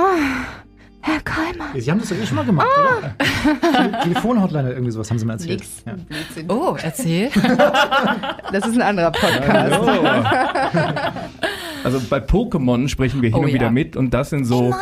Herr 1.05 1.19
Keimer. 1.21 1.65
Sie 1.77 1.91
haben 1.91 1.99
das 1.99 2.07
doch 2.09 2.15
eh 2.15 2.25
schon 2.25 2.37
mal 2.37 2.45
gemacht, 2.45 2.67
oder? 2.79 3.15
Tele- 3.17 3.99
Telefonhotline 4.03 4.63
oder 4.67 4.71
irgendwie 4.73 4.91
sowas 4.91 5.09
haben 5.09 5.19
sie 5.19 5.25
mal 5.25 5.33
erzählt. 5.33 5.59
Nix. 5.59 5.83
Ja. 5.85 6.43
Oh, 6.47 6.77
erzähl. 6.81 7.29
Das 8.53 8.67
ist 8.67 8.75
ein 8.75 8.81
anderer 8.83 9.11
Podcast. 9.11 9.73
Also 11.83 11.99
bei 12.09 12.19
Pokémon 12.19 12.87
sprechen 12.87 13.21
wir 13.21 13.29
hin 13.29 13.39
Oh 13.39 13.41
und 13.41 13.47
wieder 13.47 13.65
ja. 13.65 13.71
mit 13.71 13.97
und 13.97 14.13
das 14.13 14.29
sind 14.29 14.45
so, 14.45 14.59
Emolga, 14.59 14.77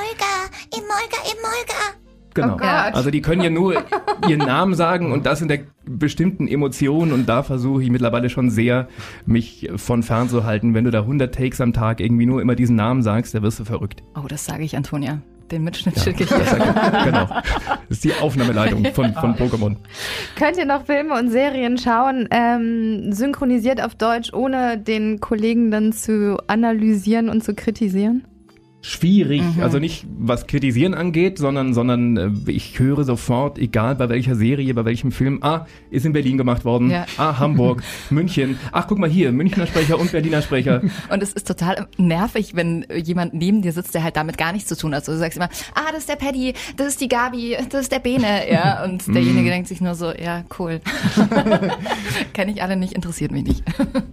Emolga, 0.71 1.17
Emolga. 1.23 1.79
genau. 2.35 2.57
Oh 2.61 2.95
also 2.95 3.09
die 3.09 3.21
können 3.23 3.41
ja 3.41 3.49
nur 3.49 3.83
ihren 4.27 4.39
Namen 4.45 4.75
sagen 4.75 5.11
und 5.11 5.25
das 5.25 5.41
in 5.41 5.47
der 5.47 5.61
bestimmten 5.85 6.47
Emotion 6.47 7.11
und 7.11 7.27
da 7.27 7.41
versuche 7.41 7.81
ich 7.81 7.89
mittlerweile 7.89 8.29
schon 8.29 8.51
sehr, 8.51 8.87
mich 9.25 9.67
von 9.77 10.03
fernzuhalten. 10.03 10.75
Wenn 10.75 10.83
du 10.83 10.91
da 10.91 10.99
100 10.99 11.33
Takes 11.33 11.59
am 11.59 11.73
Tag 11.73 11.99
irgendwie 12.01 12.27
nur 12.27 12.39
immer 12.39 12.53
diesen 12.53 12.75
Namen 12.75 13.01
sagst, 13.01 13.33
da 13.33 13.41
wirst 13.41 13.59
du 13.59 13.65
verrückt. 13.65 14.03
Oh, 14.15 14.27
das 14.27 14.45
sage 14.45 14.63
ich 14.63 14.77
Antonia. 14.77 15.21
Den 15.51 15.63
Mitschnitt 15.63 15.99
schicke 15.99 16.23
ich 16.23 16.29
Das, 16.29 16.49
dir. 16.49 16.57
genau. 17.05 17.25
Das 17.27 17.43
ist 17.89 18.03
die 18.03 18.13
Aufnahmeleitung 18.13 18.85
von, 18.93 19.13
von 19.21 19.35
Pokémon. 19.35 19.75
Könnt 20.37 20.57
ihr 20.57 20.65
noch 20.65 20.85
Filme 20.85 21.13
und 21.19 21.29
Serien 21.29 21.77
schauen, 21.77 22.27
ähm, 22.31 23.11
synchronisiert 23.11 23.83
auf 23.83 23.95
Deutsch, 23.95 24.31
ohne 24.33 24.77
den 24.77 25.19
Kollegen 25.19 25.71
dann 25.71 25.91
zu 25.91 26.37
analysieren 26.47 27.29
und 27.29 27.43
zu 27.43 27.53
kritisieren? 27.53 28.25
Schwierig, 28.83 29.43
also 29.61 29.77
nicht 29.77 30.05
was 30.17 30.47
Kritisieren 30.47 30.95
angeht, 30.95 31.37
sondern, 31.37 31.73
sondern 31.75 32.17
äh, 32.17 32.51
ich 32.51 32.79
höre 32.79 33.03
sofort, 33.03 33.59
egal 33.59 33.95
bei 33.95 34.09
welcher 34.09 34.35
Serie, 34.35 34.73
bei 34.73 34.85
welchem 34.85 35.11
Film, 35.11 35.37
ah, 35.43 35.65
ist 35.91 36.05
in 36.05 36.13
Berlin 36.13 36.37
gemacht 36.37 36.65
worden, 36.65 36.89
Ja. 36.89 37.05
ah, 37.17 37.37
Hamburg, 37.37 37.83
München, 38.09 38.57
ach, 38.71 38.87
guck 38.87 38.97
mal 38.97 39.09
hier, 39.09 39.31
Münchner 39.31 39.67
Sprecher 39.67 39.99
und 39.99 40.11
Berliner 40.11 40.41
Sprecher. 40.41 40.81
Und 41.11 41.21
es 41.21 41.33
ist 41.33 41.47
total 41.47 41.87
nervig, 41.97 42.55
wenn 42.55 42.85
jemand 43.03 43.33
neben 43.35 43.61
dir 43.61 43.71
sitzt, 43.71 43.93
der 43.93 44.03
halt 44.03 44.15
damit 44.15 44.37
gar 44.37 44.51
nichts 44.51 44.67
zu 44.67 44.75
tun 44.77 44.91
hat. 44.95 45.01
Also 45.01 45.11
du 45.13 45.17
sagst 45.19 45.37
immer, 45.37 45.49
ah, 45.75 45.91
das 45.91 45.99
ist 46.01 46.09
der 46.09 46.15
Paddy, 46.15 46.53
das 46.77 46.87
ist 46.87 47.01
die 47.01 47.07
Gabi, 47.07 47.55
das 47.69 47.81
ist 47.81 47.91
der 47.91 47.99
Bene, 47.99 48.51
ja. 48.51 48.83
Und 48.85 49.05
derjenige 49.07 49.49
denkt 49.49 49.67
sich 49.67 49.79
nur 49.81 49.93
so, 49.95 50.11
ja, 50.11 50.43
cool. 50.57 50.81
Kenne 52.33 52.51
ich 52.51 52.63
alle 52.63 52.75
nicht, 52.77 52.93
interessiert 52.93 53.31
mich 53.31 53.43
nicht. 53.43 53.63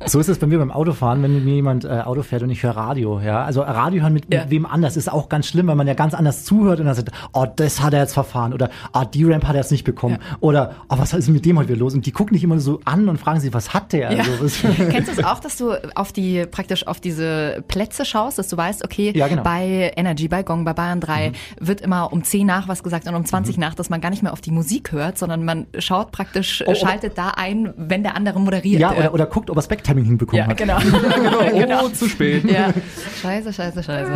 So 0.07 0.20
ist 0.20 0.28
es 0.28 0.38
bei 0.38 0.46
mir 0.46 0.59
beim 0.59 0.70
Autofahren, 0.70 1.22
wenn 1.22 1.44
mir 1.44 1.54
jemand 1.54 1.85
äh, 1.85 1.88
Auto 1.88 2.22
fährt 2.22 2.42
und 2.42 2.50
ich 2.50 2.62
höre 2.62 2.76
Radio, 2.76 3.20
ja. 3.20 3.44
Also 3.44 3.62
Radio 3.62 4.02
hören 4.02 4.12
mit, 4.12 4.33
Ja. 4.33 4.42
mit 4.42 4.50
wem 4.59 4.66
anders 4.66 4.97
ist 4.97 5.11
auch 5.11 5.29
ganz 5.29 5.47
schlimm, 5.47 5.66
weil 5.68 5.77
man 5.77 5.87
ja 5.87 5.94
ganz 5.94 6.14
anders 6.14 6.44
zuhört 6.44 6.81
und 6.81 6.87
dann 6.87 6.94
sagt, 6.94 7.11
oh, 7.33 7.47
das 7.57 7.81
hat 7.81 7.92
er 7.92 8.01
jetzt 8.01 8.14
verfahren 8.14 8.53
oder 8.53 8.71
ah, 8.92 9.05
die 9.05 9.25
Ramp 9.25 9.47
hat 9.47 9.55
er 9.55 9.62
jetzt 9.62 9.73
nicht 9.73 9.85
bekommen 9.85 10.18
oder 10.40 10.77
oh, 10.88 10.97
was 10.99 11.12
ist 11.12 11.29
mit 11.29 11.44
dem 11.44 11.59
heute 11.59 11.68
wieder 11.71 11.79
los? 11.79 11.94
Und 11.94 12.07
die 12.07 12.12
gucken 12.12 12.35
dich 12.35 12.44
immer 12.44 12.59
so 12.59 12.81
an 12.85 13.09
und 13.09 13.18
fragen 13.18 13.40
sich, 13.40 13.53
was 13.55 13.73
hat 13.75 13.92
der? 13.92 14.12
Ja. 14.12 14.18
Also, 14.21 14.44
was, 14.44 14.59
Kennst 14.90 15.09
du 15.09 15.12
es 15.21 15.25
auch, 15.25 15.40
dass 15.40 15.57
du 15.57 15.73
auf 15.94 16.12
die, 16.12 16.44
praktisch 16.47 16.87
auf 16.87 17.01
diese 17.01 17.64
Plätze 17.68 18.05
schaust, 18.05 18.38
dass 18.38 18.49
du 18.49 18.57
weißt, 18.57 18.85
okay, 18.85 19.12
Ja, 19.16 19.29
genau. 19.29 19.42
bei 19.42 19.92
Energy, 19.97 20.29
bei 20.29 20.42
Gong, 20.42 20.64
bei 20.64 20.73
Bayern 20.73 21.01
3 21.01 21.33
wird 21.61 21.81
immer 21.81 22.12
um 22.12 22.23
10 22.25 22.47
nach 22.47 22.68
was 22.68 22.83
gesagt 22.83 23.07
und 23.07 23.14
um 23.14 23.25
20 23.25 23.59
nach, 23.59 23.75
dass 23.75 23.90
man 23.90 24.01
gar 24.01 24.11
nicht 24.11 24.23
mehr 24.23 24.33
auf 24.33 24.40
die 24.40 24.51
Musik 24.51 24.92
hört, 24.92 25.18
sondern 25.18 25.44
man 25.44 25.66
schaut 25.79 26.12
praktisch, 26.12 26.64
Oh, 26.66 26.73
oh. 26.73 26.75
schaltet 26.75 27.16
da 27.16 27.31
ein, 27.31 27.73
wenn 27.77 28.03
der 28.03 28.16
andere 28.16 28.40
moderiert. 28.40 28.81
ja, 28.81 28.92
oder, 28.92 29.14
oder 29.14 29.27
guckt, 29.27 29.51
ob 29.51 29.57
er 29.57 29.62
Backtiming 29.62 30.05
hinbekommen 30.05 30.44
ja, 30.44 30.49
hat. 30.49 30.57
genau. 31.53 31.85
Oh, 31.85 31.88
zu 31.88 32.09
spät. 32.09 32.44
ja. 32.51 32.73
Scheiße, 33.23 33.53
scheiße, 33.53 33.83
scheiße. 33.83 34.12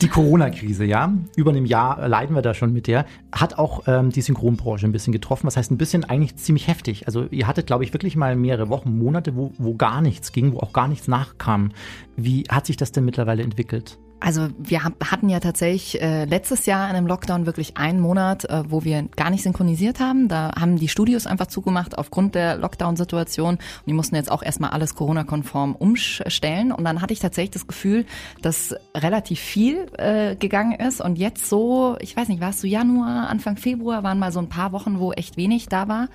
Die 0.00 0.08
Corona-Krise, 0.08 0.84
ja, 0.84 1.12
über 1.36 1.52
einem 1.52 1.64
Jahr 1.64 2.08
leiden 2.08 2.34
wir 2.34 2.42
da 2.42 2.54
schon 2.54 2.72
mit 2.72 2.88
der, 2.88 3.06
hat 3.30 3.58
auch 3.58 3.84
ähm, 3.86 4.10
die 4.10 4.20
Synchronbranche 4.20 4.84
ein 4.84 4.92
bisschen 4.92 5.12
getroffen. 5.12 5.46
Was 5.46 5.56
heißt 5.56 5.70
ein 5.70 5.78
bisschen 5.78 6.04
eigentlich 6.04 6.36
ziemlich 6.36 6.66
heftig. 6.66 7.06
Also 7.06 7.26
ihr 7.30 7.46
hattet, 7.46 7.68
glaube 7.68 7.84
ich, 7.84 7.92
wirklich 7.92 8.16
mal 8.16 8.34
mehrere 8.34 8.68
Wochen, 8.68 8.98
Monate, 8.98 9.36
wo, 9.36 9.52
wo 9.58 9.74
gar 9.74 10.00
nichts 10.00 10.32
ging, 10.32 10.54
wo 10.54 10.58
auch 10.58 10.72
gar 10.72 10.88
nichts 10.88 11.06
nachkam. 11.06 11.70
Wie 12.16 12.44
hat 12.48 12.66
sich 12.66 12.76
das 12.76 12.90
denn 12.90 13.04
mittlerweile 13.04 13.44
entwickelt? 13.44 13.98
Also 14.22 14.48
wir 14.56 14.84
hatten 14.84 15.28
ja 15.28 15.40
tatsächlich 15.40 16.00
äh, 16.00 16.26
letztes 16.26 16.64
Jahr 16.66 16.88
in 16.88 16.94
einem 16.94 17.08
Lockdown 17.08 17.44
wirklich 17.44 17.76
einen 17.76 17.98
Monat, 17.98 18.44
äh, 18.44 18.62
wo 18.68 18.84
wir 18.84 19.02
gar 19.16 19.30
nicht 19.30 19.42
synchronisiert 19.42 19.98
haben. 19.98 20.28
Da 20.28 20.52
haben 20.58 20.76
die 20.76 20.86
Studios 20.86 21.26
einfach 21.26 21.48
zugemacht 21.48 21.98
aufgrund 21.98 22.36
der 22.36 22.56
Lockdown-Situation. 22.56 23.54
Und 23.54 23.86
die 23.86 23.92
mussten 23.92 24.14
jetzt 24.14 24.30
auch 24.30 24.44
erstmal 24.44 24.70
alles 24.70 24.94
Corona-konform 24.94 25.74
umstellen. 25.74 26.70
Und 26.70 26.84
dann 26.84 27.02
hatte 27.02 27.12
ich 27.12 27.18
tatsächlich 27.18 27.50
das 27.50 27.66
Gefühl, 27.66 28.06
dass 28.42 28.76
relativ 28.96 29.40
viel 29.40 29.86
äh, 29.98 30.36
gegangen 30.36 30.78
ist. 30.78 31.00
Und 31.00 31.18
jetzt 31.18 31.48
so, 31.48 31.96
ich 31.98 32.16
weiß 32.16 32.28
nicht, 32.28 32.40
war 32.40 32.50
es 32.50 32.60
so 32.60 32.68
Januar, 32.68 33.28
Anfang 33.28 33.56
Februar, 33.56 34.04
waren 34.04 34.20
mal 34.20 34.30
so 34.30 34.38
ein 34.38 34.48
paar 34.48 34.70
Wochen, 34.70 35.00
wo 35.00 35.10
echt 35.10 35.36
wenig 35.36 35.66
da 35.66 35.88
war. 35.88 36.08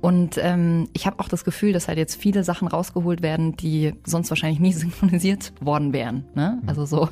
Und 0.00 0.38
ähm, 0.38 0.88
ich 0.94 1.06
habe 1.06 1.20
auch 1.20 1.28
das 1.28 1.44
Gefühl, 1.44 1.74
dass 1.74 1.88
halt 1.88 1.98
jetzt 1.98 2.16
viele 2.16 2.42
Sachen 2.42 2.68
rausgeholt 2.68 3.20
werden, 3.20 3.54
die 3.54 3.92
sonst 4.04 4.30
wahrscheinlich 4.30 4.60
nie 4.60 4.72
synchronisiert 4.72 5.52
worden 5.60 5.92
wären. 5.92 6.24
Ne? 6.34 6.62
Also 6.66 6.86
so 6.86 7.10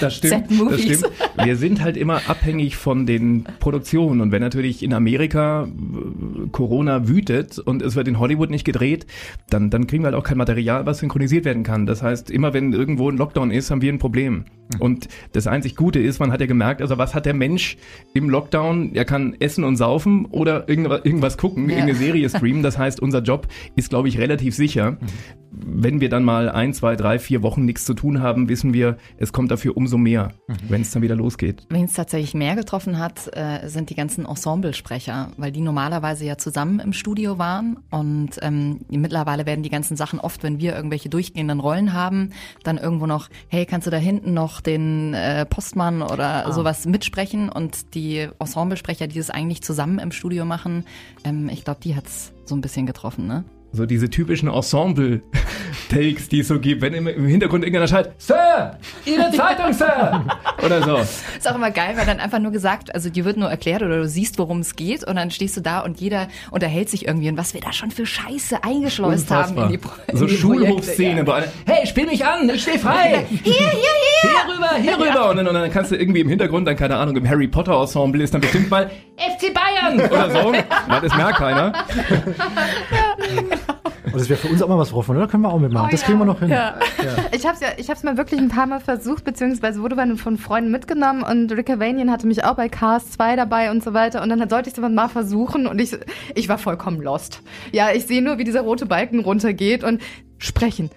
das 0.00 0.16
stimmt, 0.16 0.46
das 0.70 0.80
stimmt. 0.80 1.10
Wir 1.42 1.56
sind 1.56 1.82
halt 1.82 1.96
immer 1.96 2.22
abhängig 2.28 2.76
von 2.76 3.06
den 3.06 3.44
Produktionen. 3.60 4.20
Und 4.20 4.32
wenn 4.32 4.42
natürlich 4.42 4.82
in 4.82 4.92
Amerika 4.92 5.64
äh, 5.64 6.48
Corona 6.50 7.08
wütet 7.08 7.58
und 7.58 7.82
es 7.82 7.96
wird 7.96 8.08
in 8.08 8.18
Hollywood 8.18 8.50
nicht 8.50 8.64
gedreht, 8.64 9.06
dann, 9.50 9.70
dann 9.70 9.86
kriegen 9.86 10.02
wir 10.02 10.06
halt 10.06 10.16
auch 10.16 10.24
kein 10.24 10.38
Material, 10.38 10.86
was 10.86 10.98
synchronisiert 10.98 11.44
werden 11.44 11.62
kann. 11.62 11.86
Das 11.86 12.02
heißt, 12.02 12.30
immer 12.30 12.54
wenn 12.54 12.72
irgendwo 12.72 13.10
ein 13.10 13.16
Lockdown 13.16 13.50
ist, 13.50 13.70
haben 13.70 13.82
wir 13.82 13.92
ein 13.92 13.98
Problem. 13.98 14.44
Mhm. 14.74 14.80
Und 14.80 15.08
das 15.32 15.46
einzig 15.46 15.76
Gute 15.76 15.98
ist, 15.98 16.18
man 16.18 16.32
hat 16.32 16.40
ja 16.40 16.46
gemerkt, 16.46 16.80
also 16.80 16.98
was 16.98 17.14
hat 17.14 17.26
der 17.26 17.34
Mensch 17.34 17.76
im 18.14 18.30
Lockdown? 18.30 18.94
Er 18.94 19.04
kann 19.04 19.36
essen 19.38 19.64
und 19.64 19.76
saufen 19.76 20.26
oder 20.26 20.68
irgendwas 20.68 21.36
gucken, 21.36 21.64
ja. 21.68 21.76
irgendeine 21.76 21.98
Serie 21.98 22.28
streamen. 22.28 22.62
Das 22.62 22.78
heißt, 22.78 23.00
unser 23.00 23.22
Job 23.22 23.46
ist, 23.76 23.90
glaube 23.90 24.08
ich, 24.08 24.18
relativ 24.18 24.54
sicher. 24.54 24.92
Mhm. 24.92 24.98
Wenn 25.50 26.00
wir 26.00 26.08
dann 26.08 26.24
mal 26.24 26.48
ein, 26.50 26.74
zwei, 26.74 26.96
drei, 26.96 27.18
vier 27.18 27.42
Wochen 27.42 27.64
nichts 27.64 27.84
zu 27.84 27.94
tun 27.94 28.20
haben, 28.20 28.48
wissen 28.48 28.74
wir, 28.74 28.98
es 29.16 29.32
kommt 29.32 29.50
dafür 29.50 29.65
dafür 29.66 29.76
umso 29.76 29.98
mehr, 29.98 30.32
mhm. 30.46 30.56
wenn 30.68 30.82
es 30.82 30.90
dann 30.90 31.02
wieder 31.02 31.16
losgeht. 31.16 31.66
Wen 31.70 31.84
es 31.84 31.92
tatsächlich 31.92 32.34
mehr 32.34 32.54
getroffen 32.56 32.98
hat, 32.98 33.30
äh, 33.36 33.68
sind 33.68 33.90
die 33.90 33.94
ganzen 33.94 34.26
Ensemblesprecher, 34.26 35.30
weil 35.36 35.52
die 35.52 35.60
normalerweise 35.60 36.24
ja 36.24 36.38
zusammen 36.38 36.80
im 36.80 36.92
Studio 36.92 37.38
waren 37.38 37.78
und 37.90 38.30
ähm, 38.42 38.80
mittlerweile 38.88 39.46
werden 39.46 39.62
die 39.62 39.70
ganzen 39.70 39.96
Sachen 39.96 40.20
oft, 40.20 40.42
wenn 40.42 40.60
wir 40.60 40.74
irgendwelche 40.74 41.08
durchgehenden 41.08 41.60
Rollen 41.60 41.92
haben, 41.92 42.30
dann 42.62 42.78
irgendwo 42.78 43.06
noch, 43.06 43.28
hey, 43.48 43.66
kannst 43.66 43.86
du 43.86 43.90
da 43.90 43.98
hinten 43.98 44.34
noch 44.34 44.60
den 44.60 45.14
äh, 45.14 45.44
Postmann 45.46 46.02
oder 46.02 46.46
ah. 46.46 46.52
sowas 46.52 46.86
mitsprechen 46.86 47.48
und 47.48 47.94
die 47.94 48.28
Ensemblesprecher, 48.38 49.06
die 49.06 49.18
das 49.18 49.30
eigentlich 49.30 49.62
zusammen 49.62 49.98
im 49.98 50.12
Studio 50.12 50.44
machen, 50.44 50.84
ähm, 51.24 51.48
ich 51.48 51.64
glaube, 51.64 51.80
die 51.82 51.96
hat's 51.96 52.32
so 52.44 52.54
ein 52.54 52.60
bisschen 52.60 52.86
getroffen, 52.86 53.26
ne? 53.26 53.44
So 53.72 53.84
diese 53.86 54.08
typischen 54.08 54.48
Ensemble-Takes, 54.48 56.28
die 56.28 56.40
es 56.40 56.48
so 56.48 56.58
gibt, 56.58 56.82
wenn 56.82 56.94
im 56.94 57.26
Hintergrund 57.26 57.62
irgendeiner 57.64 57.88
schreit, 57.88 58.12
Sir, 58.18 58.78
Ihre 59.04 59.30
Zeitung, 59.32 59.72
Sir! 59.72 60.24
Oder 60.64 60.82
so. 60.82 60.96
Ist 60.96 61.50
auch 61.50 61.54
immer 61.54 61.70
geil, 61.70 61.94
weil 61.96 62.06
dann 62.06 62.18
einfach 62.20 62.38
nur 62.38 62.52
gesagt, 62.52 62.94
also 62.94 63.10
dir 63.10 63.24
wird 63.24 63.36
nur 63.36 63.50
erklärt 63.50 63.82
oder 63.82 63.98
du 63.98 64.08
siehst, 64.08 64.38
worum 64.38 64.60
es 64.60 64.76
geht 64.76 65.04
und 65.04 65.16
dann 65.16 65.30
stehst 65.30 65.56
du 65.56 65.60
da 65.60 65.80
und 65.80 66.00
jeder 66.00 66.28
unterhält 66.50 66.88
sich 66.88 67.06
irgendwie 67.06 67.28
und 67.28 67.36
was 67.36 67.54
wir 67.54 67.60
da 67.60 67.72
schon 67.72 67.90
für 67.90 68.06
Scheiße 68.06 68.64
eingeschleust 68.64 69.30
Unfassbar. 69.30 69.64
haben 69.64 69.74
in 69.74 69.80
die 69.80 69.86
Pro 69.86 69.92
So 70.14 70.26
in 70.26 70.30
Schulhofszene. 70.36 71.24
Ja. 71.26 71.42
Hey, 71.66 71.86
spiel 71.86 72.06
mich 72.06 72.24
an, 72.24 72.48
ich 72.48 72.62
stehe 72.62 72.78
frei! 72.78 73.26
Hier, 73.42 73.52
hier, 73.52 73.70
hier! 73.70 73.90
Hier 74.22 74.54
rüber, 74.54 74.70
hier 74.80 74.98
rüber! 74.98 75.30
Und 75.30 75.36
dann, 75.36 75.46
und 75.46 75.54
dann 75.54 75.70
kannst 75.70 75.90
du 75.90 75.96
irgendwie 75.96 76.20
im 76.20 76.28
Hintergrund, 76.28 76.66
dann 76.66 76.76
keine 76.76 76.96
Ahnung, 76.96 77.16
im 77.16 77.28
Harry 77.28 77.46
Potter 77.46 77.78
Ensemble 77.78 78.22
ist 78.22 78.32
dann 78.32 78.40
bestimmt 78.40 78.70
mal 78.70 78.90
FC 79.16 79.52
Bayern! 79.52 80.00
Oder 80.10 80.30
so. 80.30 80.52
Das 81.06 81.14
merkt 81.14 81.36
keiner. 81.38 81.72
ja. 84.16 84.20
Und 84.20 84.20
das 84.20 84.28
wäre 84.28 84.38
für 84.40 84.48
uns 84.48 84.62
auch 84.62 84.68
mal 84.68 84.78
was 84.78 84.90
drauf, 84.90 85.08
oder? 85.08 85.28
Können 85.28 85.42
wir 85.42 85.52
auch 85.52 85.58
mitmachen. 85.58 85.88
Oh, 85.88 85.90
das 85.90 86.02
kriegen 86.02 86.18
wir 86.18 86.24
noch 86.24 86.40
hin. 86.40 86.48
Ja. 86.48 86.78
Ja. 87.02 87.16
Ich 87.32 87.44
habe 87.44 87.54
es 87.54 87.60
ja, 87.60 87.68
ich 87.76 87.90
hab's 87.90 88.02
mal 88.02 88.16
wirklich 88.16 88.40
ein 88.40 88.48
paar 88.48 88.66
Mal 88.66 88.80
versucht, 88.80 89.24
beziehungsweise 89.24 89.80
wurde 89.80 89.96
von 90.16 90.38
Freunden 90.38 90.70
mitgenommen 90.70 91.22
und 91.22 91.52
Rick 91.52 91.70
Avanian 91.70 92.10
hatte 92.10 92.26
mich 92.26 92.44
auch 92.44 92.54
bei 92.54 92.68
Cast 92.68 93.12
2 93.14 93.36
dabei 93.36 93.70
und 93.70 93.84
so 93.84 93.92
weiter. 93.92 94.22
Und 94.22 94.30
dann 94.30 94.48
sollte 94.48 94.70
ich 94.70 94.76
es 94.76 94.88
mal 94.88 95.08
versuchen 95.08 95.66
und 95.66 95.80
ich, 95.80 95.96
ich 96.34 96.48
war 96.48 96.58
vollkommen 96.58 97.00
lost. 97.02 97.42
Ja, 97.72 97.90
ich 97.92 98.06
sehe 98.06 98.22
nur, 98.22 98.38
wie 98.38 98.44
dieser 98.44 98.62
rote 98.62 98.86
Balken 98.86 99.20
runtergeht 99.20 99.84
und 99.84 100.00
sprechen, 100.38 100.90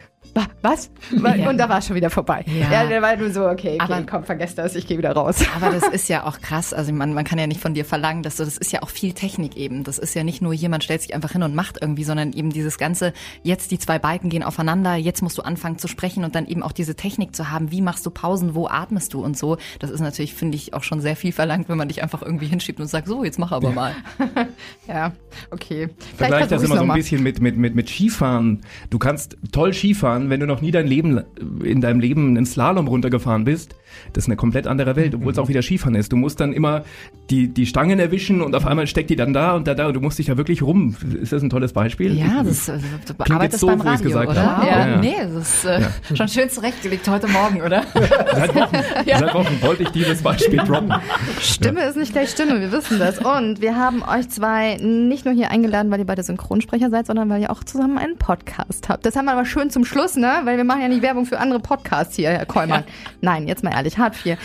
was? 0.62 0.92
Ja. 1.12 1.50
Und 1.50 1.58
da 1.58 1.70
war 1.70 1.80
es 1.80 1.88
schon 1.88 1.96
wieder 1.96 2.10
vorbei. 2.10 2.44
Ja, 2.48 2.84
ja 2.84 2.90
da 2.90 3.02
war 3.02 3.16
nur 3.16 3.32
so, 3.32 3.48
okay, 3.48 3.78
okay 3.80 3.94
aber, 3.94 4.02
komm, 4.04 4.24
vergesst 4.24 4.58
das, 4.58 4.76
ich 4.76 4.88
gehe 4.88 4.98
wieder 4.98 5.12
raus. 5.12 5.44
Aber 5.56 5.72
das 5.72 5.88
ist 5.88 6.10
ja 6.10 6.26
auch 6.26 6.40
krass. 6.42 6.74
Also 6.74 6.94
man, 6.94 7.14
man 7.14 7.26
kann 7.26 7.40
ja 7.40 7.48
nicht 7.48 7.62
von 7.62 7.74
dir 7.74 7.86
verlangen, 7.86 8.24
dass 8.24 8.38
du, 8.38 8.46
das 8.46 8.58
ist 8.58 8.72
ja 8.72 8.82
auch 8.82 8.90
viel 8.90 9.14
Technik 9.14 9.58
eben. 9.58 9.84
Das 9.84 9.98
ist 9.98 10.14
ja 10.14 10.24
nicht 10.24 10.42
nur 10.42 10.54
jemand 10.54 10.84
stellt 10.84 11.02
sich 11.02 11.14
einfach 11.14 11.32
hin 11.32 11.44
und 11.44 11.56
macht 11.56 11.78
irgendwie, 11.82 12.04
sondern 12.04 12.34
eben 12.34 12.52
dieses 12.52 12.78
ganze, 12.78 13.14
jetzt 13.44 13.72
die 13.72 13.80
zwei 13.80 14.00
Balken 14.00 14.30
gehen 14.30 14.44
aufeinander, 14.44 14.96
jetzt 14.96 15.22
musst 15.22 15.38
du 15.38 15.42
anfangen 15.42 15.78
zu 15.78 15.88
sprechen 15.88 16.24
und 16.24 16.36
dann 16.36 16.46
eben 16.48 16.64
auch 16.64 16.72
diese 16.72 16.96
Technik 16.96 17.36
zu 17.36 17.52
haben, 17.52 17.72
wie 17.72 17.82
machst 17.82 18.06
du 18.06 18.10
Pausen, 18.10 18.56
wo 18.56 18.68
atmest 18.68 19.14
du 19.14 19.24
und 19.24 19.38
so. 19.38 19.58
Das 19.80 19.90
ist 19.90 20.02
natürlich, 20.02 20.34
finde 20.34 20.56
ich, 20.56 20.74
auch 20.74 20.84
schon 20.84 21.02
sehr 21.02 21.16
viel 21.16 21.32
verlangt, 21.32 21.70
wenn 21.70 21.78
man 21.78 21.88
dich 21.88 22.04
einfach 22.04 22.22
irgendwie 22.22 22.48
hinschiebt 22.48 22.80
und 22.80 22.88
sagt, 22.88 23.08
so, 23.08 23.24
jetzt 23.24 23.40
mach 23.40 23.52
aber 23.52 23.72
mal. 23.72 23.96
ja, 24.88 25.14
okay. 25.52 25.90
Vergleich 26.18 26.48
das 26.48 26.64
immer 26.64 26.78
so 26.78 26.84
ein 26.84 26.94
bisschen 26.94 27.24
mit, 27.24 27.42
mit, 27.42 27.58
mit, 27.58 27.76
mit 27.76 27.90
Skifahren. 27.90 28.62
Du 28.90 29.00
kannst 29.00 29.38
toll 29.52 29.74
Skifahren, 29.74 30.19
wenn 30.28 30.40
du 30.40 30.46
noch 30.46 30.62
nie 30.62 30.72
dein 30.72 30.88
Leben, 30.88 31.22
in 31.64 31.82
deinem 31.82 32.00
Leben 32.00 32.36
einen 32.36 32.46
Slalom 32.46 32.88
runtergefahren 32.88 33.46
bist, 33.46 33.76
das 34.14 34.26
ist 34.26 34.28
eine 34.28 34.36
komplett 34.36 34.68
andere 34.68 34.96
Welt, 34.96 35.16
obwohl 35.16 35.32
es 35.32 35.38
mhm. 35.38 35.44
auch 35.44 35.50
wieder 35.50 35.62
Skifahren 35.62 35.96
ist. 35.96 36.12
Du 36.12 36.18
musst 36.18 36.40
dann 36.40 36.54
immer 36.54 36.84
die, 37.30 37.48
die 37.48 37.66
Stangen 37.66 38.00
erwischen 38.00 38.42
und 38.42 38.56
auf 38.56 38.66
einmal 38.66 38.88
steckt 38.88 39.10
die 39.10 39.16
dann 39.16 39.34
da 39.34 39.56
und 39.56 39.68
da, 39.68 39.76
da 39.76 39.88
und 39.88 39.94
du 39.94 40.02
musst 40.02 40.20
dich 40.20 40.28
ja 40.28 40.38
wirklich 40.38 40.62
rum. 40.62 40.96
Ist 41.22 41.32
das 41.32 41.44
ein 41.44 41.50
tolles 41.50 41.74
Beispiel? 41.74 42.18
Ja, 42.18 42.44
das 42.44 42.70
also, 42.70 42.86
du 43.06 43.34
arbeitest 43.34 43.60
so, 43.60 43.68
beim 43.68 43.82
Radio, 43.82 44.04
gesagt 44.04 44.30
oder? 44.30 44.58
Habe. 44.58 44.68
Ja, 44.68 44.88
ja, 44.88 44.98
nee, 44.98 45.16
das 45.22 45.32
ist 45.32 45.66
äh, 45.66 45.82
ja. 45.82 46.16
schon 46.16 46.28
schön 46.28 46.50
zurechtgelegt 46.50 47.08
heute 47.08 47.28
Morgen, 47.28 47.62
oder? 47.62 47.84
Seit 48.34 48.56
Wochen, 48.56 48.76
ja. 49.06 49.20
seit 49.20 49.34
Wochen 49.34 49.62
wollte 49.62 49.84
ich 49.84 49.90
dieses 49.90 50.22
Beispiel 50.22 50.60
droppen. 50.60 50.94
Stimme 51.40 51.84
ist 51.84 51.98
nicht 51.98 52.14
gleich 52.14 52.30
Stimme, 52.30 52.60
wir 52.60 52.72
wissen 52.72 53.00
das. 53.00 53.20
Und 53.20 53.62
wir 53.62 53.76
haben 53.76 54.04
euch 54.04 54.30
zwei 54.30 54.78
nicht 54.78 55.26
nur 55.26 55.34
hier 55.34 55.52
eingeladen, 55.52 55.92
weil 55.92 56.00
ihr 56.00 56.06
beide 56.06 56.24
Synchronsprecher 56.24 56.90
seid, 56.90 57.08
sondern 57.08 57.30
weil 57.30 57.42
ihr 57.42 57.52
auch 57.52 57.64
zusammen 57.64 57.98
einen 57.98 58.18
Podcast 58.18 58.90
habt. 58.90 59.06
Das 59.06 59.16
haben 59.16 59.26
wir 59.26 59.34
aber 59.34 59.46
schön 59.46 59.70
zum 59.70 59.86
Schluss, 59.86 60.16
ne? 60.16 60.42
Weil 60.44 60.58
wir 60.58 60.64
machen 60.64 60.82
ja 60.82 60.88
nicht 60.88 61.02
Werbung 61.02 61.26
für 61.26 61.40
andere 61.40 61.60
Podcasts 61.60 62.16
hier, 62.16 62.30
Herr 62.30 62.46
Kollmann. 62.46 62.84
Nein, 63.22 63.48
jetzt 63.48 63.64
mal 63.64 63.72
ehrlich, 63.80 63.98
Hart 63.98 64.16
4. 64.16 64.38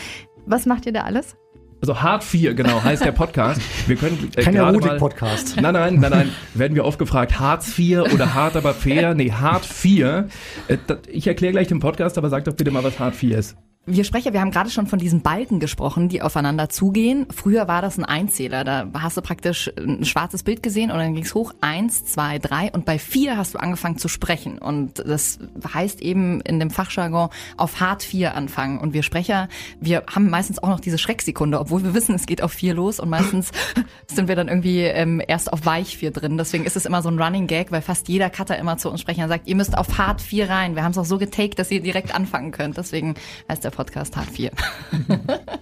Was 0.46 0.66
macht 0.66 0.86
ihr 0.86 0.92
da 0.92 1.02
alles? 1.02 1.36
Also 1.80 2.00
Hart 2.00 2.24
4, 2.24 2.54
genau, 2.54 2.82
heißt 2.82 3.04
der 3.04 3.12
Podcast. 3.12 3.60
Wir 3.86 3.96
können 3.96 4.30
äh, 4.36 4.42
Kein 4.42 4.54
Erotik-Podcast. 4.54 5.60
Nein, 5.60 5.74
nein, 5.74 5.96
nein, 5.96 6.10
nein. 6.10 6.32
Werden 6.54 6.74
wir 6.74 6.84
oft 6.84 6.98
gefragt, 6.98 7.38
Hartz 7.38 7.70
4 7.72 8.14
oder 8.14 8.32
Hart 8.32 8.56
aber 8.56 8.72
fair? 8.72 9.14
Nee, 9.14 9.32
Hart 9.32 9.66
4. 9.66 10.28
Äh, 10.68 10.78
ich 11.08 11.26
erkläre 11.26 11.52
gleich 11.52 11.68
den 11.68 11.80
Podcast, 11.80 12.16
aber 12.16 12.30
sag 12.30 12.44
doch 12.44 12.54
bitte 12.54 12.70
mal, 12.70 12.84
was 12.84 12.98
Hart 12.98 13.14
4 13.14 13.36
ist. 13.36 13.56
Wir 13.86 14.04
Sprecher, 14.04 14.32
wir 14.32 14.40
haben 14.40 14.50
gerade 14.50 14.70
schon 14.70 14.86
von 14.86 14.98
diesen 14.98 15.20
Balken 15.20 15.60
gesprochen, 15.60 16.08
die 16.08 16.22
aufeinander 16.22 16.70
zugehen. 16.70 17.26
Früher 17.30 17.68
war 17.68 17.82
das 17.82 17.98
ein 17.98 18.04
Einzähler. 18.06 18.64
Da 18.64 18.88
hast 18.98 19.18
du 19.18 19.20
praktisch 19.20 19.70
ein 19.76 20.06
schwarzes 20.06 20.42
Bild 20.42 20.62
gesehen 20.62 20.90
und 20.90 20.96
dann 20.96 21.12
ging 21.12 21.24
es 21.24 21.34
hoch. 21.34 21.52
Eins, 21.60 22.06
zwei, 22.06 22.38
drei. 22.38 22.72
Und 22.72 22.86
bei 22.86 22.98
vier 22.98 23.36
hast 23.36 23.52
du 23.52 23.58
angefangen 23.58 23.98
zu 23.98 24.08
sprechen. 24.08 24.56
Und 24.56 25.00
das 25.06 25.38
heißt 25.74 26.00
eben 26.00 26.40
in 26.40 26.60
dem 26.60 26.70
Fachjargon 26.70 27.28
auf 27.58 27.78
hart 27.80 28.02
vier 28.02 28.34
anfangen. 28.34 28.78
Und 28.78 28.94
wir 28.94 29.02
Sprecher, 29.02 29.50
wir 29.80 30.04
haben 30.10 30.30
meistens 30.30 30.62
auch 30.62 30.70
noch 30.70 30.80
diese 30.80 30.96
Schrecksekunde, 30.96 31.60
obwohl 31.60 31.84
wir 31.84 31.92
wissen, 31.92 32.14
es 32.14 32.24
geht 32.24 32.40
auf 32.40 32.52
vier 32.52 32.72
los. 32.72 32.98
Und 33.00 33.10
meistens 33.10 33.50
sind 34.06 34.28
wir 34.28 34.36
dann 34.36 34.48
irgendwie 34.48 34.80
ähm, 34.80 35.20
erst 35.28 35.52
auf 35.52 35.66
weich 35.66 35.98
vier 35.98 36.10
drin. 36.10 36.38
Deswegen 36.38 36.64
ist 36.64 36.76
es 36.76 36.86
immer 36.86 37.02
so 37.02 37.10
ein 37.10 37.20
Running 37.20 37.48
Gag, 37.48 37.70
weil 37.70 37.82
fast 37.82 38.08
jeder 38.08 38.30
Cutter 38.30 38.56
immer 38.56 38.78
zu 38.78 38.90
uns 38.90 39.02
sprechen 39.02 39.28
sagt, 39.28 39.46
ihr 39.46 39.56
müsst 39.56 39.76
auf 39.76 39.98
hart 39.98 40.22
vier 40.22 40.48
rein. 40.48 40.74
Wir 40.74 40.84
haben 40.84 40.92
es 40.92 40.98
auch 40.98 41.04
so 41.04 41.18
getaked, 41.18 41.58
dass 41.58 41.70
ihr 41.70 41.82
direkt 41.82 42.14
anfangen 42.14 42.50
könnt. 42.50 42.78
Deswegen 42.78 43.14
heißt 43.50 43.62
der 43.62 43.73
Podcast 43.74 44.16
Hart 44.16 44.30
4. 44.30 44.52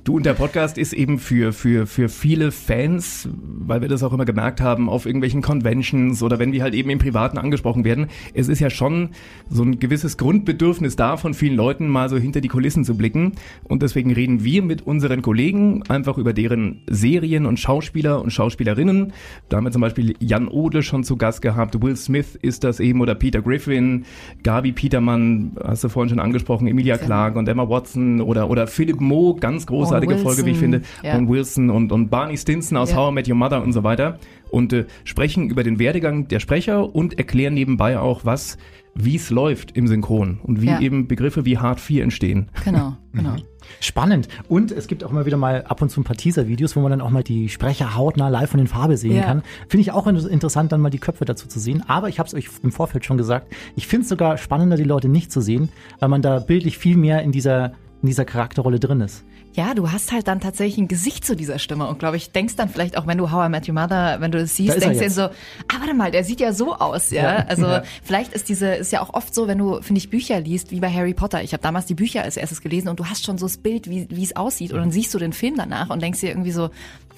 du 0.05 0.17
und 0.17 0.27
der 0.27 0.35
Podcast 0.35 0.77
ist 0.77 0.93
eben 0.93 1.19
für, 1.19 1.53
für, 1.53 1.87
für 1.87 2.11
viele 2.11 2.53
Fans, 2.53 3.29
weil 3.33 3.81
wir 3.81 3.89
das 3.89 4.03
auch 4.03 4.13
immer 4.13 4.27
gemerkt 4.27 4.61
haben, 4.61 4.91
auf 4.91 5.07
irgendwelchen 5.07 5.41
Conventions 5.41 6.23
oder 6.23 6.39
wenn 6.39 6.53
wir 6.53 6.63
halt 6.63 6.75
eben 6.75 6.91
im 6.91 6.99
Privaten 6.99 7.39
angesprochen 7.39 7.85
werden. 7.85 8.09
Es 8.35 8.49
ist 8.49 8.61
ja 8.61 8.69
schon 8.69 9.11
so 9.49 9.63
ein 9.63 9.79
gewisses 9.79 10.19
Grundbedürfnis 10.19 10.95
da 10.95 11.17
von 11.17 11.33
vielen 11.33 11.57
Leuten, 11.57 11.89
mal 11.89 12.11
so 12.11 12.19
hinter 12.19 12.43
die 12.43 12.49
Kulissen 12.49 12.85
zu 12.85 12.97
blicken. 12.97 13.33
Und 13.65 13.83
deswegen 13.83 14.13
reden 14.13 14.45
wir 14.45 14.63
mit 14.63 14.87
unseren 14.87 15.23
Kollegen 15.23 15.83
einfach 15.89 16.19
über 16.19 16.35
deren 16.35 16.83
Serien 16.91 17.47
und 17.47 17.59
Schauspieler 17.59 18.21
und 18.21 18.31
Schauspielerinnen. 18.31 19.15
Da 19.49 19.57
haben 19.57 19.65
wir 19.65 19.73
zum 19.73 19.83
Beispiel 19.83 20.15
Jan 20.21 20.49
Odle 20.49 20.83
schon 20.83 21.03
zu 21.03 21.17
Gast 21.17 21.41
gehabt, 21.41 21.83
Will 21.83 21.97
Smith 21.97 22.39
ist 22.41 22.63
das 22.65 22.79
eben 22.79 23.01
oder 23.01 23.15
Peter 23.15 23.41
Griffin, 23.41 24.05
Gabi 24.43 24.73
Petermann, 24.73 25.53
hast 25.65 25.85
du 25.85 25.89
vorhin 25.89 26.11
schon 26.11 26.21
angesprochen, 26.21 26.67
Emilia 26.67 26.99
Clarke 26.99 27.39
und 27.39 27.49
Emma 27.49 27.69
Watson 27.69 28.02
oder, 28.21 28.51
oder 28.51 28.67
Philip 28.67 29.01
Mo, 29.01 29.35
ganz 29.39 29.67
großartige 29.67 30.19
Folge, 30.19 30.45
wie 30.47 30.51
ich 30.51 30.59
finde, 30.59 30.83
ja. 31.03 31.17
und 31.17 31.29
Wilson 31.29 31.71
und, 31.71 31.93
und 31.93 32.09
Barney 32.11 32.37
Stinson 32.37 32.77
aus 32.79 32.91
ja. 32.91 32.97
How 32.97 33.11
I 33.11 33.15
Met 33.15 33.29
Your 33.29 33.37
Mother 33.37 33.63
und 33.63 33.73
so 33.73 33.83
weiter 33.85 34.19
und 34.51 34.73
äh, 34.73 34.87
sprechen 35.05 35.49
über 35.49 35.63
den 35.63 35.79
Werdegang 35.79 36.29
der 36.29 36.41
Sprecher 36.41 36.95
und 36.95 37.19
erklären 37.19 37.55
nebenbei 37.55 37.99
auch, 37.99 38.25
was 38.25 38.59
wie 38.95 39.17
es 39.17 39.31
läuft 39.31 39.75
im 39.75 39.87
Synchron 39.87 40.39
und 40.43 40.61
wie 40.61 40.67
Ja. 40.67 40.79
eben 40.81 41.09
Begriffe 41.09 41.47
wie 41.47 41.57
Hard 41.57 41.81
4 41.81 42.03
entstehen. 42.03 42.51
Genau, 42.63 42.95
genau. 43.15 43.37
Spannend. 43.81 44.29
Und 44.49 44.71
es 44.71 44.87
gibt 44.87 45.03
auch 45.03 45.11
immer 45.11 45.25
wieder 45.25 45.39
mal 45.39 45.63
ab 45.63 45.81
und 45.81 45.89
zu 45.89 46.01
ein 46.01 46.05
paar 46.05 46.17
Teaser-Videos, 46.17 46.77
wo 46.77 46.81
man 46.81 46.91
dann 46.91 47.01
auch 47.01 47.09
mal 47.09 47.23
die 47.23 47.49
Sprecher 47.49 47.95
hautnah 47.97 48.29
live 48.29 48.51
von 48.51 48.59
den 48.59 48.67
Farbe 48.67 48.99
sehen 48.99 49.17
Ja. 49.17 49.23
kann. 49.23 49.43
Finde 49.69 49.81
ich 49.81 49.93
auch 49.93 50.07
inter- 50.07 50.29
interessant, 50.29 50.73
dann 50.73 50.83
mal 50.83 50.91
die 50.91 50.99
Köpfe 50.99 51.25
dazu 51.25 51.49
zu 51.49 51.59
sehen. 51.59 51.83
Aber 51.89 52.11
ich 52.11 52.19
habe 52.19 52.27
es 52.27 52.35
euch 52.35 52.49
im 52.63 52.71
Vorfeld 52.73 53.07
schon 53.07 53.17
gesagt, 53.17 53.51
ich 53.77 53.87
finde 53.87 54.03
es 54.03 54.09
sogar 54.11 54.37
spannender, 54.37 54.77
die 54.77 54.85
Leute 54.85 55.09
nicht 55.09 55.33
zu 55.33 55.41
sehen, 55.41 55.71
weil 56.01 56.11
man 56.11 56.21
da 56.21 56.41
bildlich 56.41 56.77
viel 56.77 56.99
mehr 56.99 57.23
in 57.23 57.33
dieser, 57.33 57.73
in 58.03 58.09
dieser 58.09 58.25
Charakterrolle 58.25 58.79
drin 58.81 59.01
ist. 59.01 59.25
Ja, 59.55 59.75
du 59.75 59.93
hast 59.93 60.13
halt 60.13 60.29
dann 60.29 60.41
tatsächlich 60.41 60.79
ein 60.79 60.89
Gesicht 60.89 61.27
zu 61.27 61.37
dieser 61.37 61.59
Stimme 61.59 61.87
und 61.87 61.99
glaube 61.99 62.17
ich, 62.17 62.33
denkst 62.33 62.57
dann 62.57 62.71
vielleicht 62.71 62.97
auch, 62.97 63.07
wenn 63.07 63.19
du 63.19 63.31
How 63.31 63.47
I 63.47 63.51
Met 63.51 63.69
Your 63.69 63.75
Mother, 63.75 64.17
wenn 64.21 64.33
du 64.33 64.39
das 64.39 64.51
Da 64.51 64.57
siehst, 64.57 64.75
er 64.77 64.81
denkst 64.81 64.99
du 64.99 65.05
dir 65.05 65.11
so, 65.11 65.23
ah, 65.23 65.79
warte 65.79 65.93
mal, 65.95 66.11
der 66.11 66.25
sieht 66.25 66.41
ja 66.41 66.53
so 66.55 66.75
aus, 66.75 67.11
ja. 67.11 67.23
Ja. 67.23 67.45
Also 67.47 67.67
Ja. 67.67 67.83
vielleicht 68.03 68.33
ist 68.33 68.49
diese, 68.49 68.69
ist 68.75 68.93
ja 68.93 69.03
auch 69.03 69.13
oft 69.13 69.35
so, 69.35 69.49
wenn 69.49 69.59
du, 69.59 69.83
finde 69.83 69.99
ich, 69.99 70.09
Bücher 70.09 70.41
liest, 70.41 70.71
wie 70.71 70.81
bei 70.81 70.91
Harry 70.91 71.13
Potter. 71.13 71.43
Ich 71.43 71.53
habe 71.53 71.63
damals 71.63 71.85
die 71.85 71.95
Bücher 71.95 72.23
als 72.23 72.39
erstes 72.39 72.63
gelesen 72.63 72.89
und 72.89 72.99
du 72.99 73.05
hast 73.07 73.25
schon 73.25 73.37
so 73.37 73.45
das 73.47 73.59
Bild, 73.59 73.91
wie 73.91 74.09
wie 74.11 74.25
es 74.25 74.35
aussieht 74.37 74.73
und 74.73 74.79
dann 74.79 74.91
siehst 74.91 75.13
du 75.13 75.19
den 75.19 75.35
Film 75.35 75.55
danach 75.57 75.91
und 75.91 76.01
denkst 76.01 76.21
dir 76.21 76.31
irgendwie 76.31 76.53
so, 76.53 76.71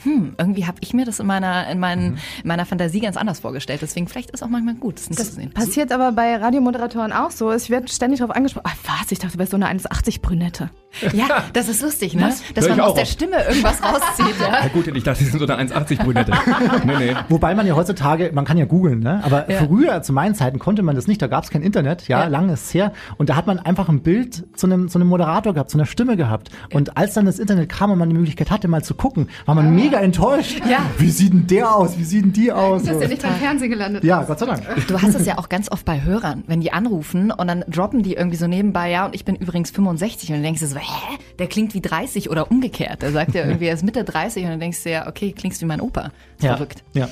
hm, 0.02 0.34
irgendwie 0.38 0.66
habe 0.66 0.78
ich 0.80 0.92
mir 0.94 1.04
das 1.04 1.20
in 1.20 1.26
meiner, 1.26 1.68
in, 1.68 1.78
meinen, 1.78 2.18
in 2.42 2.48
meiner 2.48 2.66
Fantasie 2.66 3.00
ganz 3.00 3.16
anders 3.16 3.40
vorgestellt. 3.40 3.80
Deswegen 3.82 4.08
vielleicht 4.08 4.30
ist 4.32 4.42
auch 4.42 4.48
manchmal 4.48 4.74
gut, 4.74 4.96
das 4.98 5.08
nicht 5.10 5.20
Das 5.20 5.30
zu 5.30 5.36
sehen. 5.36 5.50
passiert 5.52 5.92
aber 5.92 6.12
bei 6.12 6.36
Radiomoderatoren 6.36 7.12
auch 7.12 7.30
so. 7.30 7.52
Ich 7.52 7.70
werde 7.70 7.88
ständig 7.88 8.20
darauf 8.20 8.34
angesprochen. 8.36 8.66
Ah, 8.66 8.76
was? 9.00 9.12
Ich 9.12 9.18
dachte, 9.18 9.34
du 9.34 9.38
wärst 9.38 9.50
so 9.52 9.56
eine 9.56 9.68
1,80 9.68 10.20
Brünette. 10.20 10.70
Ja, 11.12 11.44
das 11.52 11.68
ist 11.68 11.82
lustig, 11.82 12.14
ne? 12.14 12.32
Dass 12.54 12.64
Hör 12.68 12.76
man 12.76 12.80
aus 12.86 12.94
der. 12.94 13.04
Stimme 13.04 13.36
irgendwas 13.48 13.82
rauszieht, 13.82 14.34
ja. 14.40 14.60
Ja 14.64 14.68
gut, 14.72 14.86
ich 14.86 15.02
dachte, 15.02 15.18
sie 15.24 15.30
sind 15.30 15.40
so 15.40 15.46
eine 15.46 15.70
1,80 15.70 16.02
Brünette. 16.04 16.32
nee, 16.86 16.96
nee. 16.98 17.14
Wobei 17.28 17.54
man 17.54 17.66
ja 17.66 17.74
heutzutage, 17.74 18.30
man 18.32 18.44
kann 18.44 18.58
ja 18.58 18.64
googeln, 18.64 19.00
ne? 19.00 19.20
aber 19.24 19.50
Ja. 19.50 19.64
früher, 19.64 20.02
zu 20.02 20.12
meinen 20.12 20.34
Zeiten, 20.34 20.58
konnte 20.58 20.82
man 20.82 20.94
das 20.94 21.06
nicht. 21.08 21.20
Da 21.20 21.26
gab 21.26 21.44
es 21.44 21.50
kein 21.50 21.62
Internet, 21.62 22.06
ja, 22.08 22.20
Ja. 22.20 22.26
lange 22.28 22.52
ist 22.52 22.66
es 22.66 22.74
her. 22.74 22.92
Und 23.16 23.28
da 23.28 23.36
hat 23.36 23.46
man 23.46 23.58
einfach 23.58 23.88
ein 23.88 24.02
Bild 24.02 24.44
zu 24.56 24.66
einem, 24.66 24.88
zu 24.88 24.98
einem 24.98 25.08
Moderator 25.08 25.52
gehabt, 25.54 25.70
zu 25.70 25.78
einer 25.78 25.86
Stimme 25.86 26.16
gehabt. 26.16 26.50
Und 26.72 26.96
als 26.96 27.14
dann 27.14 27.26
das 27.26 27.38
Internet 27.40 27.68
kam 27.70 27.90
und 27.90 27.98
man 27.98 28.08
die 28.08 28.14
Möglichkeit 28.14 28.50
hatte, 28.52 28.68
mal 28.68 28.82
zu 28.84 28.94
gucken, 28.94 29.28
war 29.46 29.54
man 29.56 29.74
mega 29.84 30.00
enttäuscht. 30.00 30.60
Ja. 30.68 30.86
Wie 30.98 31.10
sieht 31.10 31.32
denn 31.32 31.46
der 31.46 31.74
aus? 31.74 31.98
Wie 31.98 32.04
sieht 32.04 32.24
denn 32.24 32.32
die 32.32 32.52
aus? 32.52 32.84
So. 32.84 33.00
ja 33.00 33.08
nicht 33.08 33.22
beim 33.22 33.34
Fernsehen 33.34 33.70
gelandet. 33.70 34.04
Ja, 34.04 34.22
Gott 34.22 34.38
sei 34.38 34.46
Dank. 34.46 34.62
Du 34.88 35.00
hast 35.00 35.14
es 35.14 35.26
ja 35.26 35.38
auch 35.38 35.48
ganz 35.48 35.70
oft 35.70 35.84
bei 35.84 36.02
Hörern, 36.02 36.44
wenn 36.46 36.60
die 36.60 36.72
anrufen 36.72 37.30
und 37.30 37.46
dann 37.48 37.64
droppen 37.68 38.02
die 38.02 38.14
irgendwie 38.14 38.36
so 38.36 38.46
nebenbei, 38.46 38.90
ja, 38.90 39.06
und 39.06 39.14
ich 39.14 39.24
bin 39.24 39.36
übrigens 39.36 39.70
65 39.70 40.30
und 40.30 40.36
dann 40.36 40.42
denkst 40.42 40.60
du 40.60 40.66
so, 40.66 40.76
hä, 40.76 41.18
der 41.38 41.46
klingt 41.46 41.74
wie 41.74 41.80
30 41.80 42.30
oder 42.30 42.50
umgekehrt. 42.50 43.02
Der 43.02 43.12
sagt 43.12 43.34
ja 43.34 43.44
irgendwie, 43.44 43.66
er 43.66 43.74
ist 43.74 43.84
Mitte 43.84 44.04
30 44.04 44.44
und 44.44 44.50
dann 44.50 44.60
denkst 44.60 44.82
du 44.82 44.90
ja, 44.90 45.06
okay, 45.08 45.32
klingst 45.32 45.60
wie 45.60 45.66
mein 45.66 45.80
Opa. 45.80 46.10
Ja, 46.40 46.56
Verrückt. 46.56 46.82
ja. 46.94 47.08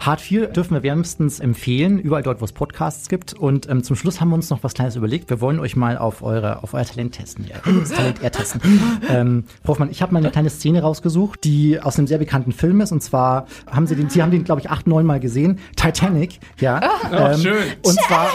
Hart 0.00 0.20
4 0.20 0.48
dürfen 0.48 0.74
wir 0.74 0.82
wärmstens 0.82 1.40
empfehlen, 1.40 1.98
überall 1.98 2.22
dort, 2.22 2.40
wo 2.40 2.44
es 2.44 2.52
Podcasts 2.52 3.08
gibt. 3.08 3.34
Und 3.34 3.68
ähm, 3.68 3.82
zum 3.82 3.96
Schluss 3.96 4.20
haben 4.20 4.30
wir 4.30 4.34
uns 4.34 4.50
noch 4.50 4.62
was 4.62 4.74
Kleines 4.74 4.96
überlegt. 4.96 5.30
Wir 5.30 5.40
wollen 5.40 5.60
euch 5.60 5.76
mal 5.76 5.98
auf, 5.98 6.22
eure, 6.22 6.62
auf 6.62 6.74
euer 6.74 6.84
Talent 6.84 7.14
testen. 7.14 7.46
Ja, 7.48 7.56
das 7.80 7.90
Talent 7.90 8.22
eher 8.22 8.32
testen. 8.32 8.60
ähm, 9.08 9.44
Frau 9.62 9.72
Hoffmann, 9.72 9.90
ich 9.90 10.02
habe 10.02 10.12
mal 10.12 10.18
eine 10.20 10.30
kleine 10.30 10.50
Szene 10.50 10.82
rausgesucht, 10.82 11.44
die 11.44 11.80
aus 11.80 11.98
einem 11.98 12.06
sehr 12.12 12.18
bekannten 12.18 12.52
Film 12.52 12.82
ist. 12.82 12.92
Und 12.92 13.02
zwar 13.02 13.46
haben 13.70 13.86
Sie 13.86 13.96
den, 13.96 14.10
Sie 14.10 14.22
haben 14.22 14.30
den, 14.30 14.44
glaube 14.44 14.60
ich, 14.60 14.68
acht, 14.70 14.86
neun 14.86 15.06
Mal 15.06 15.18
gesehen. 15.18 15.58
Titanic, 15.76 16.40
ja. 16.60 16.78
Oh, 17.10 17.34
schön. 17.38 17.54
Und 17.82 17.94
zwar, 18.06 18.28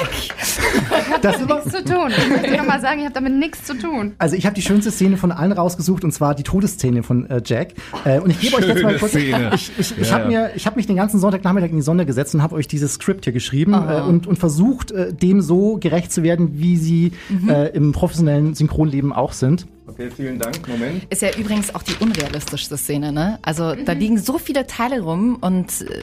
das 1.21 1.35
ist 1.39 1.47
Nichts 1.47 1.71
zu 1.71 1.83
tun. 1.83 2.09
Ich 2.09 2.29
möchte 2.29 2.51
dir 2.51 2.63
mal 2.63 2.81
sagen, 2.81 2.99
ich 2.99 3.05
habe 3.05 3.13
damit 3.13 3.33
nichts 3.33 3.63
zu 3.65 3.77
tun. 3.77 4.13
also 4.17 4.35
ich 4.35 4.45
habe 4.45 4.55
die 4.55 4.61
schönste 4.63 4.89
Szene 4.91 5.17
von 5.17 5.31
allen 5.31 5.51
rausgesucht 5.51 6.03
und 6.03 6.11
zwar 6.11 6.33
die 6.35 6.43
Todesszene 6.43 7.03
von 7.03 7.29
äh, 7.29 7.41
Jack. 7.45 7.73
Äh, 8.05 8.19
und 8.19 8.31
ich 8.31 8.39
gebe 8.39 8.55
euch 8.57 8.67
jetzt 8.67 8.81
mal 8.83 8.97
kurz. 8.97 9.11
Szene. 9.11 9.51
Ich, 9.53 9.71
ich, 9.77 9.97
ich 9.99 10.09
Ja, 10.09 10.13
habe 10.15 10.31
ja. 10.33 10.41
mir, 10.41 10.51
ich 10.55 10.65
habe 10.65 10.75
mich 10.77 10.87
den 10.87 10.95
ganzen 10.95 11.19
Sonntagnachmittag 11.19 11.69
in 11.69 11.75
die 11.77 11.81
Sonne 11.81 12.05
gesetzt 12.05 12.33
und 12.35 12.41
habe 12.41 12.55
euch 12.55 12.67
dieses 12.67 12.93
Skript 12.95 13.23
hier 13.25 13.33
geschrieben 13.33 13.73
Ah. 13.73 13.99
äh, 13.99 14.01
und, 14.01 14.25
und 14.27 14.37
versucht, 14.39 14.91
äh, 14.91 15.13
dem 15.13 15.41
so 15.41 15.77
gerecht 15.77 16.11
zu 16.11 16.23
werden, 16.23 16.59
wie 16.59 16.77
sie 16.77 17.11
Mhm. 17.29 17.49
äh, 17.49 17.67
im 17.69 17.91
professionellen 17.91 18.53
Synchronleben 18.55 19.11
auch 19.13 19.33
sind. 19.33 19.67
Okay, 19.87 20.09
vielen 20.15 20.37
Dank. 20.37 20.67
Moment. 20.67 21.05
Ist 21.09 21.21
ja 21.21 21.29
übrigens 21.37 21.73
auch 21.73 21.81
die 21.81 21.93
unrealistischste 21.99 22.75
Szene, 22.77 23.11
ne? 23.13 23.39
Also 23.41 23.73
da 23.73 23.93
liegen 23.93 24.17
so 24.17 24.37
viele 24.37 24.67
Teile 24.67 24.99
rum 25.01 25.37
und 25.39 25.81
äh, 25.81 26.01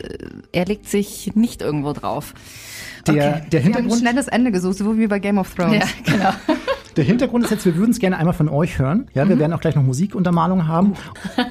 er 0.52 0.64
legt 0.64 0.88
sich 0.88 1.32
nicht 1.34 1.60
irgendwo 1.60 1.92
drauf. 1.92 2.32
Der, 3.06 3.14
der, 3.14 3.20
Wir 3.20 3.30
haben 3.34 3.52
ein 3.52 3.62
Hintergrund, 3.74 4.00
schnelles 4.00 4.28
Ende 4.28 4.50
gesucht, 4.52 4.78
so 4.78 4.98
wie 4.98 5.06
bei 5.06 5.18
Game 5.18 5.36
of 5.36 5.54
Thrones. 5.54 5.84
Ja, 6.06 6.12
genau. 6.16 6.30
der 6.96 7.04
Hintergrund 7.04 7.44
ist 7.44 7.50
jetzt, 7.50 7.66
wir 7.66 7.76
würden 7.76 7.90
es 7.90 7.98
gerne 7.98 8.16
einmal 8.16 8.32
von 8.32 8.48
euch 8.48 8.78
hören. 8.78 9.10
Ja, 9.12 9.26
Mhm. 9.26 9.28
wir 9.28 9.38
werden 9.40 9.52
auch 9.52 9.60
gleich 9.60 9.74
noch 9.74 9.82
Musikuntermalung 9.82 10.66
haben. 10.66 10.94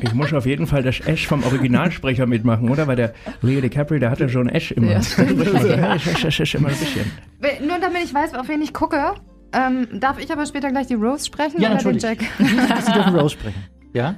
Ich 0.01 0.13
muss 0.15 0.33
auf 0.33 0.47
jeden 0.47 0.65
Fall 0.65 0.81
das 0.81 1.01
Ash 1.01 1.27
vom 1.27 1.43
Originalsprecher 1.43 2.25
mitmachen, 2.25 2.67
oder? 2.71 2.87
Weil 2.87 2.95
der 2.95 3.13
Leo 3.43 3.61
DiCaprio, 3.61 3.99
der 3.99 4.09
hatte 4.09 4.27
schon 4.29 4.49
Ash 4.49 4.71
immer. 4.71 4.93
Ja. 4.93 4.97
Ash, 4.97 6.07
Ash, 6.07 6.25
Ash, 6.25 6.39
Ash, 6.39 6.55
immer 6.55 6.69
ein 6.69 6.75
bisschen. 6.75 7.05
Nur 7.67 7.77
damit 7.79 8.03
ich 8.05 8.13
weiß, 8.13 8.33
auf 8.33 8.47
wen 8.49 8.63
ich 8.63 8.73
gucke, 8.73 9.13
ähm, 9.53 9.87
darf 9.99 10.19
ich 10.19 10.31
aber 10.31 10.45
später 10.45 10.69
gleich 10.71 10.87
die 10.87 10.93
Rose 10.95 11.25
sprechen 11.25 11.61
Ja, 11.61 11.69
oder 11.69 11.75
natürlich. 11.77 12.01
den 12.03 12.17
Jack? 12.17 12.23
Sie 12.85 12.91
dürfen 12.91 13.15
Rose 13.15 13.33
sprechen. 13.35 13.63
Ja. 13.93 14.15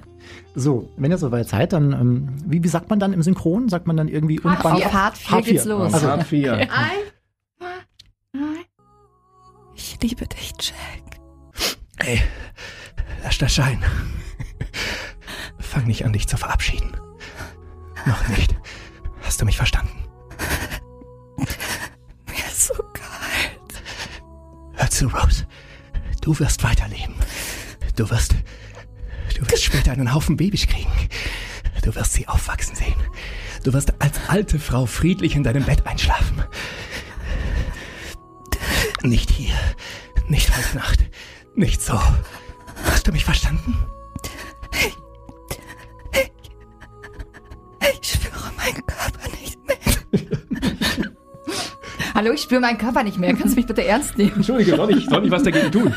So, 0.55 0.89
wenn 0.97 1.11
ihr 1.11 1.17
soweit 1.17 1.47
seid, 1.49 1.73
dann, 1.73 1.91
ähm, 1.91 2.29
wie, 2.45 2.63
wie 2.63 2.67
sagt 2.67 2.89
man 2.89 2.99
dann 2.99 3.11
im 3.13 3.21
Synchron? 3.21 3.67
Sagt 3.69 3.87
man 3.87 3.97
dann 3.97 4.07
irgendwie 4.07 4.39
Hart 4.41 4.63
Unband- 4.63 4.85
Auf 4.85 4.93
Hart 4.93 5.17
4 5.17 5.31
Hart 5.31 5.45
geht's 5.45 5.63
vier. 5.63 5.71
los. 5.73 5.93
Also, 5.93 6.07
Hart 6.07 6.23
4. 6.23 6.53
Ein, 6.53 6.69
Ich 9.75 9.97
liebe 10.01 10.25
dich, 10.27 10.53
Jack. 10.59 11.19
Ey, 11.97 12.21
lass 13.23 13.37
das 13.37 13.55
sein. 13.55 13.83
Fang 15.59 15.85
nicht 15.85 16.05
an, 16.05 16.13
dich 16.13 16.27
zu 16.27 16.37
verabschieden. 16.37 16.95
Noch 18.05 18.27
nicht. 18.29 18.55
Hast 19.23 19.41
du 19.41 19.45
mich 19.45 19.57
verstanden? 19.57 19.91
Mir 21.37 22.45
ist 22.47 22.67
so 22.67 22.73
kalt. 22.75 23.14
Hör 24.85 24.91
zu, 24.91 25.07
Rose. 25.07 25.47
Du 26.21 26.37
wirst 26.37 26.63
weiterleben. 26.63 27.15
Du 27.95 28.07
wirst. 28.11 28.35
Du 29.35 29.41
wirst 29.49 29.63
später 29.63 29.91
einen 29.91 30.13
Haufen 30.13 30.37
Babys 30.37 30.67
kriegen. 30.67 30.91
Du 31.81 31.95
wirst 31.95 32.13
sie 32.13 32.27
aufwachsen 32.27 32.75
sehen. 32.75 32.93
Du 33.63 33.73
wirst 33.73 33.99
als 33.99 34.19
alte 34.27 34.59
Frau 34.59 34.85
friedlich 34.85 35.35
in 35.35 35.41
deinem 35.41 35.63
Bett 35.63 35.87
einschlafen. 35.87 36.43
Nicht 39.01 39.31
hier. 39.31 39.55
Nicht 40.27 40.55
heute 40.55 40.77
Nacht. 40.77 40.99
Nicht 41.55 41.81
so. 41.81 41.99
Hast 42.83 43.07
du 43.07 43.11
mich 43.11 43.25
verstanden? 43.25 43.75
Ich 48.01 48.11
spüre 48.11 48.51
meinen 48.55 48.85
Körper. 48.85 49.34
Hallo, 52.15 52.31
ich 52.31 52.41
spüre 52.41 52.61
meinen 52.61 52.77
Körper 52.77 53.03
nicht 53.03 53.17
mehr. 53.17 53.33
Kannst 53.33 53.55
du 53.55 53.59
mich 53.59 53.67
bitte 53.67 53.83
ernst 53.85 54.17
nehmen? 54.17 54.31
Entschuldige, 54.37 54.77
soll 54.77 54.97
ich, 54.97 55.05
soll 55.05 55.25
ich 55.25 55.31
was 55.31 55.43
dagegen 55.43 55.69
tun? 55.69 55.93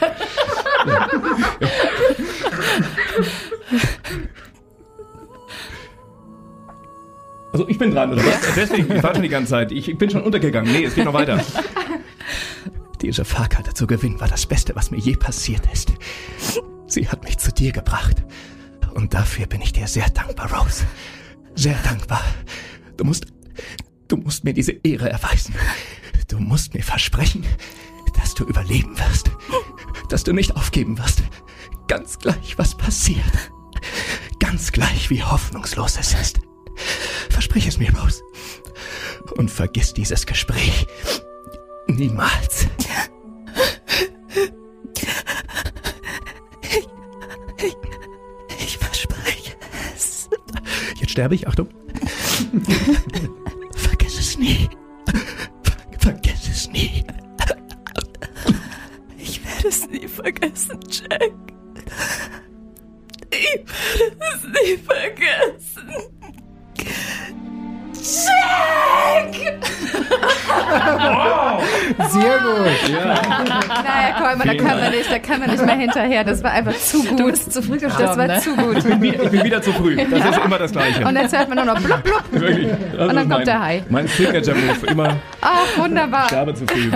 Also 7.53 7.69
ich 7.69 7.79
bin 7.79 7.93
dran, 7.93 8.13
oder 8.13 8.25
was? 8.25 8.55
Deswegen, 8.57 8.97
ich 8.97 9.03
warte 9.03 9.21
die 9.21 9.29
ganze 9.29 9.51
Zeit. 9.51 9.71
Ich, 9.71 9.89
ich 9.89 9.97
bin 9.97 10.11
schon 10.11 10.23
untergegangen. 10.23 10.73
Nee, 10.73 10.85
es 10.85 10.97
geht 10.97 11.05
noch 11.05 11.15
weiter. 11.15 11.41
Diese 13.01 13.25
Fahrkarte 13.25 13.73
zu 13.75 13.87
gewinnen 13.87 14.21
war 14.21 14.29
das 14.29 14.45
Beste, 14.45 14.75
was 14.75 14.91
mir 14.91 14.99
je 14.99 15.15
passiert 15.15 15.63
ist. 15.73 15.93
Sie 16.89 17.09
hat 17.09 17.23
mich 17.23 17.39
zu 17.39 17.53
dir 17.53 17.71
gebracht. 17.71 18.25
Und 18.93 19.15
dafür 19.15 19.47
bin 19.47 19.61
ich 19.61 19.73
dir 19.73 19.87
sehr 19.87 20.11
dankbar, 20.11 20.53
Rose. 20.53 20.85
Sehr 21.55 21.79
dankbar. 21.85 22.25
Du 22.97 23.05
musst, 23.05 23.27
du 24.09 24.17
musst 24.17 24.43
mir 24.43 24.53
diese 24.53 24.73
Ehre 24.83 25.11
erweisen. 25.11 25.55
Du 26.29 26.39
musst 26.39 26.75
mir 26.75 26.83
versprechen, 26.83 27.45
dass 28.21 28.35
du 28.35 28.45
überleben 28.45 28.99
wirst. 28.99 29.31
Dass 30.11 30.25
du 30.25 30.33
nicht 30.33 30.57
aufgeben 30.57 30.99
wirst. 30.99 31.23
Ganz 31.89 32.19
gleich, 32.19 32.59
was 32.59 32.77
passiert. 32.77 33.51
Ganz 34.39 34.71
gleich, 34.73 35.09
wie 35.09 35.23
hoffnungslos 35.23 35.99
es 35.99 36.13
ist. 36.13 36.41
Versprich 37.31 37.67
es 37.67 37.79
mir, 37.79 37.91
Rose. 37.99 38.23
Und 39.37 39.51
vergiss 39.51 39.95
dieses 39.95 40.27
Gespräch. 40.27 40.87
Niemals. 41.87 42.67
Ich 48.59 48.77
verspreche 48.79 49.57
es. 49.95 50.29
Jetzt 51.01 51.13
sterbe 51.13 51.35
ich, 51.35 51.49
Achtung. 51.49 51.69
Vergiss 53.75 54.19
es 54.19 54.39
nie. 54.39 54.69
Vergessen, 60.23 60.79
Jack. 60.89 61.33
Ich 63.31 63.65
werde 63.99 64.17
es 64.35 64.45
nie 64.45 64.79
vergessen. 64.79 65.89
Jack! 67.95 69.35
Sehr 72.11 72.39
gut. 72.39 72.95
Naja, 72.95 74.15
Kolmer, 74.19 74.45
da 74.45 74.55
können 74.55 74.83
wir 74.83 74.91
nicht, 74.91 75.11
da 75.11 75.19
können 75.19 75.41
wir 75.43 75.49
nicht 75.49 75.65
mehr 75.65 75.77
hinterher. 75.77 76.25
Das 76.25 76.43
war 76.43 76.53
einfach 76.53 76.75
zu 76.75 77.05
gut. 77.05 77.21
Du 77.21 77.31
bist 77.31 77.53
zu 77.53 77.63
früh 77.63 77.79
das 77.79 77.97
gestorben, 77.97 78.19
war 78.19 78.27
ne? 78.27 78.41
zu 78.41 78.57
gut. 78.57 78.79
Ich 78.79 78.85
bin, 78.85 79.03
wieder, 79.03 79.23
ich 79.25 79.31
bin 79.31 79.45
wieder 79.45 79.63
zu 79.63 79.73
früh. 79.73 79.97
Das 79.97 80.31
ist 80.31 80.45
immer 80.45 80.59
das 80.59 80.73
Gleiche. 80.73 81.05
Und 81.05 81.17
jetzt 81.17 81.37
hört 81.37 81.49
man 81.49 81.57
nur 81.65 81.75
noch 81.75 81.83
blub, 81.83 82.03
blub. 82.03 82.23
Wirklich. 82.31 82.69
Das 82.93 83.09
Und 83.09 83.15
dann 83.15 83.17
kommt 83.17 83.29
mein, 83.29 83.45
der 83.45 83.61
Hai. 83.61 83.85
Mein 83.89 84.09
Signature-Move. 84.09 84.87
Immer 84.87 85.17
Ach, 85.41 85.77
wunderbar. 85.77 86.27
sterbe 86.27 86.55
zu 86.55 86.67
früh. 86.67 86.91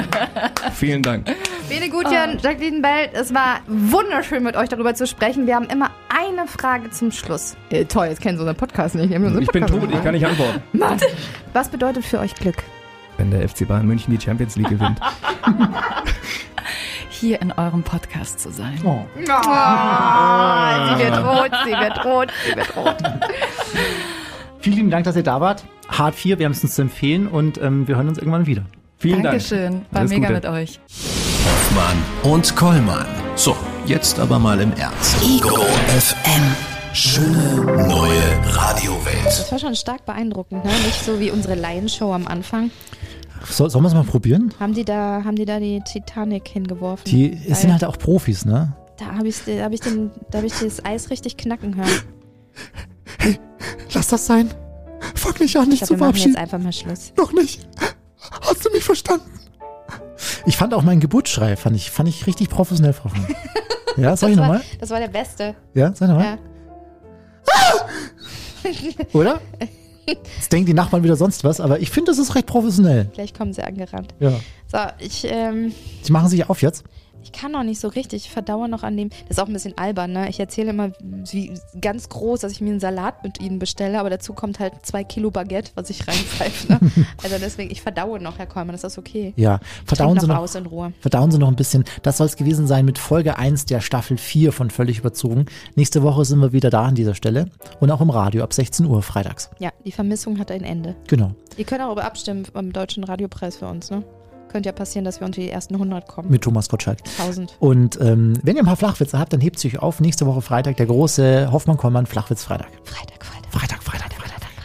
Vielen 0.74 1.02
Dank. 1.02 1.26
Bene 1.72 1.88
Gutjan, 1.88 2.36
Jacqueline 2.38 2.82
Bell, 2.82 3.08
es 3.14 3.32
war 3.32 3.60
wunderschön 3.66 4.42
mit 4.42 4.56
euch 4.56 4.68
darüber 4.68 4.94
zu 4.94 5.06
sprechen. 5.06 5.46
Wir 5.46 5.54
haben 5.54 5.64
immer 5.70 5.90
eine 6.10 6.46
Frage 6.46 6.90
zum 6.90 7.10
Schluss. 7.10 7.56
Äh, 7.70 7.86
toll, 7.86 8.08
jetzt 8.08 8.20
kennen 8.20 8.36
Sie 8.36 8.42
unseren 8.42 8.58
Podcast 8.58 8.94
nicht. 8.94 9.10
Unseren 9.10 9.40
Ich 9.40 9.48
bin 9.48 9.66
tot, 9.66 9.88
ich 9.90 10.04
kann 10.04 10.12
nicht 10.12 10.26
antworten. 10.26 10.62
Mann. 10.78 10.98
Was 11.54 11.70
bedeutet 11.70 12.04
für 12.04 12.18
euch 12.18 12.34
Glück? 12.34 12.56
Wenn 13.16 13.30
der 13.30 13.48
FC 13.48 13.66
Bayern 13.66 13.86
München 13.86 14.14
die 14.14 14.22
Champions 14.22 14.56
League 14.56 14.68
gewinnt. 14.68 15.00
Hier 17.08 17.40
in 17.40 17.52
eurem 17.52 17.82
Podcast 17.82 18.38
zu 18.40 18.50
sein. 18.50 18.78
Oh. 18.84 19.06
Ah, 19.30 20.94
sie 20.94 21.04
wird 21.04 21.24
rot, 21.24 21.50
sie 21.64 21.70
wird 21.70 22.04
rot, 22.04 22.32
sie 22.46 22.54
wird 22.54 22.76
rot. 22.76 22.96
Vielen 24.58 24.76
lieben 24.76 24.90
Dank, 24.90 25.04
dass 25.04 25.16
ihr 25.16 25.22
da 25.22 25.40
wart. 25.40 25.64
Hart 25.88 26.16
4, 26.16 26.38
wir 26.38 26.44
haben 26.44 26.52
es 26.52 26.62
uns 26.62 26.74
zu 26.74 26.82
empfehlen 26.82 27.28
und 27.28 27.56
ähm, 27.62 27.88
wir 27.88 27.96
hören 27.96 28.08
uns 28.08 28.18
irgendwann 28.18 28.44
wieder. 28.44 28.64
Vielen 28.98 29.22
Dank. 29.22 29.38
Dankeschön. 29.38 29.86
War 29.90 30.00
Alles 30.00 30.10
mega 30.10 30.28
Gute. 30.28 30.34
mit 30.34 30.46
euch. 30.46 30.80
Hoffmann 31.44 32.32
und 32.32 32.54
Kollmann. 32.56 33.06
So, 33.36 33.56
jetzt 33.86 34.18
aber 34.18 34.38
mal 34.38 34.60
im 34.60 34.72
Ernst. 34.74 35.16
Ego 35.22 35.56
FM. 35.88 36.42
Schöne 36.94 37.64
neue 37.88 38.54
Radiowelt. 38.54 39.26
Das 39.26 39.50
war 39.50 39.58
schon 39.58 39.74
stark 39.74 40.04
beeindruckend, 40.04 40.64
ne? 40.64 40.70
Nicht 40.70 41.04
so 41.04 41.18
wie 41.18 41.30
unsere 41.30 41.54
Lion-Show 41.54 42.12
am 42.12 42.26
Anfang. 42.26 42.70
So, 43.48 43.68
sollen 43.68 43.82
wir 43.84 43.88
es 43.88 43.94
mal 43.94 44.04
probieren? 44.04 44.52
Haben 44.60 44.74
die 44.74 44.84
da, 44.84 45.22
haben 45.24 45.36
die 45.36 45.46
da 45.46 45.58
die 45.58 45.80
Titanic 45.80 46.46
hingeworfen? 46.48 47.04
Die 47.06 47.40
es 47.48 47.62
sind 47.62 47.72
halt 47.72 47.84
auch 47.84 47.98
Profis, 47.98 48.44
ne? 48.44 48.76
Da 48.98 49.06
habe 49.16 49.28
ich, 49.28 49.36
da 49.46 49.64
hab 49.64 49.72
ich, 49.72 49.80
den- 49.80 50.10
da 50.30 50.38
hab 50.38 50.44
ich 50.44 50.52
das 50.52 50.84
Eis 50.84 51.10
richtig 51.10 51.36
knacken 51.38 51.76
hören. 51.76 51.90
Lass 53.94 54.08
das 54.08 54.26
sein. 54.26 54.50
Fang 55.14 55.34
nicht 55.40 55.56
an, 55.56 55.64
Ich 55.64 55.68
nicht 55.70 55.86
zu 55.86 55.94
wir 55.94 55.98
machen 55.98 56.14
jetzt 56.14 56.22
verabschieden. 56.22 56.36
einfach 56.36 56.58
mal 56.58 56.72
Schluss. 56.72 57.12
Noch 57.16 57.32
nicht. 57.32 57.66
Hast 58.42 58.64
du 58.64 58.70
mich 58.70 58.84
verstanden? 58.84 59.26
Ich 60.46 60.56
fand 60.56 60.74
auch 60.74 60.82
meinen 60.82 61.00
Geburtsschrei, 61.00 61.56
fand 61.56 61.76
ich, 61.76 61.90
fand 61.90 62.08
ich 62.08 62.26
richtig 62.26 62.48
professionell, 62.48 62.92
Frau 62.92 63.08
Funk. 63.08 63.28
Ja, 63.96 64.16
sag 64.16 64.30
ich 64.30 64.36
Das 64.36 64.42
nochmal? 64.46 64.62
das 64.80 64.90
war 64.90 64.98
der 65.00 65.08
Beste. 65.08 65.54
Ja, 65.74 65.92
sag 65.94 66.08
nochmal. 66.08 66.24
Ja. 66.24 66.38
Oder? 69.12 69.40
Jetzt 70.06 70.52
denken 70.52 70.66
die 70.66 70.74
Nachbarn 70.74 71.02
wieder 71.04 71.16
sonst 71.16 71.44
was, 71.44 71.60
aber 71.60 71.78
ich 71.80 71.90
finde, 71.90 72.10
das 72.10 72.18
ist 72.18 72.34
recht 72.34 72.46
professionell. 72.46 73.06
Gleich 73.12 73.34
kommen 73.34 73.52
sie 73.52 73.62
angerannt. 73.62 74.14
Ja. 74.18 74.32
So, 74.66 74.78
ich, 74.98 75.24
ähm, 75.30 75.72
Die 76.06 76.12
machen 76.12 76.28
sich 76.28 76.48
auf 76.48 76.60
jetzt. 76.62 76.84
Ich 77.22 77.32
kann 77.32 77.52
noch 77.52 77.62
nicht 77.62 77.80
so 77.80 77.88
richtig. 77.88 78.26
Ich 78.26 78.30
verdauere 78.30 78.68
noch 78.68 78.82
an 78.82 78.96
dem. 78.96 79.10
Das 79.10 79.36
ist 79.36 79.40
auch 79.40 79.46
ein 79.46 79.52
bisschen 79.52 79.76
albern, 79.78 80.12
ne? 80.12 80.28
Ich 80.28 80.40
erzähle 80.40 80.70
immer 80.70 80.92
wie 81.30 81.52
ganz 81.80 82.08
groß, 82.08 82.40
dass 82.40 82.52
ich 82.52 82.60
mir 82.60 82.70
einen 82.70 82.80
Salat 82.80 83.22
mit 83.22 83.40
ihnen 83.40 83.58
bestelle, 83.58 83.98
aber 84.00 84.10
dazu 84.10 84.32
kommt 84.32 84.58
halt 84.58 84.74
zwei 84.82 85.04
Kilo 85.04 85.30
Baguette, 85.30 85.70
was 85.74 85.90
ich 85.90 86.00
reinpfeife. 86.08 86.72
Ne? 86.72 86.80
also 87.22 87.36
deswegen, 87.40 87.70
ich 87.70 87.82
verdaue 87.82 88.20
noch, 88.20 88.38
Herr 88.38 88.46
Kollmann, 88.46 88.74
ist 88.74 88.84
das 88.84 88.98
okay? 88.98 89.32
Ja, 89.36 89.60
verdauen 89.84 90.18
Sie 90.18 90.26
noch 90.26 90.38
aus 90.38 90.54
in 90.54 90.66
Ruhe. 90.66 90.92
verdauen 91.00 91.30
Sie 91.30 91.38
noch 91.38 91.48
ein 91.48 91.56
bisschen. 91.56 91.84
Das 92.02 92.16
soll 92.16 92.26
es 92.26 92.36
gewesen 92.36 92.66
sein 92.66 92.84
mit 92.84 92.98
Folge 92.98 93.38
1 93.38 93.66
der 93.66 93.80
Staffel 93.80 94.16
4 94.16 94.52
von 94.52 94.70
Völlig 94.70 94.98
überzogen. 94.98 95.46
Nächste 95.74 96.02
Woche 96.02 96.24
sind 96.24 96.38
wir 96.40 96.52
wieder 96.52 96.70
da 96.70 96.84
an 96.84 96.94
dieser 96.94 97.14
Stelle 97.14 97.46
und 97.80 97.90
auch 97.90 98.00
im 98.00 98.10
Radio 98.10 98.42
ab 98.42 98.52
16 98.52 98.86
Uhr 98.86 99.02
freitags. 99.02 99.50
Ja, 99.58 99.70
die 99.84 99.92
Vermissung 99.92 100.38
hat 100.38 100.50
ein 100.50 100.64
Ende. 100.64 100.96
Genau. 101.08 101.32
Ihr 101.56 101.64
könnt 101.64 101.82
auch 101.82 101.96
abstimmen 101.96 102.46
beim 102.52 102.72
Deutschen 102.72 103.04
Radiopreis 103.04 103.56
für 103.56 103.66
uns, 103.66 103.90
ne? 103.90 104.02
Könnte 104.52 104.68
ja 104.68 104.72
passieren, 104.72 105.04
dass 105.04 105.20
wir 105.20 105.24
unter 105.24 105.40
die 105.40 105.48
ersten 105.48 105.74
100 105.74 106.06
kommen. 106.06 106.30
Mit 106.30 106.42
Thomas 106.42 106.68
Gottschalk. 106.68 106.98
1000. 107.18 107.56
Und 107.58 107.98
ähm, 108.00 108.38
wenn 108.42 108.56
ihr 108.56 108.62
ein 108.62 108.66
paar 108.66 108.76
Flachwitze 108.76 109.18
habt, 109.18 109.32
dann 109.32 109.40
hebt 109.40 109.58
sie 109.58 109.68
euch 109.68 109.78
auf. 109.78 109.98
Nächste 110.00 110.26
Woche 110.26 110.42
Freitag 110.42 110.76
der 110.76 110.86
große 110.86 111.50
Hoffmann-Kollmann 111.50 112.04
Flachwitz-Freitag. 112.06 112.68
Freitag, 112.84 113.24
Freitag. 113.24 113.50
Freitag, 113.50 113.82
Freitag, 113.82 114.12
Freitag. 114.12 114.22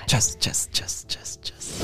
Tschüss, 0.08 0.38
tschüss, 0.40 0.70
tschüss, 0.72 1.06
tschüss, 1.08 1.40
tschüss. 1.42 1.76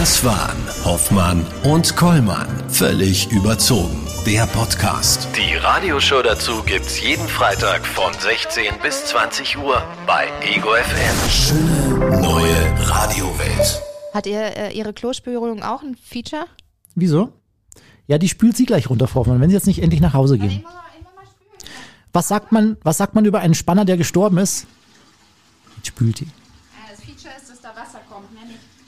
Das 0.00 0.24
waren 0.24 0.58
Hoffmann 0.84 1.46
und 1.64 1.96
Kollmann. 1.96 2.48
Völlig 2.68 3.30
überzogen. 3.30 4.00
Der 4.26 4.46
Podcast. 4.46 5.28
Die 5.36 5.54
Radioshow 5.56 6.20
dazu 6.22 6.62
gibt's 6.64 7.00
jeden 7.00 7.26
Freitag 7.28 7.86
von 7.86 8.12
16 8.12 8.74
bis 8.82 9.06
20 9.06 9.58
Uhr 9.58 9.82
bei 10.06 10.26
Ego 10.42 10.68
FM. 10.74 11.30
Schöne 11.30 12.20
neue 12.20 12.88
Radiowelt. 12.88 13.82
Hat 14.12 14.26
ihr 14.26 14.56
äh, 14.56 14.72
Ihre 14.72 14.92
Klospülung 14.92 15.62
auch 15.62 15.82
ein 15.82 15.96
Feature? 15.96 16.46
Wieso? 16.96 17.32
Ja, 18.10 18.18
die 18.18 18.28
spült 18.28 18.56
sie 18.56 18.66
gleich 18.66 18.90
runter, 18.90 19.06
Frau 19.06 19.20
Hoffmann, 19.20 19.40
wenn 19.40 19.50
sie 19.50 19.54
jetzt 19.54 19.68
nicht 19.68 19.80
endlich 19.80 20.00
nach 20.00 20.14
Hause 20.14 20.36
gehen. 20.36 20.64
Was 22.12 22.26
sagt 22.26 22.50
man, 22.50 22.76
was 22.82 22.96
sagt 22.96 23.14
man 23.14 23.24
über 23.24 23.38
einen 23.38 23.54
Spanner, 23.54 23.84
der 23.84 23.96
gestorben 23.96 24.38
ist? 24.38 24.66
Jetzt 25.76 25.86
spült 25.86 26.18
die. 26.18 26.26
Das 26.90 27.00
Feature 27.04 27.32
ist, 27.40 27.48
dass 27.48 27.60
da 27.60 27.68
Wasser 27.68 28.00
kommt, 28.10 28.34
ne? 28.34 28.40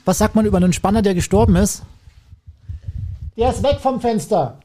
Was 0.03 0.17
sagt 0.17 0.35
man 0.35 0.45
über 0.45 0.57
einen 0.57 0.73
Spanner, 0.73 1.01
der 1.01 1.13
gestorben 1.15 1.55
ist? 1.55 1.83
Der 3.37 3.51
ist 3.51 3.63
weg 3.63 3.79
vom 3.79 4.01
Fenster. 4.01 4.59